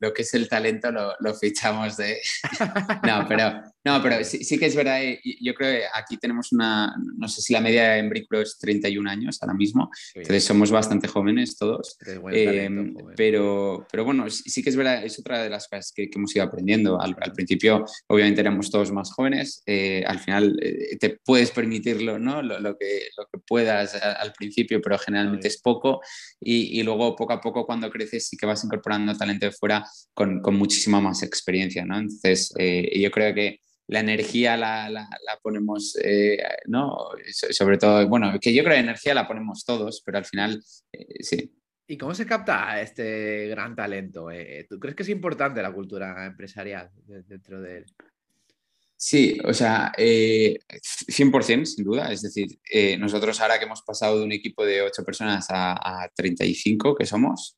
lo 0.00 0.14
que 0.14 0.22
es 0.22 0.32
el 0.32 0.48
talento 0.48 0.90
lo, 0.90 1.12
lo 1.20 1.34
fichamos 1.34 1.98
de... 1.98 2.16
no, 3.06 3.26
pero, 3.28 3.52
no, 3.84 4.02
pero 4.02 4.24
sí, 4.24 4.42
sí, 4.42 4.58
que 4.58 4.66
es 4.66 4.74
verdad, 4.74 5.02
eh, 5.02 5.20
yo 5.42 5.52
creo 5.54 5.72
que 5.72 5.84
aquí 5.92 6.16
tenemos 6.16 6.52
una, 6.52 6.94
no 7.18 7.28
sé 7.28 7.42
si 7.42 7.52
la 7.52 7.60
media 7.60 7.98
en 7.98 8.08
Brickpro 8.08 8.40
es 8.40 8.56
31 8.58 9.10
años 9.10 9.38
ahora 9.42 9.54
mismo, 9.54 9.90
entonces 10.14 10.44
somos 10.44 10.70
bastante 10.70 11.06
jóvenes 11.06 11.58
todos, 11.58 11.98
eh, 12.32 12.70
pero, 13.14 13.86
pero 13.90 14.04
bueno, 14.06 14.30
sí, 14.30 14.62
que 14.62 14.70
es 14.70 14.76
verdad, 14.76 15.04
es 15.04 15.18
otra 15.18 15.42
de 15.42 15.50
las 15.50 15.68
cosas 15.68 15.92
que, 15.94 16.08
que 16.08 16.18
hemos 16.18 16.34
ido 16.34 16.44
aprendiendo 16.44 16.61
al, 17.00 17.32
principio, 17.32 17.84
obviamente, 18.08 18.40
éramos 18.40 18.70
todos 18.70 18.92
más 18.92 19.12
jóvenes. 19.12 19.62
Eh, 19.66 20.04
al 20.06 20.18
final 20.18 20.58
eh, 20.62 20.96
te 20.98 21.18
puedes 21.24 21.50
permitirlo, 21.50 22.18
¿no? 22.18 22.42
Lo, 22.42 22.76
que, 22.76 23.08
lo 23.16 23.26
que 23.32 23.38
puedas 23.46 23.94
al 23.94 24.32
principio, 24.32 24.80
pero 24.80 24.98
generalmente 24.98 25.48
es 25.48 25.60
poco. 25.60 26.00
Y, 26.40 26.82
luego, 26.82 27.16
poco 27.16 27.32
a 27.32 27.40
poco, 27.40 27.66
cuando 27.66 27.90
creces, 27.90 28.28
sí 28.28 28.36
que 28.36 28.46
vas 28.46 28.64
incorporando 28.64 29.16
talento 29.16 29.46
de 29.46 29.52
fuera 29.52 29.84
con, 30.14 30.40
muchísima 30.52 31.00
más 31.00 31.22
experiencia, 31.22 31.84
¿no? 31.84 31.98
Entonces, 31.98 32.52
eh, 32.58 33.00
yo 33.00 33.10
creo 33.10 33.34
que 33.34 33.60
la 33.88 34.00
energía 34.00 34.56
la, 34.56 34.88
la, 34.88 35.08
ponemos, 35.42 35.96
eh, 36.02 36.38
¿no? 36.66 36.96
Sobre 37.50 37.78
todo, 37.78 38.06
bueno, 38.08 38.32
que 38.40 38.54
yo 38.54 38.64
creo 38.64 38.74
que 38.74 38.80
energía 38.80 39.14
la 39.14 39.28
ponemos 39.28 39.64
todos, 39.64 40.02
pero 40.04 40.18
al 40.18 40.24
final, 40.24 40.62
eh, 40.92 41.06
sí. 41.20 41.52
¿Y 41.86 41.96
cómo 41.96 42.14
se 42.14 42.26
capta 42.26 42.80
este 42.80 43.48
gran 43.48 43.74
talento? 43.74 44.30
Eh, 44.30 44.66
¿Tú 44.68 44.78
crees 44.78 44.96
que 44.96 45.02
es 45.02 45.08
importante 45.08 45.62
la 45.62 45.72
cultura 45.72 46.24
empresarial 46.24 46.90
dentro 47.26 47.60
de 47.60 47.78
él? 47.78 47.86
Sí, 48.96 49.36
o 49.44 49.52
sea, 49.52 49.92
100% 49.96 51.64
sin 51.64 51.84
duda. 51.84 52.12
Es 52.12 52.22
decir, 52.22 52.60
nosotros 53.00 53.40
ahora 53.40 53.58
que 53.58 53.64
hemos 53.64 53.82
pasado 53.82 54.18
de 54.18 54.24
un 54.24 54.30
equipo 54.30 54.64
de 54.64 54.80
8 54.80 55.04
personas 55.04 55.46
a, 55.50 56.08
35 56.14 56.94
que 56.94 57.04
somos, 57.04 57.52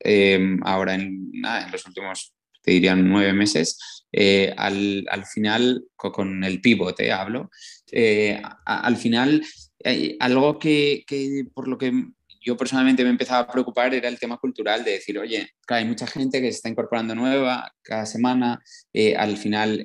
ahora 0.63 0.95
en, 0.95 1.31
en 1.31 1.71
los 1.71 1.85
últimos, 1.85 2.33
te 2.63 2.71
dirían, 2.71 3.07
9 3.07 3.31
meses, 3.33 3.77
eh, 4.17 4.53
al, 4.55 5.05
al, 5.09 5.25
final, 5.25 5.85
con 5.95 6.43
el 6.43 6.61
pivote 6.61 7.11
hablo, 7.11 7.49
eh, 7.91 8.41
al 8.65 8.95
final, 8.95 9.45
algo 10.19 10.57
que, 10.57 11.03
que, 11.05 11.45
por 11.53 11.67
lo 11.67 11.77
que 11.77 11.91
yo 12.45 12.55
personalmente 12.55 13.03
me 13.03 13.09
empezaba 13.09 13.39
a 13.39 13.51
preocupar 13.51 13.93
era 13.93 14.07
el 14.07 14.19
tema 14.19 14.37
cultural 14.37 14.83
de 14.83 14.91
decir, 14.91 15.17
oye, 15.17 15.49
hay 15.67 15.85
mucha 15.85 16.05
gente 16.05 16.39
que 16.39 16.51
se 16.51 16.57
está 16.57 16.69
incorporando 16.69 17.15
nueva 17.15 17.73
cada 17.81 18.05
semana, 18.05 18.61
eh, 18.93 19.15
al 19.15 19.35
final 19.37 19.83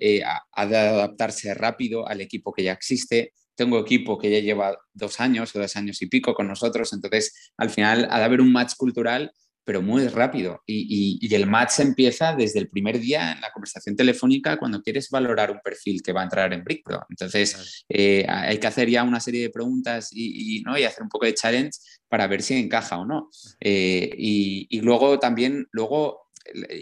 ha 0.53 0.67
de 0.67 0.77
adaptarse 0.77 1.55
rápido 1.55 2.07
al 2.07 2.21
equipo 2.21 2.53
que 2.53 2.63
ya 2.63 2.73
existe. 2.73 3.33
Tengo 3.55 3.79
equipo 3.79 4.19
que 4.19 4.31
ya 4.31 4.41
lleva 4.41 4.79
dos 4.93 5.21
años 5.21 5.55
o 5.57 5.59
dos 5.59 5.75
años 5.77 6.01
y 6.03 6.07
pico 6.07 6.35
con 6.35 6.49
nosotros, 6.49 6.93
entonces 6.93 7.53
al 7.57 7.71
final 7.71 8.07
ha 8.11 8.19
de 8.19 8.25
haber 8.25 8.41
un 8.41 8.53
match 8.53 8.75
cultural 8.77 9.33
pero 9.65 9.83
muy 9.83 10.09
rápido. 10.09 10.63
Y, 10.67 11.35
el 11.35 11.47
match 11.47 11.81
empieza 11.81 12.35
desde 12.35 12.59
el 12.59 12.69
primer 12.69 12.99
día 12.99 13.33
en 13.33 13.41
la 13.41 13.53
conversación 13.53 13.95
telefónica 13.95 14.59
cuando 14.59 14.83
quieres 14.83 15.09
valorar 15.11 15.51
un 15.51 15.61
perfil 15.63 16.03
que 16.03 16.13
va 16.13 16.23
a 16.23 16.25
entrar 16.25 16.53
en 16.53 16.65
BrickPro. 16.65 17.07
Entonces, 17.09 17.85
eh, 17.89 18.27
hay 18.29 18.59
que 18.59 18.67
hacer 18.67 18.89
ya 18.89 19.05
una 19.05 19.21
serie 19.21 19.43
de 19.43 19.51
preguntas 19.51 20.11
y, 20.13 20.63
¿no? 20.63 20.77
y 20.77 20.85
hacer 20.85 21.03
un 21.03 21.09
poco 21.09 21.27
de 21.27 21.35
challenge 21.35 21.79
para 22.09 22.27
ver 22.27 22.43
si 22.43 22.55
encaja 22.55 22.99
o 22.99 23.07
no. 23.07 23.31
Eh, 23.61 24.13
y, 24.19 24.81
luego 24.81 25.19
también, 25.19 25.69
luego, 25.71 26.31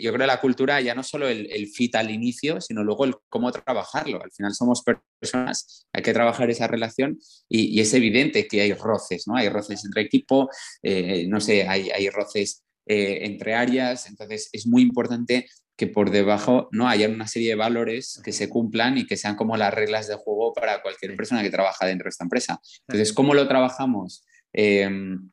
yo 0.01 0.13
creo 0.13 0.21
que 0.21 0.27
la 0.27 0.41
cultura 0.41 0.81
ya 0.81 0.95
no 0.95 1.03
solo 1.03 1.29
el, 1.29 1.51
el, 1.53 1.67
fit 1.67 1.95
al 1.97 2.11
inicio, 2.11 2.61
sino 2.61 2.83
luego 2.83 3.05
el 3.05 3.17
cómo 3.29 3.53
trabajarlo. 3.53 4.23
Al 4.23 4.33
final 4.33 4.55
somos 4.55 4.83
personas, 4.83 5.87
hay 5.93 6.03
que 6.03 6.15
trabajar 6.15 6.49
esa 6.49 6.67
relación 6.67 7.19
y, 7.49 7.79
es 7.81 7.93
evidente 7.93 8.49
que 8.49 8.63
hay 8.63 8.73
roces, 8.73 9.27
¿no? 9.27 9.37
Hay 9.37 9.51
roces 9.51 9.85
entre 9.85 10.03
equipo, 10.03 10.49
eh, 10.83 11.27
no 11.29 11.41
sé, 11.41 11.69
hay, 11.69 11.91
hay 11.91 12.09
roces 12.09 12.65
eh, 12.89 13.27
entre 13.27 13.55
áreas. 13.55 14.09
Entonces, 14.09 14.49
es 14.53 14.67
muy 14.67 14.83
importante 14.83 15.47
que 15.77 15.87
por 15.87 16.11
debajo 16.11 16.69
no 16.73 16.89
haya 16.89 17.09
una 17.09 17.29
serie 17.29 17.51
de 17.51 17.55
valores 17.55 18.21
que 18.25 18.33
se 18.33 18.49
cumplan 18.49 18.99
y 18.99 19.07
que 19.07 19.17
sean 19.17 19.37
como 19.37 19.57
las 19.57 19.73
reglas 19.73 20.09
de 20.09 20.17
juego 20.17 20.53
para 20.53 20.83
cualquier 20.83 21.15
persona 21.15 21.43
que 21.43 21.51
trabaja 21.51 21.87
dentro 21.87 22.07
de 22.07 22.11
esta 22.11 22.25
empresa. 22.25 22.61
Entonces, 22.89 23.13
¿cómo 23.13 23.33
lo 23.33 23.47
trabajamos? 23.47 24.25
Em, 24.53 25.31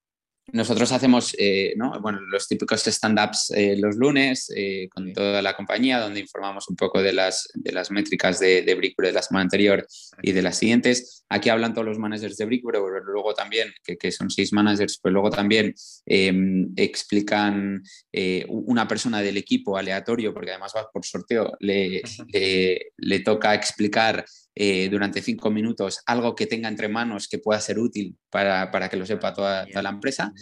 nosotros 0.52 0.92
hacemos 0.92 1.36
eh, 1.40 1.74
bueno, 2.02 2.20
los 2.22 2.48
típicos 2.48 2.86
stand-ups 2.86 3.52
eh, 3.56 3.76
los 3.78 3.96
lunes 3.96 4.52
eh, 4.56 4.88
con 4.90 5.12
toda 5.12 5.42
la 5.42 5.56
compañía, 5.56 6.00
donde 6.00 6.20
informamos 6.20 6.68
un 6.70 6.76
poco 6.76 7.02
de 7.02 7.14
las, 7.14 7.50
de 7.56 7.72
las 7.72 7.92
métricas 7.92 8.40
de, 8.40 8.62
de 8.62 8.76
de 8.76 9.12
la 9.12 9.22
semana 9.22 9.44
anterior 9.44 9.86
y 10.22 10.32
de 10.32 10.42
las 10.42 10.58
siguientes. 10.58 11.26
Aquí 11.30 11.50
hablan 11.50 11.74
todos 11.74 11.88
los 11.88 11.98
managers 11.98 12.38
de 12.38 12.46
Brickbury, 12.46 12.78
pero 12.80 13.12
luego 13.12 13.34
también, 13.34 13.74
que, 13.84 13.98
que, 13.98 14.12
son 14.12 14.30
seis 14.30 14.54
managers, 14.54 15.00
pero 15.02 15.14
luego 15.14 15.32
también 15.32 15.74
em, 16.06 16.72
explican 16.76 17.82
una 18.48 18.88
persona 18.88 19.22
del 19.22 19.38
equipo 19.38 19.78
aleatorio, 19.78 20.34
porque 20.34 20.52
además 20.52 20.74
va 20.76 20.90
por 20.92 21.06
sorteo, 21.06 21.58
le, 21.60 22.02
le, 22.28 22.92
le 22.98 23.20
toca 23.22 23.54
explicar 23.54 24.24
eh, 24.56 24.88
durante 24.90 25.22
cinco 25.22 25.52
minutos 25.52 26.02
algo 26.06 26.34
que 26.34 26.48
tenga 26.48 26.70
entre 26.70 26.88
manos 26.88 27.28
que 27.28 27.40
pueda 27.40 27.60
ser 27.60 27.78
útil 27.78 28.16
para, 28.30 28.72
para 28.72 28.90
que 28.90 28.98
lo 28.98 29.06
sepa 29.06 29.34
toda, 29.34 29.66
toda 29.66 29.84
la 29.84 29.90
empresa. 29.90 30.34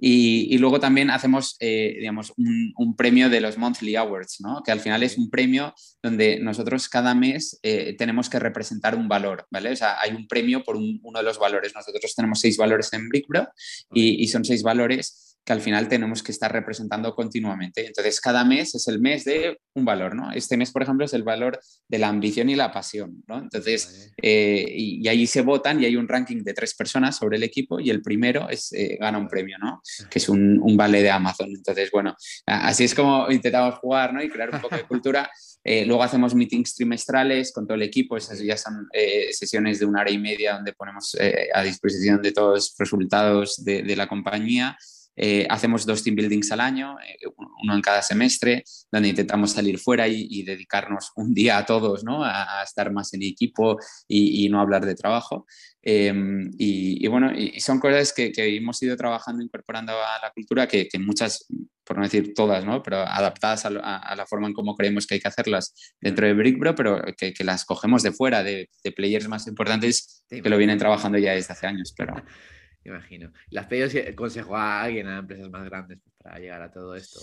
Y, 0.00 0.54
y, 0.54 0.58
luego 0.58 0.78
también 0.78 1.10
hacemos, 1.10 1.56
eh, 1.58 1.96
digamos, 1.98 2.32
un, 2.36 2.72
un, 2.76 2.94
premio 2.94 3.28
de 3.28 3.40
los 3.40 3.58
Monthly 3.58 3.96
Awards, 3.96 4.36
¿no? 4.38 4.62
que 4.62 4.70
al 4.70 4.78
final 4.78 5.02
es 5.02 5.18
un 5.18 5.28
premio 5.28 5.74
donde 6.00 6.38
nosotros 6.38 6.88
cada 6.88 7.16
mes 7.16 7.58
eh, 7.64 7.96
tenemos 7.98 8.30
que 8.30 8.38
representar 8.38 8.94
un 8.94 9.08
valor, 9.08 9.48
¿vale? 9.50 9.72
O 9.72 9.76
sea, 9.76 10.00
hay 10.00 10.12
un 10.12 10.28
premio 10.28 10.62
por 10.62 10.76
un, 10.76 11.00
uno 11.02 11.18
de 11.18 11.24
los 11.24 11.40
valores. 11.40 11.74
Nosotros 11.74 12.14
tenemos 12.14 12.38
seis 12.38 12.56
valores 12.56 12.92
en 12.92 13.08
Brickbro 13.08 13.48
y, 13.92 14.22
y 14.22 14.28
son 14.28 14.44
seis 14.44 14.62
valores 14.62 15.27
que 15.48 15.54
al 15.54 15.62
final 15.62 15.88
tenemos 15.88 16.22
que 16.22 16.30
estar 16.30 16.52
representando 16.52 17.14
continuamente. 17.14 17.86
Entonces, 17.86 18.20
cada 18.20 18.44
mes 18.44 18.74
es 18.74 18.86
el 18.86 19.00
mes 19.00 19.24
de 19.24 19.58
un 19.72 19.86
valor, 19.86 20.14
¿no? 20.14 20.30
Este 20.30 20.58
mes, 20.58 20.70
por 20.70 20.82
ejemplo, 20.82 21.06
es 21.06 21.14
el 21.14 21.22
valor 21.22 21.58
de 21.88 21.98
la 21.98 22.08
ambición 22.08 22.50
y 22.50 22.54
la 22.54 22.70
pasión, 22.70 23.24
¿no? 23.26 23.38
Entonces, 23.38 24.12
eh, 24.20 24.66
y, 24.68 25.08
ahí 25.08 25.26
se 25.26 25.40
votan 25.40 25.82
y 25.82 25.86
hay 25.86 25.96
un 25.96 26.06
ranking 26.06 26.42
de 26.44 26.52
tres 26.52 26.74
personas 26.74 27.16
sobre 27.16 27.38
el 27.38 27.44
equipo 27.44 27.80
y 27.80 27.88
el 27.88 28.02
primero 28.02 28.50
es, 28.50 28.74
eh, 28.74 28.98
gana 29.00 29.16
un 29.16 29.26
premio, 29.26 29.56
¿no? 29.58 29.80
Que 30.10 30.18
es 30.18 30.28
un, 30.28 30.60
un, 30.62 30.76
vale 30.76 31.02
de 31.02 31.10
Amazon. 31.10 31.48
Entonces, 31.48 31.90
bueno, 31.90 32.14
así 32.44 32.84
es 32.84 32.94
como 32.94 33.30
intentamos 33.30 33.78
jugar, 33.78 34.12
¿no? 34.12 34.22
Y 34.22 34.28
crear 34.28 34.50
un 34.54 34.60
poco 34.60 34.76
de 34.76 34.84
cultura. 34.84 35.30
Eh, 35.64 35.84
luego 35.84 36.02
hacemos 36.02 36.34
meetings 36.34 36.76
trimestrales 36.76 37.52
con 37.52 37.66
todo 37.66 37.74
el 37.74 37.82
equipo, 37.82 38.16
esas 38.16 38.38
ya 38.38 38.56
son 38.56 38.88
sesiones 39.32 39.78
de 39.80 39.84
una 39.84 40.00
hora 40.00 40.10
y 40.10 40.16
media 40.16 40.54
donde 40.54 40.72
ponemos 40.72 41.14
a 41.52 41.62
disposición 41.62 42.22
de 42.22 42.32
todos 42.32 42.54
los 42.54 42.74
resultados 42.78 43.62
de, 43.64 43.82
de 43.82 43.96
la 43.96 44.06
compañía. 44.06 44.78
Eh, 45.20 45.46
hacemos 45.50 45.84
dos 45.84 46.04
team 46.04 46.14
buildings 46.14 46.52
al 46.52 46.60
año, 46.60 46.96
eh, 47.00 47.26
uno 47.62 47.74
en 47.74 47.82
cada 47.82 48.02
semestre, 48.02 48.62
donde 48.92 49.08
intentamos 49.08 49.50
salir 49.50 49.76
fuera 49.78 50.06
y, 50.06 50.44
dedicarnos 50.44 51.10
un 51.16 51.34
día 51.34 51.58
a 51.58 51.66
todos, 51.66 52.04
¿no? 52.04 52.22
a, 52.22 52.62
estar 52.62 52.92
más 52.92 53.12
en 53.14 53.24
equipo 53.24 53.78
y, 54.06 54.48
no 54.48 54.60
hablar 54.60 54.86
de 54.86 54.94
trabajo. 54.94 55.46
Em, 55.82 56.50
y, 56.56 57.04
bueno, 57.08 57.32
y, 57.36 57.60
son 57.60 57.80
cosas 57.80 58.12
que, 58.12 58.32
hemos 58.36 58.80
ido 58.82 58.96
trabajando, 58.96 59.42
incorporando 59.42 59.92
a 59.92 60.20
la 60.22 60.30
cultura, 60.32 60.68
que, 60.68 60.88
muchas, 61.00 61.46
por 61.84 61.96
no 61.96 62.04
decir 62.04 62.32
todas, 62.34 62.64
¿no? 62.64 62.80
pero 62.82 62.98
adaptadas 62.98 63.66
a, 63.66 63.70
la 63.70 64.26
forma 64.26 64.46
en 64.46 64.54
cómo 64.54 64.76
creemos 64.76 65.06
que 65.06 65.14
hay 65.14 65.20
que 65.20 65.28
hacerlas 65.28 65.74
dentro 66.00 66.28
de 66.28 66.34
BrickBro, 66.34 66.76
pero 66.76 67.02
que, 67.16 67.34
las 67.44 67.64
cogemos 67.64 68.04
de 68.04 68.12
fuera, 68.12 68.44
de, 68.44 68.70
de 68.84 68.92
players 68.92 69.26
más 69.26 69.48
importantes 69.48 70.24
que 70.30 70.48
lo 70.48 70.58
vienen 70.58 70.78
trabajando 70.78 71.18
ya 71.18 71.32
desde 71.32 71.54
hace 71.54 71.66
años. 71.66 71.92
Pero 71.96 72.14
imagino. 72.84 73.32
¿Le 73.50 73.60
has 73.60 73.66
consejo 74.14 74.56
a 74.56 74.82
alguien, 74.82 75.06
a 75.08 75.18
empresas 75.18 75.50
más 75.50 75.64
grandes, 75.64 75.98
pues, 76.02 76.16
para 76.22 76.38
llegar 76.38 76.62
a 76.62 76.70
todo 76.70 76.94
esto? 76.94 77.20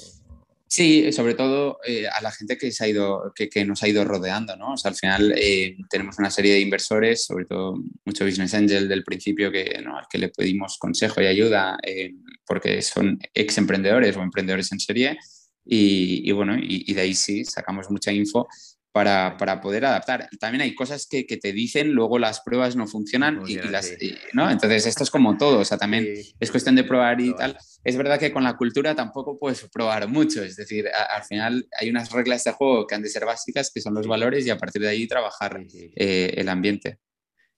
Sí, 0.67 1.11
sobre 1.13 1.35
todo 1.35 1.79
eh, 1.85 2.07
a 2.07 2.21
la 2.21 2.31
gente 2.31 2.57
que, 2.57 3.65
nos 3.65 3.83
ha 3.83 3.87
ido 3.87 4.03
rodeando, 4.03 4.57
¿no? 4.57 4.73
O 4.73 4.77
sea, 4.77 4.89
al 4.89 4.97
final 4.97 5.33
eh, 5.37 5.77
tenemos 5.89 6.17
una 6.17 6.31
serie 6.31 6.53
de 6.53 6.59
inversores, 6.59 7.23
sobre 7.23 7.45
todo 7.45 7.77
mucho 8.03 8.25
business 8.25 8.55
angel 8.55 8.89
del 8.89 9.03
principio 9.03 9.51
que, 9.51 9.81
al 9.85 10.07
que 10.09 10.17
le 10.17 10.29
pedimos 10.29 10.77
consejo 10.77 11.21
y 11.21 11.27
ayuda 11.27 11.77
eh, 11.83 12.15
porque 12.45 12.81
son 12.81 13.19
ex 13.33 13.57
emprendedores 13.57 14.17
o 14.17 14.21
emprendedores 14.21 14.71
en 14.71 14.79
serie 14.79 15.17
y, 15.63 16.31
bueno, 16.31 16.57
y, 16.59 16.93
de 16.93 17.01
ahí 17.01 17.13
sí 17.15 17.43
sacamos 17.43 17.89
mucha 17.89 18.11
info 18.11 18.47
para, 18.95 19.35
para, 19.35 19.59
poder 19.59 19.83
adaptar. 19.83 20.29
También 20.39 20.61
hay 20.61 20.73
cosas 20.73 21.05
que, 21.05 21.25
que, 21.25 21.35
te 21.35 21.51
dicen, 21.51 21.91
luego 21.91 22.17
las 22.17 22.39
pruebas 22.39 22.77
no 22.77 22.87
funcionan 22.87 23.41
y, 23.45 23.55
las, 23.55 23.91
¿no? 24.31 24.49
Entonces 24.49 24.85
esto 24.85 25.03
es 25.03 25.11
como 25.11 25.35
todo, 25.35 25.59
o 25.59 25.65
sea, 25.65 25.77
también 25.77 26.13
es 26.39 26.49
cuestión 26.49 26.77
de 26.77 26.85
probar 26.85 27.19
y 27.19 27.35
tal. 27.35 27.57
Es 27.83 27.97
verdad 27.97 28.17
que 28.17 28.31
con 28.31 28.45
la 28.45 28.55
cultura 28.55 28.95
tampoco 28.95 29.37
puedes 29.37 29.67
probar 29.69 30.07
mucho, 30.07 30.41
es 30.45 30.55
decir, 30.55 30.85
al 30.87 31.23
final 31.25 31.67
hay 31.77 31.89
unas 31.89 32.09
reglas 32.09 32.45
de 32.45 32.53
juego 32.53 32.87
que 32.87 32.95
han 32.95 33.01
de 33.01 33.09
ser 33.09 33.25
básicas, 33.25 33.69
que 33.69 33.81
son 33.81 33.95
los 33.95 34.07
valores 34.07 34.47
y 34.47 34.49
a 34.49 34.57
partir 34.57 34.81
de 34.81 34.87
ahí 34.87 35.07
trabajar 35.07 35.59
eh, 35.73 36.33
el 36.37 36.47
ambiente. 36.47 36.99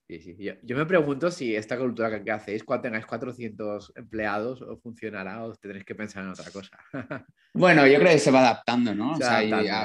Sí, 0.08 0.22
sí. 0.22 0.38
Yo, 0.64 0.78
me 0.78 0.86
pregunto 0.86 1.30
si 1.30 1.54
esta 1.54 1.78
cultura 1.78 2.24
que, 2.24 2.32
hacéis, 2.32 2.64
cuando 2.64 2.84
tengáis 2.84 3.06
400 3.06 3.92
empleados, 3.94 4.62
o 4.62 4.78
funcionará 4.78 5.44
o 5.44 5.54
tendréis 5.54 5.84
que 5.84 5.96
pensar 5.96 6.24
en 6.24 6.30
otra 6.30 6.50
cosa. 6.50 6.80
bueno, 7.54 7.86
yo 7.86 8.00
creo 8.00 8.14
que 8.14 8.20
se 8.20 8.32
va 8.32 8.40
adaptando, 8.40 8.96
¿no? 8.96 9.12
O 9.12 9.18
sea, 9.18 9.42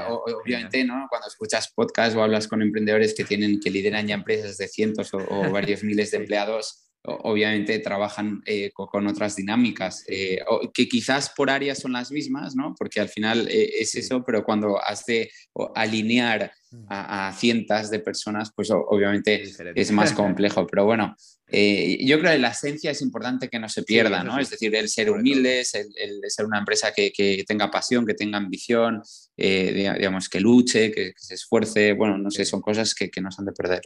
obviamente, 0.09 0.85
¿no? 0.85 1.07
Cuando 1.11 1.27
escuchas 1.27 1.73
podcasts 1.75 2.15
o 2.15 2.23
hablas 2.23 2.47
con 2.47 2.63
emprendedores 2.63 3.15
que 3.15 3.25
tienen, 3.25 3.59
que 3.59 3.71
lideran 3.71 4.07
ya 4.07 4.15
empresas 4.15 4.57
de 4.59 4.69
cientos 4.69 5.13
o, 5.13 5.19
o 5.19 5.51
varios 5.51 5.83
miles 5.83 6.13
de 6.13 6.19
empleados, 6.19 6.92
obviamente 7.05 7.81
trabajan 7.81 8.43
eh, 8.47 8.71
con 8.73 9.07
otras 9.09 9.35
dinámicas, 9.35 10.05
eh, 10.07 10.38
que 10.73 10.88
quizás 10.88 11.31
por 11.31 11.51
áreas 11.51 11.81
son 11.81 11.93
las 11.93 12.12
mismas, 12.12 12.55
¿no? 12.55 12.75
Porque 12.79 13.01
al 13.01 13.09
final 13.09 13.49
eh, 13.51 13.71
es 13.81 13.95
eso, 13.97 14.23
pero 14.25 14.45
cuando 14.45 14.81
has 14.81 15.05
de 15.07 15.31
alinear 15.75 16.53
mm. 16.71 16.85
a, 16.88 17.35
cientos 17.37 17.91
de 17.91 17.99
personas, 17.99 18.53
pues 18.55 18.71
obviamente 18.71 19.43
es, 19.75 19.91
más 19.91 20.12
complejo. 20.12 20.65
Pero 20.67 20.85
bueno, 20.85 21.17
yo 21.49 22.21
creo 22.21 22.33
que 22.33 22.38
la 22.38 22.51
esencia 22.51 22.93
es 22.93 23.03
importante 23.03 23.49
que 23.49 23.59
no 23.59 23.69
se 23.69 23.83
pierda, 23.83 24.23
¿no? 24.23 24.38
Es 24.38 24.51
decir, 24.51 24.75
el 24.77 24.88
ser 24.88 25.11
humilde, 25.11 25.61
el, 25.61 26.21
ser 26.29 26.47
una 26.47 26.61
empresa 26.61 26.93
que, 26.93 27.45
tenga 27.47 27.69
pasión, 27.69 28.07
que 28.07 28.15
tenga 28.15 28.38
ambición, 28.38 29.03
digamos, 29.37 30.29
que 30.29 30.40
luche, 30.40 30.92
que, 30.92 31.15
se 31.17 31.35
esfuerce, 31.35 31.94
bueno, 31.94 32.17
no 32.17 32.31
sé, 32.31 32.44
son 32.44 32.61
cosas 32.61 32.94
que, 32.94 33.11
que 33.11 33.21
no 33.21 33.33
se 33.33 33.42
han 33.42 33.46
de 33.46 33.53
perder. 33.53 33.83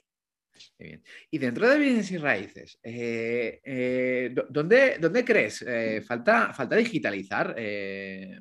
Y 1.31 1.39
dentro 1.39 1.69
de 1.69 1.79
bienes 1.79 2.11
y 2.11 2.19
raíces, 2.19 2.79
eh, 2.83 3.61
eh, 3.65 4.35
¿dónde, 4.51 4.99
¿dónde, 5.01 5.25
crees? 5.25 5.65
Eh, 5.67 6.03
falta, 6.07 6.53
¿Falta 6.53 6.77
digitalizar 6.77 7.57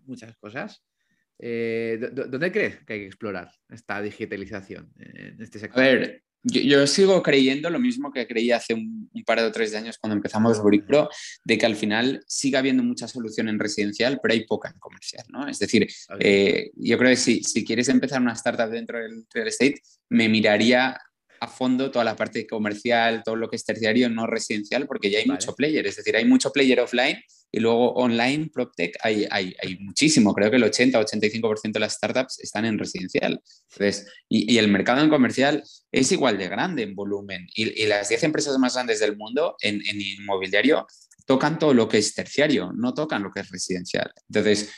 muchas 0.06 0.36
cosas? 0.38 0.84
¿Dónde 1.38 2.52
crees 2.52 2.84
que 2.86 2.94
hay 2.94 3.00
que 3.00 3.06
explorar 3.08 3.50
esta 3.70 4.02
digitalización 4.02 4.92
en 5.00 5.42
este 5.42 5.60
sector? 5.60 5.84
A 5.84 5.88
ver, 5.88 6.24
yo, 6.48 6.86
sigo 6.86 7.24
creyendo 7.24 7.72
lo 7.72 7.80
mismo 7.80 8.12
que 8.12 8.28
creí 8.28 8.52
hace 8.52 8.76
un, 8.76 9.10
par 9.26 9.40
de 9.40 9.48
o 9.48 9.52
tres 9.52 9.74
años 9.74 9.98
cuando 9.98 10.16
empezamos 10.16 10.62
Brick 10.64 10.86
Pro, 10.86 11.10
de 11.44 11.58
que 11.58 11.66
al 11.66 11.76
final 11.76 12.24
sigue 12.28 12.58
habiendo 12.58 12.84
mucha 12.84 13.08
solución 13.08 13.50
en 13.50 13.58
residencial, 13.58 14.20
pero 14.22 14.34
hay 14.34 14.46
poca 14.46 14.70
en 14.70 14.78
comercial, 14.78 15.26
¿no? 15.30 15.48
Es 15.48 15.58
decir, 15.58 15.88
eh, 16.20 16.70
yo 16.76 16.98
creo 17.00 17.10
que 17.10 17.16
si, 17.16 17.42
si 17.44 17.66
quieres 17.66 17.90
empezar 17.90 18.22
una 18.22 18.34
startup 18.34 18.70
dentro 18.70 19.00
del 19.00 19.26
real 19.34 19.48
estate, 19.48 19.82
me 20.10 20.30
miraría 20.30 20.96
a 21.40 21.48
fondo 21.48 21.92
toda 21.92 22.06
la 22.06 22.16
parte 22.16 22.46
comercial, 22.48 23.22
todo 23.24 23.36
lo 23.36 23.50
que 23.50 23.56
es 23.56 23.66
terciario, 23.66 24.10
no 24.10 24.28
residencial, 24.28 24.88
porque 24.88 25.10
ya 25.10 25.20
hay 25.20 25.26
mucho 25.26 25.56
player, 25.56 25.86
es 25.88 25.96
decir, 25.96 26.16
hay 26.16 26.26
mucho 26.26 26.52
player 26.52 26.80
offline 26.80 27.18
y 27.52 27.60
luego 27.60 27.94
online, 27.94 28.50
PropTech, 28.54 28.98
hay, 29.02 29.26
hay, 29.30 29.56
hay 29.62 29.78
muchísimo, 29.80 30.34
creo 30.34 30.50
que 30.50 30.58
el 30.58 30.64
80-85% 30.64 31.72
de 31.72 31.80
las 31.80 31.94
startups 31.94 32.40
están 32.40 32.66
en 32.66 32.78
residencial. 32.78 33.42
Entonces, 33.72 34.08
y, 34.28 34.58
el 34.58 34.68
mercado 34.68 35.02
en 35.02 35.10
comercial 35.10 35.64
es 35.92 36.12
igual 36.12 36.38
de 36.38 36.50
grande 36.50 36.84
en 36.84 36.96
volumen 36.96 37.48
y, 37.56 37.86
las 37.86 38.10
10 38.10 38.24
empresas 38.24 38.58
más 38.58 38.74
grandes 38.74 39.00
del 39.00 39.16
mundo 39.16 39.56
en, 39.62 39.76
en 39.76 40.02
inmobiliario 40.02 40.86
tocan 41.26 41.58
todo 41.58 41.74
lo 41.74 41.88
que 41.88 41.98
es 41.98 42.14
terciario, 42.14 42.72
no 42.74 42.94
tocan 42.94 43.24
lo 43.24 43.32
que 43.32 43.42
es 43.42 43.50
residencial. 43.50 44.12
Entonces, 44.30 44.70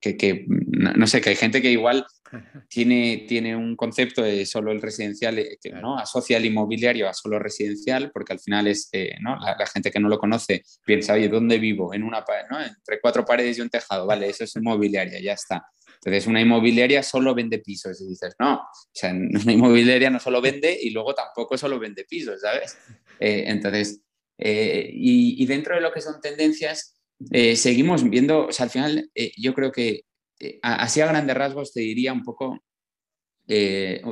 que, 0.00 0.46
no 0.48 1.06
sé, 1.06 1.20
que 1.20 1.30
hay 1.30 1.36
gente 1.36 1.60
que 1.60 1.70
igual 1.70 2.06
tiene, 2.68 3.26
tiene 3.28 3.54
un 3.54 3.76
concepto 3.76 4.22
de 4.22 4.46
solo 4.46 4.72
el 4.72 4.80
residencial, 4.80 5.38
eh, 5.38 5.58
que 5.60 5.70
¿no? 5.70 5.98
asocia 5.98 6.38
el 6.38 6.46
inmobiliario 6.46 7.08
a 7.08 7.14
solo 7.14 7.38
residencial, 7.38 8.10
porque 8.12 8.32
al 8.32 8.40
final 8.40 8.66
es, 8.66 8.88
eh, 8.92 9.14
¿no? 9.20 9.36
La, 9.38 9.66
gente 9.66 9.90
que 9.90 10.00
no 10.00 10.08
lo 10.08 10.18
conoce 10.18 10.62
piensa, 10.84 11.14
oye, 11.14 11.28
¿dónde 11.28 11.58
vivo? 11.58 11.92
En 11.92 12.02
una 12.02 12.24
¿no? 12.50 12.60
entre 12.60 13.00
cuatro 13.00 13.24
paredes 13.24 13.58
y 13.58 13.60
un 13.60 13.68
tejado, 13.68 14.06
vale, 14.06 14.28
eso 14.28 14.44
es 14.44 14.56
inmobiliaria, 14.56 15.20
ya 15.20 15.34
está. 15.34 15.66
Entonces, 15.94 16.26
una 16.26 16.40
inmobiliaria 16.40 17.02
solo 17.02 17.34
vende 17.34 17.58
pisos 17.58 18.00
y 18.00 18.08
dices, 18.08 18.34
no, 18.38 18.54
o 18.54 18.90
sea, 18.92 19.10
una 19.44 19.52
inmobiliaria 19.52 20.08
no 20.08 20.18
solo 20.18 20.40
vende 20.40 20.76
y 20.80 20.90
luego 20.90 21.14
tampoco 21.14 21.58
solo 21.58 21.78
vende 21.78 22.04
pisos, 22.04 22.40
¿sabes? 22.40 22.76
Eh, 23.22 23.44
entonces, 23.48 24.00
y, 24.38 25.42
y, 25.42 25.44
dentro 25.44 25.74
de 25.74 25.82
lo 25.82 25.92
que 25.92 26.00
son 26.00 26.22
tendencias, 26.22 26.99
eh, 27.30 27.54
seguimos 27.56 28.08
viendo, 28.08 28.46
o 28.46 28.52
sea, 28.52 28.64
al 28.64 28.70
final 28.70 29.10
eh, 29.14 29.32
yo 29.36 29.54
creo 29.54 29.70
que 29.72 30.02
eh, 30.38 30.58
así 30.62 31.00
a 31.00 31.06
grandes 31.06 31.36
rasgos 31.36 31.72
te 31.72 31.80
diría 31.80 32.12
un 32.12 32.22
poco 32.22 32.58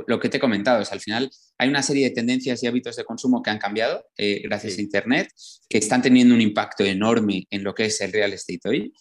lo 0.09 0.19
que 0.19 0.29
te 0.29 0.39
he 0.39 0.41
comentado, 0.41 0.85
al 0.91 1.01
final 1.01 1.31
hay 1.59 1.69
una 1.69 1.81
serie 1.85 2.09
de 2.09 2.15
tendencias 2.15 2.61
y 2.61 2.67
hábitos 2.67 2.97
de 2.97 3.05
consumo 3.05 3.41
que 3.41 3.51
han 3.51 3.59
cambiado 3.59 4.05
gracias 4.17 4.79
a 4.79 4.81
Internet, 4.81 5.29
que 5.69 5.79
están 5.79 6.03
teniendo 6.03 6.35
un 6.35 6.41
impacto 6.41 6.85
enorme 6.85 7.47
en 7.49 7.63
lo 7.63 7.73
que 7.73 7.85
es 7.85 8.01
el 8.01 8.13
real 8.13 8.33
estate 8.33 8.69
hoy. 8.69 8.93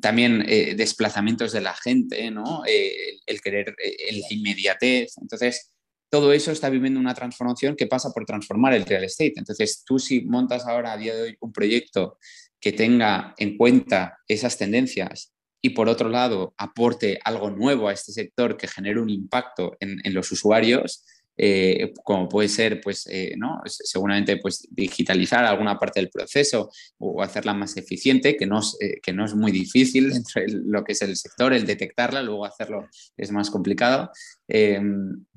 también 0.00 0.38
desplazamientos 0.74 1.52
de 1.52 1.60
la 1.60 1.74
gente, 1.74 2.30
¿no? 2.30 2.62
el 2.64 3.40
querer, 3.42 3.76
la 3.76 4.26
inmediatez. 4.30 5.18
Entonces, 5.20 5.70
todo 6.08 6.32
eso 6.32 6.50
está 6.50 6.70
viviendo 6.70 6.98
una 6.98 7.12
transformación 7.12 7.76
que 7.76 7.86
pasa 7.86 8.12
por 8.12 8.24
transformar 8.24 8.72
el 8.72 8.86
real 8.86 9.04
estate. 9.04 9.34
Entonces, 9.36 9.82
tú 9.84 9.98
si 9.98 10.22
montas 10.22 10.66
ahora 10.66 10.92
a 10.92 10.96
día 10.96 11.14
de 11.14 11.22
hoy 11.22 11.36
un 11.40 11.52
proyecto 11.52 12.18
que 12.60 12.72
tenga 12.72 13.34
en 13.38 13.56
cuenta 13.56 14.18
esas 14.28 14.58
tendencias 14.58 15.32
y 15.66 15.70
por 15.70 15.88
otro 15.88 16.08
lado 16.08 16.54
aporte 16.58 17.18
algo 17.24 17.50
nuevo 17.50 17.88
a 17.88 17.92
este 17.92 18.12
sector 18.12 18.56
que 18.56 18.68
genere 18.68 19.00
un 19.00 19.10
impacto 19.10 19.76
en, 19.80 20.14
los 20.14 20.30
usuarios, 20.30 21.04
eh, 21.36 21.92
como 22.04 22.28
puede 22.28 22.48
ser, 22.48 22.80
pues, 22.80 23.06
eh, 23.10 23.34
¿no? 23.36 23.60
seguramente 23.66 24.36
pues, 24.36 24.68
digitalizar 24.70 25.44
alguna 25.44 25.76
parte 25.76 25.98
del 26.00 26.08
proceso 26.08 26.70
o 26.98 27.20
hacerla 27.22 27.52
más 27.52 27.76
eficiente, 27.76 28.36
que 28.36 28.46
no, 28.46 28.60
es, 28.60 28.76
eh, 28.80 29.00
que 29.02 29.12
no 29.12 29.24
es 29.24 29.34
muy 29.34 29.50
difícil 29.50 30.12
dentro 30.12 30.40
de 30.40 30.48
lo 30.48 30.84
que 30.84 30.92
es 30.92 31.02
el 31.02 31.16
sector, 31.16 31.52
el 31.52 31.66
detectarla, 31.66 32.22
luego 32.22 32.46
hacerlo 32.46 32.88
es 33.16 33.32
más 33.32 33.50
complicado. 33.50 34.10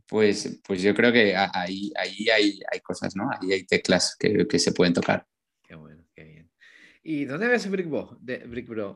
pues, 0.07 0.59
pues 0.63 0.81
yo 0.81 0.93
creo 0.93 1.11
que 1.11 1.35
ahí, 1.35 1.91
ahí 1.95 2.29
hay, 2.29 2.59
hay 2.71 2.79
cosas, 2.81 3.15
¿no? 3.15 3.29
Ahí 3.31 3.51
hay 3.51 3.65
teclas 3.65 4.15
que, 4.17 4.47
que 4.47 4.59
se 4.59 4.73
pueden 4.73 4.93
tocar. 4.93 5.25
¿Y 7.09 7.25
dónde 7.25 7.47
ves 7.47 7.67
Brickbro, 7.67 8.19
de, 8.21 8.37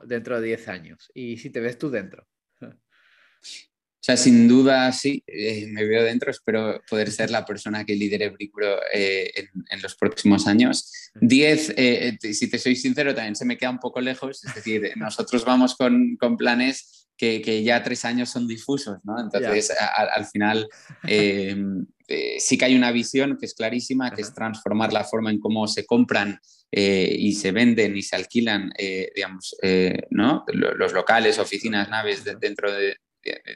dentro 0.06 0.40
de 0.40 0.48
10 0.48 0.68
años? 0.68 1.12
Y 1.16 1.38
si 1.38 1.50
te 1.50 1.60
ves 1.60 1.80
tú 1.80 1.90
dentro. 1.90 2.28
O 2.62 4.06
sea, 4.06 4.16
sin 4.18 4.48
duda 4.48 4.92
sí, 4.92 5.24
eh, 5.26 5.66
me 5.72 5.84
veo 5.84 6.04
dentro, 6.04 6.30
espero 6.30 6.80
poder 6.88 7.10
ser 7.10 7.32
la 7.32 7.44
persona 7.44 7.84
que 7.84 7.96
lidere 7.96 8.30
Brickbro 8.30 8.78
eh, 8.94 9.32
en, 9.68 9.82
los 9.82 9.96
próximos 9.96 10.46
años. 10.46 11.10
10, 11.22 11.74
eh, 11.76 12.18
si 12.22 12.48
te 12.52 12.60
soy 12.60 12.76
sincero, 12.76 13.16
también 13.16 13.36
se 13.36 13.46
me 13.46 13.58
queda 13.58 13.72
un 13.72 13.80
poco 13.80 14.00
lejos, 14.00 14.44
es 14.44 14.54
decir, 14.54 14.92
nosotros 14.96 15.44
vamos 15.44 15.74
con, 15.74 16.16
con 16.18 16.38
planes 16.38 17.08
que, 17.18 17.42
que, 17.42 17.64
ya 17.64 17.82
tres 17.82 18.06
años 18.06 18.30
son 18.30 18.48
difusos, 18.48 19.00
¿no? 19.04 19.20
Entonces, 19.20 19.74
al 19.96 20.26
final, 20.28 20.70
sí 22.38 22.58
que 22.60 22.66
hay 22.66 22.76
una 22.76 22.92
visión 22.92 23.38
que 23.40 23.48
es 23.48 23.56
clarísima, 23.56 24.14
que 24.14 24.22
es 24.22 24.36
transformar 24.36 24.94
la 24.94 25.04
forma 25.04 25.32
en 25.32 25.40
cómo 25.40 25.68
se 25.68 25.88
compran 25.88 26.40
eh, 26.76 27.16
y 27.20 27.34
se 27.34 27.52
venden 27.52 27.96
y 27.96 28.02
se 28.02 28.16
alquilan, 28.16 28.72
eh, 28.80 29.12
digamos, 29.14 29.56
eh, 29.62 30.08
¿no? 30.10 30.44
los 30.48 30.92
locales, 30.92 31.38
oficinas, 31.38 31.88
naves 31.88 32.24
dentro 32.40 32.72
de, 32.74 32.98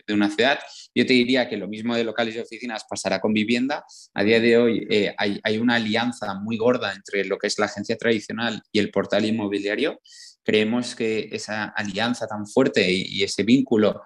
una 0.10 0.30
ciudad. 0.30 0.60
Yo 0.96 1.06
te 1.06 1.14
diría 1.14 1.50
que 1.50 1.58
lo 1.58 1.68
mismo 1.68 1.96
de 1.96 2.04
locales 2.04 2.36
y 2.36 2.40
oficinas 2.40 2.86
pasará 2.88 3.20
con 3.20 3.34
vivienda. 3.34 3.84
A 4.14 4.24
día 4.24 4.40
de 4.40 4.56
hoy 4.56 4.88
hay, 5.18 5.42
hay, 5.44 5.58
una 5.58 5.76
alianza 5.76 6.36
muy 6.36 6.56
gorda 6.56 6.94
entre 6.94 7.26
lo 7.26 7.38
que 7.38 7.48
es 7.48 7.60
la 7.60 7.66
agencia 7.66 7.98
tradicional 7.98 8.62
y 8.72 8.80
el 8.80 8.92
portal 8.92 9.26
inmobiliario. 9.26 10.00
Creemos 10.48 10.96
que 10.96 11.28
esa 11.32 11.66
alianza 11.66 12.26
tan 12.26 12.48
fuerte 12.48 12.90
y, 12.90 13.22
ese 13.22 13.44
vínculo 13.44 14.02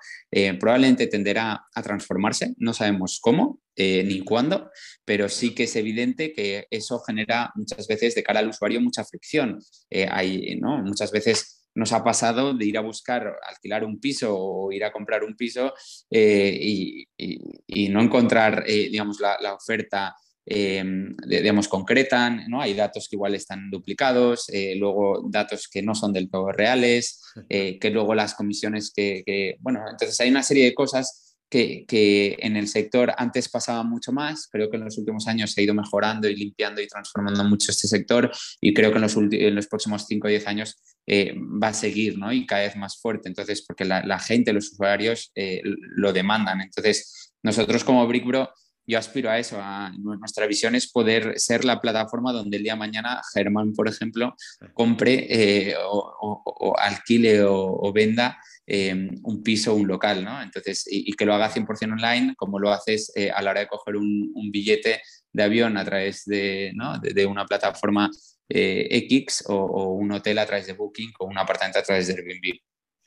probablemente 0.60 1.06
tenderá 1.06 1.68
a 1.76 1.84
transformarse. 1.84 2.56
No 2.58 2.74
sabemos 2.74 3.20
cómo, 3.22 3.62
eh, 3.78 4.04
ni 4.04 4.20
cuándo, 4.20 4.70
pero 5.06 5.30
sí 5.30 5.56
que 5.56 5.64
es 5.64 5.76
evidente 5.78 6.34
que 6.34 6.68
eso 6.70 7.00
genera 7.00 7.52
muchas 7.56 7.88
veces 7.88 8.14
de 8.14 8.22
cara 8.22 8.42
al 8.42 8.50
usuario 8.50 8.82
mucha 8.82 9.06
fricción. 9.06 9.60
Eh, 9.90 10.08
hay, 10.12 10.60
¿no? 10.60 10.84
Muchas 10.84 11.10
veces 11.12 11.70
nos 11.74 11.94
ha 11.94 12.04
pasado 12.04 12.54
de 12.54 12.66
ir 12.66 12.78
a 12.78 12.82
buscar, 12.82 13.34
alquilar 13.48 13.86
un 13.86 14.02
piso 14.02 14.38
o 14.38 14.74
ir 14.74 14.84
a 14.84 14.92
comprar 14.92 15.24
un 15.24 15.38
piso 15.38 15.74
eh, 16.10 16.60
y, 16.62 17.90
no 17.90 18.02
encontrar, 18.02 18.66
digamos, 18.66 19.20
la, 19.20 19.54
oferta. 19.54 20.16
Digamos, 20.46 21.68
concretan, 21.68 22.46
¿no? 22.48 22.62
Hay 22.62 22.74
datos 22.74 23.08
que 23.08 23.16
igual 23.16 23.36
están 23.36 23.70
duplicados, 23.70 24.48
luego 24.76 25.28
datos 25.30 25.68
que 25.68 25.82
no 25.82 25.96
son 25.96 26.14
del 26.14 26.30
todo 26.30 26.52
reales, 26.52 27.22
que 27.48 27.90
luego 27.92 28.16
las 28.16 28.34
comisiones 28.34 28.92
que, 28.94 29.24
que, 29.26 29.58
bueno, 29.60 29.82
entonces 29.90 30.20
hay 30.20 30.30
una 30.30 30.44
serie 30.44 30.66
de 30.66 30.74
cosas 30.74 31.32
que, 31.52 32.38
en 32.40 32.56
el 32.56 32.68
sector 32.68 33.14
antes 33.18 33.50
pasaba 33.50 33.84
mucho 33.84 34.12
más. 34.12 34.48
Creo 34.50 34.70
que 34.70 34.78
en 34.78 34.86
los 34.86 34.98
últimos 34.98 35.28
años 35.28 35.52
se 35.52 35.62
ha 35.62 35.64
ido 35.66 35.74
mejorando 35.74 36.30
y 36.30 36.36
limpiando 36.36 36.82
y 36.82 36.88
transformando 36.88 37.44
mucho 37.44 37.72
este 37.72 37.88
sector 37.88 38.32
y 38.62 38.74
creo 38.74 38.92
que 38.92 38.98
en 38.98 39.02
los, 39.02 39.18
en 39.18 39.56
los 39.56 39.68
próximos 39.68 40.06
5 40.08 40.28
o 40.28 40.30
10 40.30 40.48
años 40.48 40.82
eh, 41.06 41.36
va 41.36 41.68
a 41.68 41.74
seguir 41.74 42.18
¿no? 42.18 42.32
y 42.32 42.46
cada 42.46 42.64
vez 42.64 42.76
más 42.78 43.00
fuerte. 43.00 43.28
Entonces, 43.28 43.64
porque 43.68 43.84
la, 43.84 44.20
gente, 44.20 44.54
los 44.54 44.72
usuarios 44.72 45.32
eh, 45.36 45.62
lo 45.64 46.14
demandan. 46.14 46.62
Entonces, 46.62 47.34
nosotros 47.44 47.84
como 47.84 48.08
BrickBro, 48.08 48.50
yo 48.92 49.00
aspiro 49.00 49.30
a 49.30 49.40
eso, 49.40 49.58
a 49.60 49.92
nuestra 49.98 50.46
visión 50.46 50.76
es 50.76 50.92
poder 50.92 51.40
ser 51.40 51.66
la 51.66 51.80
plataforma 51.80 52.32
donde 52.32 52.58
el 52.58 52.64
día 52.64 52.74
de 52.74 52.80
mañana 52.80 53.22
Germán, 53.34 53.74
por 53.74 53.88
ejemplo, 53.88 54.36
compre 54.74 55.28
eh, 55.30 55.76
o, 55.80 56.76
alquile 56.78 57.44
o 57.44 57.92
venda 57.94 58.38
Em, 58.74 59.10
un 59.24 59.44
piso, 59.44 59.76
un 59.76 59.86
local, 59.86 60.24
¿no? 60.24 60.42
Entonces, 60.42 60.86
y, 60.90 61.12
que 61.12 61.26
lo 61.26 61.34
haga 61.34 61.52
100% 61.52 61.92
online, 61.92 62.36
como 62.38 62.58
lo 62.58 62.72
haces 62.72 63.12
eh, 63.16 63.30
a 63.30 63.42
la 63.42 63.52
hora 63.52 63.60
de 63.60 63.68
coger 63.68 63.98
un, 63.98 64.32
billete 64.50 65.02
de 65.34 65.44
avión 65.44 65.76
a 65.76 65.84
través 65.84 66.24
de, 66.24 66.72
¿no? 66.74 66.98
de, 67.00 67.26
una 67.26 67.46
plataforma 67.46 68.10
eh, 68.48 68.88
X 68.90 69.44
o, 69.48 69.94
un 69.96 70.14
hotel 70.14 70.38
a 70.40 70.46
través 70.46 70.68
de 70.68 70.74
Booking 70.74 71.12
o 71.20 71.26
un 71.26 71.38
apartamento 71.38 71.80
a 71.80 71.84
través 71.84 72.08
de 72.08 72.14
Airbnb. 72.14 72.60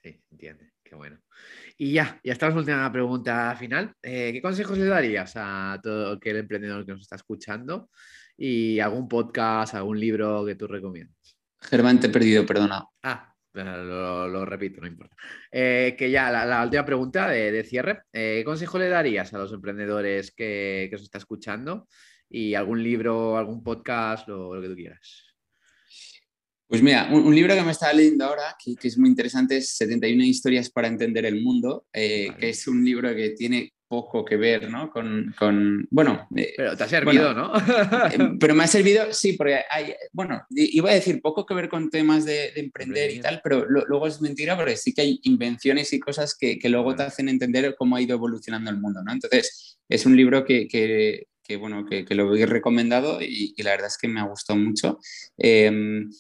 Sí, 0.03 0.21
entiende, 0.31 0.73
qué 0.85 0.97
bueno. 0.97 1.19
Y 1.77 1.93
ya, 1.93 2.21
ya 2.23 2.33
está 2.33 2.49
la 2.49 2.57
última 2.57 2.93
pregunta 2.93 3.55
final. 3.57 3.93
Eh, 4.01 4.31
¿Qué 4.33 4.41
consejos 4.41 4.79
le 4.79 4.87
darías 4.87 5.33
a 5.37 5.81
todo 5.83 6.13
aquel 6.13 6.37
emprendedor 6.37 6.87
que 6.87 6.93
nos 6.93 7.03
está 7.03 7.17
escuchando? 7.17 7.91
Y 8.37 8.79
algún 8.79 9.09
podcast, 9.09 9.75
algún 9.75 9.99
libro 9.99 10.45
que 10.45 10.55
tú 10.55 10.69
recomiendas. 10.69 11.37
Germán, 11.61 11.99
te 11.99 12.07
he 12.07 12.11
perdido, 12.11 12.47
perdona. 12.47 12.85
Ah, 13.03 13.35
lo, 13.55 14.45
repito, 14.45 14.81
no 14.81 14.87
importa. 14.87 15.17
Eh, 15.51 15.97
que 15.99 16.11
ya 16.11 16.31
la, 16.31 16.63
última 16.63 16.85
pregunta 16.85 17.29
de, 17.29 17.65
cierre. 17.65 18.03
Eh, 18.13 18.37
¿Qué 18.39 18.45
consejo 18.45 18.79
le 18.79 18.89
darías 18.89 19.33
a 19.35 19.39
los 19.39 19.53
emprendedores 19.53 20.31
que, 20.33 20.87
que 20.91 20.97
os 20.97 21.03
está 21.03 21.19
escuchando? 21.19 21.89
Y 22.29 22.55
algún 22.55 22.83
libro, 22.83 23.37
algún 23.37 23.63
podcast, 23.65 24.29
lo, 24.29 24.55
lo 24.55 24.63
que 24.63 24.69
tú 24.69 24.75
quieras. 24.75 25.34
Pues 26.67 26.83
mira, 26.83 27.09
un, 27.13 27.35
libro 27.35 27.55
que 27.55 27.63
me 27.63 27.73
estaba 27.73 27.93
leyendo 27.93 28.25
ahora, 28.25 28.57
que, 28.63 28.77
es 28.83 28.99
muy 28.99 29.11
interesante, 29.11 29.59
es 29.59 29.77
71 29.77 30.25
historias 30.25 30.71
para 30.71 30.89
entender 30.89 31.27
el 31.27 31.43
mundo, 31.43 31.87
eh, 31.93 32.29
que 32.39 32.49
es 32.49 32.67
un 32.67 32.85
libro 32.85 33.15
que 33.15 33.31
tiene 33.31 33.73
poco 33.87 34.25
que 34.25 34.37
ver, 34.37 34.71
¿no? 34.71 34.91
Con, 34.91 35.35
con 35.39 35.87
bueno... 35.91 36.27
Eh, 36.35 36.55
pero 36.57 36.77
te 36.77 36.85
ha 36.85 36.89
servido, 36.89 37.35
¿no? 37.35 37.53
Eh, 37.55 38.37
pero 38.41 38.55
me 38.55 38.65
ha 38.65 38.67
servido, 38.67 39.13
sí, 39.13 39.35
porque 39.35 39.61
hay, 39.71 39.95
bueno, 40.13 40.43
iba 40.51 40.91
a 40.91 40.95
decir 40.95 41.21
poco 41.21 41.45
que 41.45 41.55
ver 41.55 41.69
con 41.69 41.91
temas 41.91 42.25
de, 42.25 42.53
emprender 42.57 43.11
y 43.11 43.21
tal, 43.21 43.41
pero 43.45 43.67
luego 43.67 44.07
es 44.07 44.21
mentira 44.21 44.57
porque 44.57 44.77
sí 44.77 44.95
que 44.95 45.03
hay 45.03 45.21
invenciones 45.25 45.93
y 45.93 46.01
cosas 46.01 46.35
que, 46.35 46.59
que 46.59 46.69
luego 46.71 46.97
te 46.97 47.03
hacen 47.03 47.29
entender 47.29 47.75
cómo 47.79 47.97
ha 47.97 48.01
ido 48.01 48.15
evolucionando 48.15 48.71
el 48.71 48.81
mundo, 48.81 49.03
¿no? 49.05 49.13
Entonces, 49.13 49.79
es 49.89 50.07
un 50.07 50.17
libro 50.17 50.45
que, 50.45 50.67
que 50.67 51.57
bueno, 51.57 51.85
que, 51.85 52.07
lo 52.15 52.35
he 52.35 52.47
recomendado 52.47 53.21
y, 53.21 53.55
la 53.63 53.73
verdad 53.73 53.89
es 53.89 53.99
que 53.99 54.09
me 54.09 54.21
ha 54.21 54.25
gustado 54.25 54.59
mucho. 54.59 54.99
Em, 55.37 56.11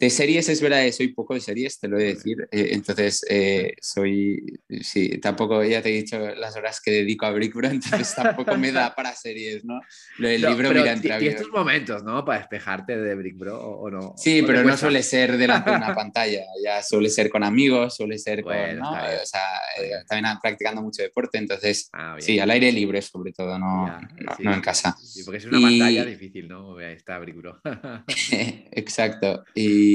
de 0.00 0.08
series 0.08 0.48
es 0.48 0.62
verdad 0.62 0.82
que 0.82 0.92
soy 0.92 1.08
poco 1.08 1.34
de 1.34 1.40
series, 1.40 1.78
te 1.78 1.86
lo 1.86 1.98
he 1.98 2.04
de 2.04 2.14
decir. 2.14 2.48
Eh, 2.50 2.70
entonces, 2.72 3.22
eh, 3.28 3.74
soy, 3.82 4.58
sí, 4.80 5.18
tampoco, 5.18 5.62
ya 5.62 5.82
te 5.82 5.90
he 5.90 5.92
dicho 5.92 6.18
las 6.36 6.56
horas 6.56 6.80
que 6.80 6.90
dedico 6.90 7.26
a 7.26 7.32
Brick 7.32 7.54
entonces 7.64 8.14
tampoco 8.16 8.56
me 8.56 8.72
da 8.72 8.94
para 8.94 9.14
series, 9.14 9.62
¿no? 9.62 9.78
El 10.18 10.40
libro, 10.40 10.70
mira, 10.70 10.92
entre 10.92 11.28
estos 11.28 11.50
momentos, 11.50 12.02
¿no? 12.02 12.24
Para 12.24 12.38
despejarte 12.38 12.96
de 12.96 13.14
Brick 13.14 13.36
Bro 13.36 13.60
o 13.60 13.90
no. 13.90 14.14
Sí, 14.16 14.42
pero 14.46 14.64
no 14.64 14.74
suele 14.74 15.02
ser 15.02 15.36
delante 15.36 15.68
de 15.70 15.76
una 15.76 15.94
pantalla, 15.94 16.44
ya 16.64 16.82
suele 16.82 17.10
ser 17.10 17.28
con 17.28 17.44
amigos, 17.44 17.96
suele 17.96 18.16
ser 18.16 18.42
con, 18.42 18.54
¿no? 18.78 18.92
O 18.92 19.26
sea, 19.26 19.42
eh, 19.82 19.90
también 20.08 20.34
practicando 20.40 20.80
mucho 20.80 21.02
deporte, 21.02 21.36
entonces, 21.36 21.90
ah, 21.92 22.16
sí, 22.18 22.38
al 22.38 22.50
aire 22.50 22.72
libre 22.72 23.02
sobre 23.02 23.32
todo, 23.32 23.58
no, 23.58 24.00
no, 24.38 24.54
en 24.54 24.60
casa. 24.62 24.96
Sí, 25.02 25.24
porque 25.24 25.36
es 25.38 25.44
una 25.44 25.60
pantalla 25.60 26.06
difícil, 26.06 26.48
¿no? 26.48 26.80
Está 26.80 27.18
Brick 27.18 27.36
Bro. 27.36 27.60
Exacto. 28.72 29.44
Y 29.54 29.89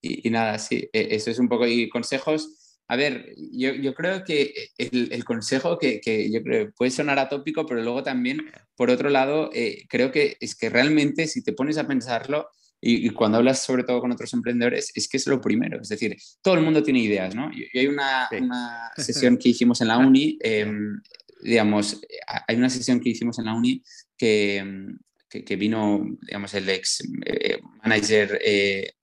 y, 0.00 0.30
nada, 0.30 0.58
sí, 0.58 0.88
e, 0.92 1.08
eso 1.14 1.30
es 1.30 1.38
un 1.38 1.48
poco. 1.48 1.66
Y 1.66 1.88
consejos. 1.88 2.58
A 2.88 2.96
ver, 2.96 3.34
yo, 3.52 3.72
yo 3.74 3.94
creo 3.94 4.22
que 4.24 4.70
el, 4.76 5.08
el 5.12 5.24
consejo 5.24 5.78
que, 5.78 6.00
que, 6.00 6.30
yo 6.30 6.42
creo 6.42 6.72
puede 6.76 6.90
sonar 6.90 7.18
atópico, 7.18 7.64
pero 7.64 7.82
luego 7.82 8.02
también, 8.02 8.50
por 8.76 8.90
otro 8.90 9.08
lado, 9.08 9.50
eh, 9.54 9.86
creo 9.88 10.10
que 10.12 10.36
es 10.40 10.54
que 10.54 10.68
realmente 10.68 11.26
si 11.26 11.42
te 11.42 11.52
pones 11.52 11.78
a 11.78 11.86
pensarlo, 11.86 12.48
y, 12.84 13.10
cuando 13.10 13.38
hablas 13.38 13.62
sobre 13.62 13.84
todo 13.84 14.00
con 14.00 14.10
otros 14.10 14.32
emprendedores, 14.34 14.90
es 14.96 15.08
que 15.08 15.16
es 15.16 15.26
lo 15.28 15.40
primero. 15.40 15.80
Es 15.80 15.88
decir, 15.88 16.16
todo 16.42 16.54
el 16.54 16.62
mundo 16.62 16.82
tiene 16.82 16.98
ideas, 16.98 17.32
¿no? 17.32 17.48
Y, 17.52 17.78
hay 17.78 17.86
una, 17.86 18.28
una, 18.40 18.90
sesión 18.96 19.38
que 19.38 19.50
hicimos 19.50 19.80
en 19.80 19.88
la 19.88 19.98
uni, 19.98 20.36
em, 20.40 21.00
digamos, 21.44 22.00
hay 22.48 22.56
una 22.56 22.68
sesión 22.68 22.98
que 22.98 23.10
hicimos 23.10 23.38
en 23.38 23.44
la 23.44 23.54
uni 23.54 23.82
que, 24.18 24.56
em, 24.56 24.98
que, 25.28 25.56
vino, 25.56 26.04
digamos, 26.22 26.52
el 26.54 26.68
ex 26.68 27.04
eh, 27.24 27.60
manager 27.84 28.40
eh, 28.44 28.94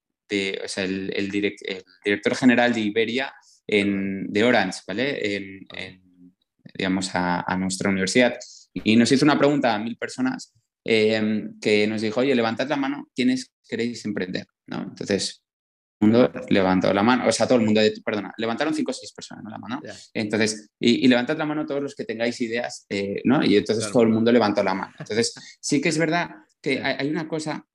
o 0.63 0.67
sea, 0.67 0.83
el, 0.83 1.31
director 1.31 2.35
general 2.35 2.73
de 2.73 2.81
Iberia 2.81 3.33
en, 3.67 4.27
de 4.31 4.43
Orange, 4.43 4.79
¿vale? 4.87 5.35
En, 5.35 5.67
digamos, 6.77 7.09
a, 7.13 7.57
nuestra 7.57 7.89
universidad. 7.89 8.37
Y 8.73 8.95
nos 8.95 9.11
hizo 9.11 9.25
una 9.25 9.37
pregunta 9.37 9.73
a 9.73 9.79
mil 9.79 9.97
personas 9.97 10.53
eh, 10.85 11.49
que 11.61 11.87
nos 11.87 12.01
dijo, 12.01 12.21
oye, 12.21 12.35
levantad 12.35 12.67
la 12.67 12.77
mano, 12.77 13.09
¿quiénes 13.15 13.51
queréis 13.67 14.05
emprender? 14.05 14.45
¿no? 14.67 14.83
Entonces, 14.83 15.43
el 15.99 16.07
mundo 16.07 16.31
levantó 16.49 16.93
la 16.93 17.03
mano, 17.03 17.27
o 17.27 17.31
sea, 17.31 17.45
todo 17.45 17.57
el 17.59 17.65
mundo, 17.65 17.81
perdona, 18.05 18.33
levantaron 18.37 18.73
cinco 18.73 18.91
o 18.91 18.93
seis 18.93 19.11
personas 19.11 19.43
¿no? 19.43 19.49
la 19.49 19.57
mano. 19.57 19.81
Entonces, 20.13 20.69
y, 20.79 21.07
levantad 21.07 21.37
la 21.37 21.45
mano 21.45 21.65
todos 21.65 21.81
los 21.81 21.95
que 21.95 22.05
tengáis 22.05 22.39
ideas, 22.39 22.85
eh, 22.89 23.21
¿no? 23.25 23.43
Y 23.43 23.57
entonces 23.57 23.91
todo 23.91 24.03
el 24.03 24.09
mundo 24.09 24.31
levantó 24.31 24.63
la 24.63 24.73
mano. 24.73 24.93
Entonces, 24.97 25.33
sí 25.59 25.81
que 25.81 25.89
es 25.89 25.97
verdad 25.97 26.29
que 26.61 26.81
hay 26.81 27.09
una 27.09 27.27
cosa 27.27 27.65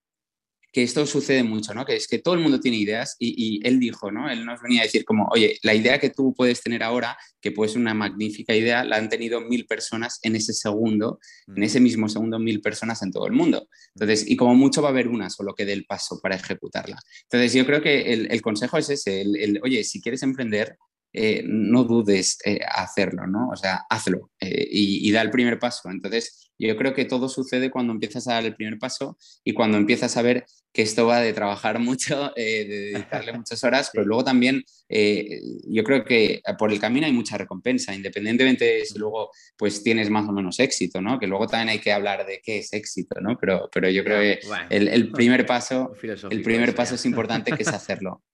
que 0.74 0.82
esto 0.82 1.06
sucede 1.06 1.44
mucho, 1.44 1.72
¿no? 1.72 1.86
Que 1.86 1.94
es 1.94 2.08
que 2.08 2.18
todo 2.18 2.34
el 2.34 2.40
mundo 2.40 2.58
tiene 2.58 2.76
ideas 2.76 3.14
y, 3.20 3.64
él 3.64 3.78
dijo, 3.78 4.10
¿no? 4.10 4.28
Él 4.28 4.44
nos 4.44 4.60
venía 4.60 4.80
a 4.80 4.84
decir 4.84 5.04
como, 5.04 5.28
oye, 5.30 5.56
la 5.62 5.72
idea 5.72 6.00
que 6.00 6.10
tú 6.10 6.34
puedes 6.36 6.60
tener 6.62 6.82
ahora, 6.82 7.16
que 7.40 7.52
puede 7.52 7.70
ser 7.70 7.80
una 7.80 7.94
magnífica 7.94 8.56
idea, 8.56 8.82
la 8.82 8.96
han 8.96 9.08
tenido 9.08 9.40
mil 9.40 9.66
personas 9.66 10.18
en 10.22 10.34
ese 10.34 10.52
segundo, 10.52 11.20
en 11.46 11.62
ese 11.62 11.78
mismo 11.78 12.08
segundo, 12.08 12.40
mil 12.40 12.60
personas 12.60 13.00
en 13.02 13.12
todo 13.12 13.28
el 13.28 13.32
mundo. 13.32 13.68
Entonces, 13.94 14.28
y 14.28 14.34
como 14.34 14.56
mucho 14.56 14.82
va 14.82 14.88
a 14.88 14.90
haber 14.90 15.06
una 15.06 15.30
solo 15.30 15.54
que 15.54 15.64
dé 15.64 15.74
el 15.74 15.84
paso 15.84 16.18
para 16.20 16.34
ejecutarla. 16.34 16.98
Entonces, 17.22 17.52
yo 17.52 17.64
creo 17.64 17.80
que 17.80 18.12
el, 18.12 18.42
consejo 18.42 18.76
es 18.76 18.90
ese, 18.90 19.20
el, 19.20 19.60
oye, 19.62 19.84
si 19.84 20.02
quieres 20.02 20.24
emprender, 20.24 20.76
eh, 21.16 21.44
no 21.46 21.84
dudes 21.84 22.38
eh, 22.44 22.58
hacerlo, 22.68 23.28
¿no? 23.28 23.48
O 23.50 23.54
sea, 23.56 23.86
hazlo 23.88 24.32
eh, 24.40 24.66
y, 24.68 25.12
da 25.12 25.22
el 25.22 25.30
primer 25.30 25.60
paso. 25.60 25.88
Entonces, 25.88 26.50
yo 26.58 26.76
creo 26.76 26.92
que 26.92 27.04
todo 27.04 27.28
sucede 27.28 27.70
cuando 27.70 27.92
empiezas 27.92 28.26
a 28.26 28.34
dar 28.34 28.44
el 28.44 28.56
primer 28.56 28.80
paso 28.80 29.16
y 29.44 29.52
cuando 29.52 29.78
empiezas 29.78 30.16
a 30.16 30.22
ver 30.22 30.44
que 30.72 30.82
esto 30.82 31.06
va 31.06 31.20
de 31.20 31.32
trabajar 31.32 31.78
mucho, 31.78 32.32
de 32.34 32.64
dedicarle 32.64 33.32
muchas 33.38 33.62
horas, 33.62 33.90
pero 33.92 34.04
luego 34.04 34.24
también 34.24 34.64
yo 34.88 35.84
creo 35.84 36.04
que 36.04 36.42
por 36.58 36.72
el 36.72 36.80
camino 36.80 37.06
hay 37.06 37.12
mucha 37.12 37.38
recompensa, 37.38 37.94
independientemente 37.94 38.64
de 38.64 38.84
si 38.84 38.98
luego 38.98 39.30
pues 39.56 39.84
tienes 39.84 40.10
más 40.10 40.28
o 40.28 40.32
menos 40.32 40.58
éxito, 40.58 41.00
¿no? 41.00 41.20
Que 41.20 41.28
luego 41.28 41.46
también 41.46 41.68
hay 41.68 41.78
que 41.78 41.92
hablar 41.92 42.26
de 42.26 42.40
qué 42.42 42.58
es 42.58 42.72
éxito, 42.72 43.20
¿no? 43.20 43.38
Pero, 43.38 43.68
pero 43.72 43.88
yo 43.88 44.02
creo 44.02 44.20
que 44.20 44.40
el, 44.70 45.12
primer 45.12 45.46
paso, 45.46 45.92
el 46.02 46.42
primer 46.42 46.74
paso 46.74 46.96
es 46.96 47.06
importante 47.06 47.52
que 47.52 47.62
es 47.62 47.68
hacerlo. 47.68 48.24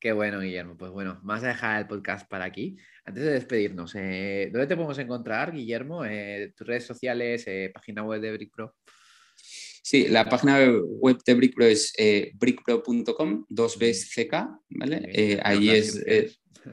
Qué 0.00 0.12
bueno, 0.12 0.40
Guillermo. 0.40 0.76
Pues 0.76 0.92
bueno, 0.92 1.18
vamos 1.24 1.42
a 1.42 1.48
dejar 1.48 1.80
el 1.80 1.88
podcast 1.88 2.28
para 2.28 2.44
aquí. 2.44 2.76
Antes 3.04 3.24
de 3.24 3.32
despedirnos, 3.32 3.96
eh, 3.96 4.48
¿dónde 4.52 4.68
te 4.68 4.76
podemos 4.76 4.98
encontrar, 4.98 5.52
Guillermo? 5.52 6.04
Eh, 6.04 6.52
¿Tus 6.56 6.66
redes 6.66 6.86
sociales, 6.86 7.42
eh, 7.48 7.72
página 7.74 8.04
web 8.04 8.20
de 8.20 8.30
BrickPro? 8.30 8.76
Sí, 9.34 10.06
la 10.06 10.28
página 10.28 10.58
web 11.00 11.18
de 11.26 11.34
BrickPro 11.34 11.64
es 11.64 11.92
brickpro.com, 12.34 13.46
dos 13.48 13.76
veces 13.76 14.12
CK, 14.14 14.48
¿vale? 14.68 15.40
ahí 15.42 15.70
es, 15.70 16.04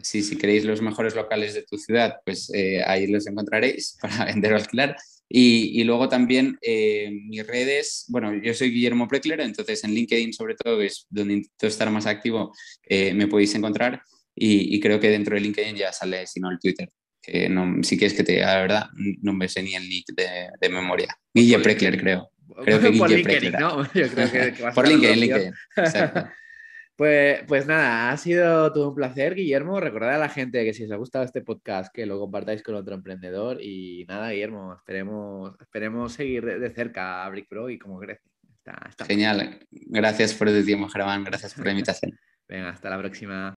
si 0.01 0.37
queréis 0.37 0.65
los 0.65 0.81
mejores 0.81 1.15
locales 1.15 1.55
de 1.55 1.63
tu 1.63 1.77
ciudad, 1.77 2.17
pues 2.23 2.51
ahí 2.85 3.07
los 3.07 3.25
encontraréis 3.25 3.97
para 4.01 4.25
vender 4.25 4.53
o 4.53 4.57
alquilar. 4.57 4.95
Y, 5.27 5.83
luego 5.83 6.07
también 6.07 6.57
eh, 6.61 7.09
mis 7.11 7.45
redes, 7.45 8.05
bueno, 8.09 8.33
yo 8.35 8.53
soy 8.53 8.69
Guillermo 8.69 9.07
Preckler, 9.07 9.41
entonces 9.41 9.83
en 9.83 9.93
LinkedIn 9.93 10.33
sobre 10.33 10.55
todo 10.55 10.81
es 10.81 11.07
donde 11.09 11.33
intento 11.33 11.67
estar 11.67 11.89
más 11.89 12.05
activo, 12.05 12.53
eh, 12.83 13.13
me 13.13 13.27
podéis 13.27 13.55
encontrar 13.55 14.01
y, 14.35 14.79
creo 14.79 14.99
que 14.99 15.09
dentro 15.09 15.35
de 15.35 15.41
LinkedIn 15.41 15.75
ya 15.75 15.91
sale, 15.91 16.27
si 16.27 16.39
no 16.39 16.51
el 16.51 16.59
Twitter, 16.59 16.89
que 17.21 17.49
no, 17.49 17.83
si 17.83 17.97
quieres 17.97 18.15
que 18.15 18.23
te 18.23 18.33
diga 18.33 18.53
la 18.53 18.61
verdad, 18.61 18.85
no 19.21 19.33
me 19.33 19.47
sé 19.47 19.63
ni 19.63 19.73
el 19.73 19.89
nick 19.89 20.13
de, 20.15 20.49
de 20.59 20.69
memoria. 20.69 21.17
Guille 21.33 21.59
Preckler, 21.59 21.99
creo. 21.99 22.29
Creo 22.63 22.79
que 22.79 22.91
Guille 22.91 23.23
Preckler. 23.23 23.59
¿no? 23.59 23.83
Yo 23.93 24.07
creo 24.09 24.31
que, 24.31 24.53
Por 24.73 24.87
LinkedIn, 24.87 25.19
LinkedIn. 25.19 25.53
Exacto. 25.77 26.29
Pues, 26.95 27.43
pues 27.47 27.67
nada, 27.67 28.11
ha 28.11 28.17
sido 28.17 28.71
todo 28.71 28.89
un 28.89 28.95
placer, 28.95 29.35
Guillermo. 29.35 29.81
Recordad 29.81 30.15
a 30.15 30.17
la 30.17 30.29
gente 30.29 30.63
que 30.63 30.73
si 30.73 30.85
os 30.85 30.91
ha 30.91 30.95
gustado 30.95 31.25
este 31.25 31.41
podcast, 31.41 31.93
que 31.93 32.05
lo 32.05 32.19
compartáis 32.19 32.63
con 32.63 32.75
otro 32.75 32.95
emprendedor. 32.95 33.61
Y 33.61 34.05
nada, 34.07 34.31
Guillermo, 34.31 34.73
esperemos, 34.73 35.55
esperemos 35.59 36.13
seguir 36.13 36.45
de, 36.45 36.71
cerca 36.71 37.25
a 37.25 37.29
Brick 37.29 37.49
Pro 37.49 37.69
y 37.69 37.77
cómo 37.77 37.99
crece. 37.99 38.23
Genial. 39.05 39.59
Gracias 39.69 40.33
por 40.33 40.47
el 40.49 40.65
tiempo, 40.65 40.87
Germán. 40.87 41.23
Gracias 41.23 41.53
por 41.53 41.65
la 41.65 41.71
invitación. 41.71 42.17
Venga, 42.47 42.69
hasta 42.69 42.89
la 42.89 42.97
próxima. 42.97 43.53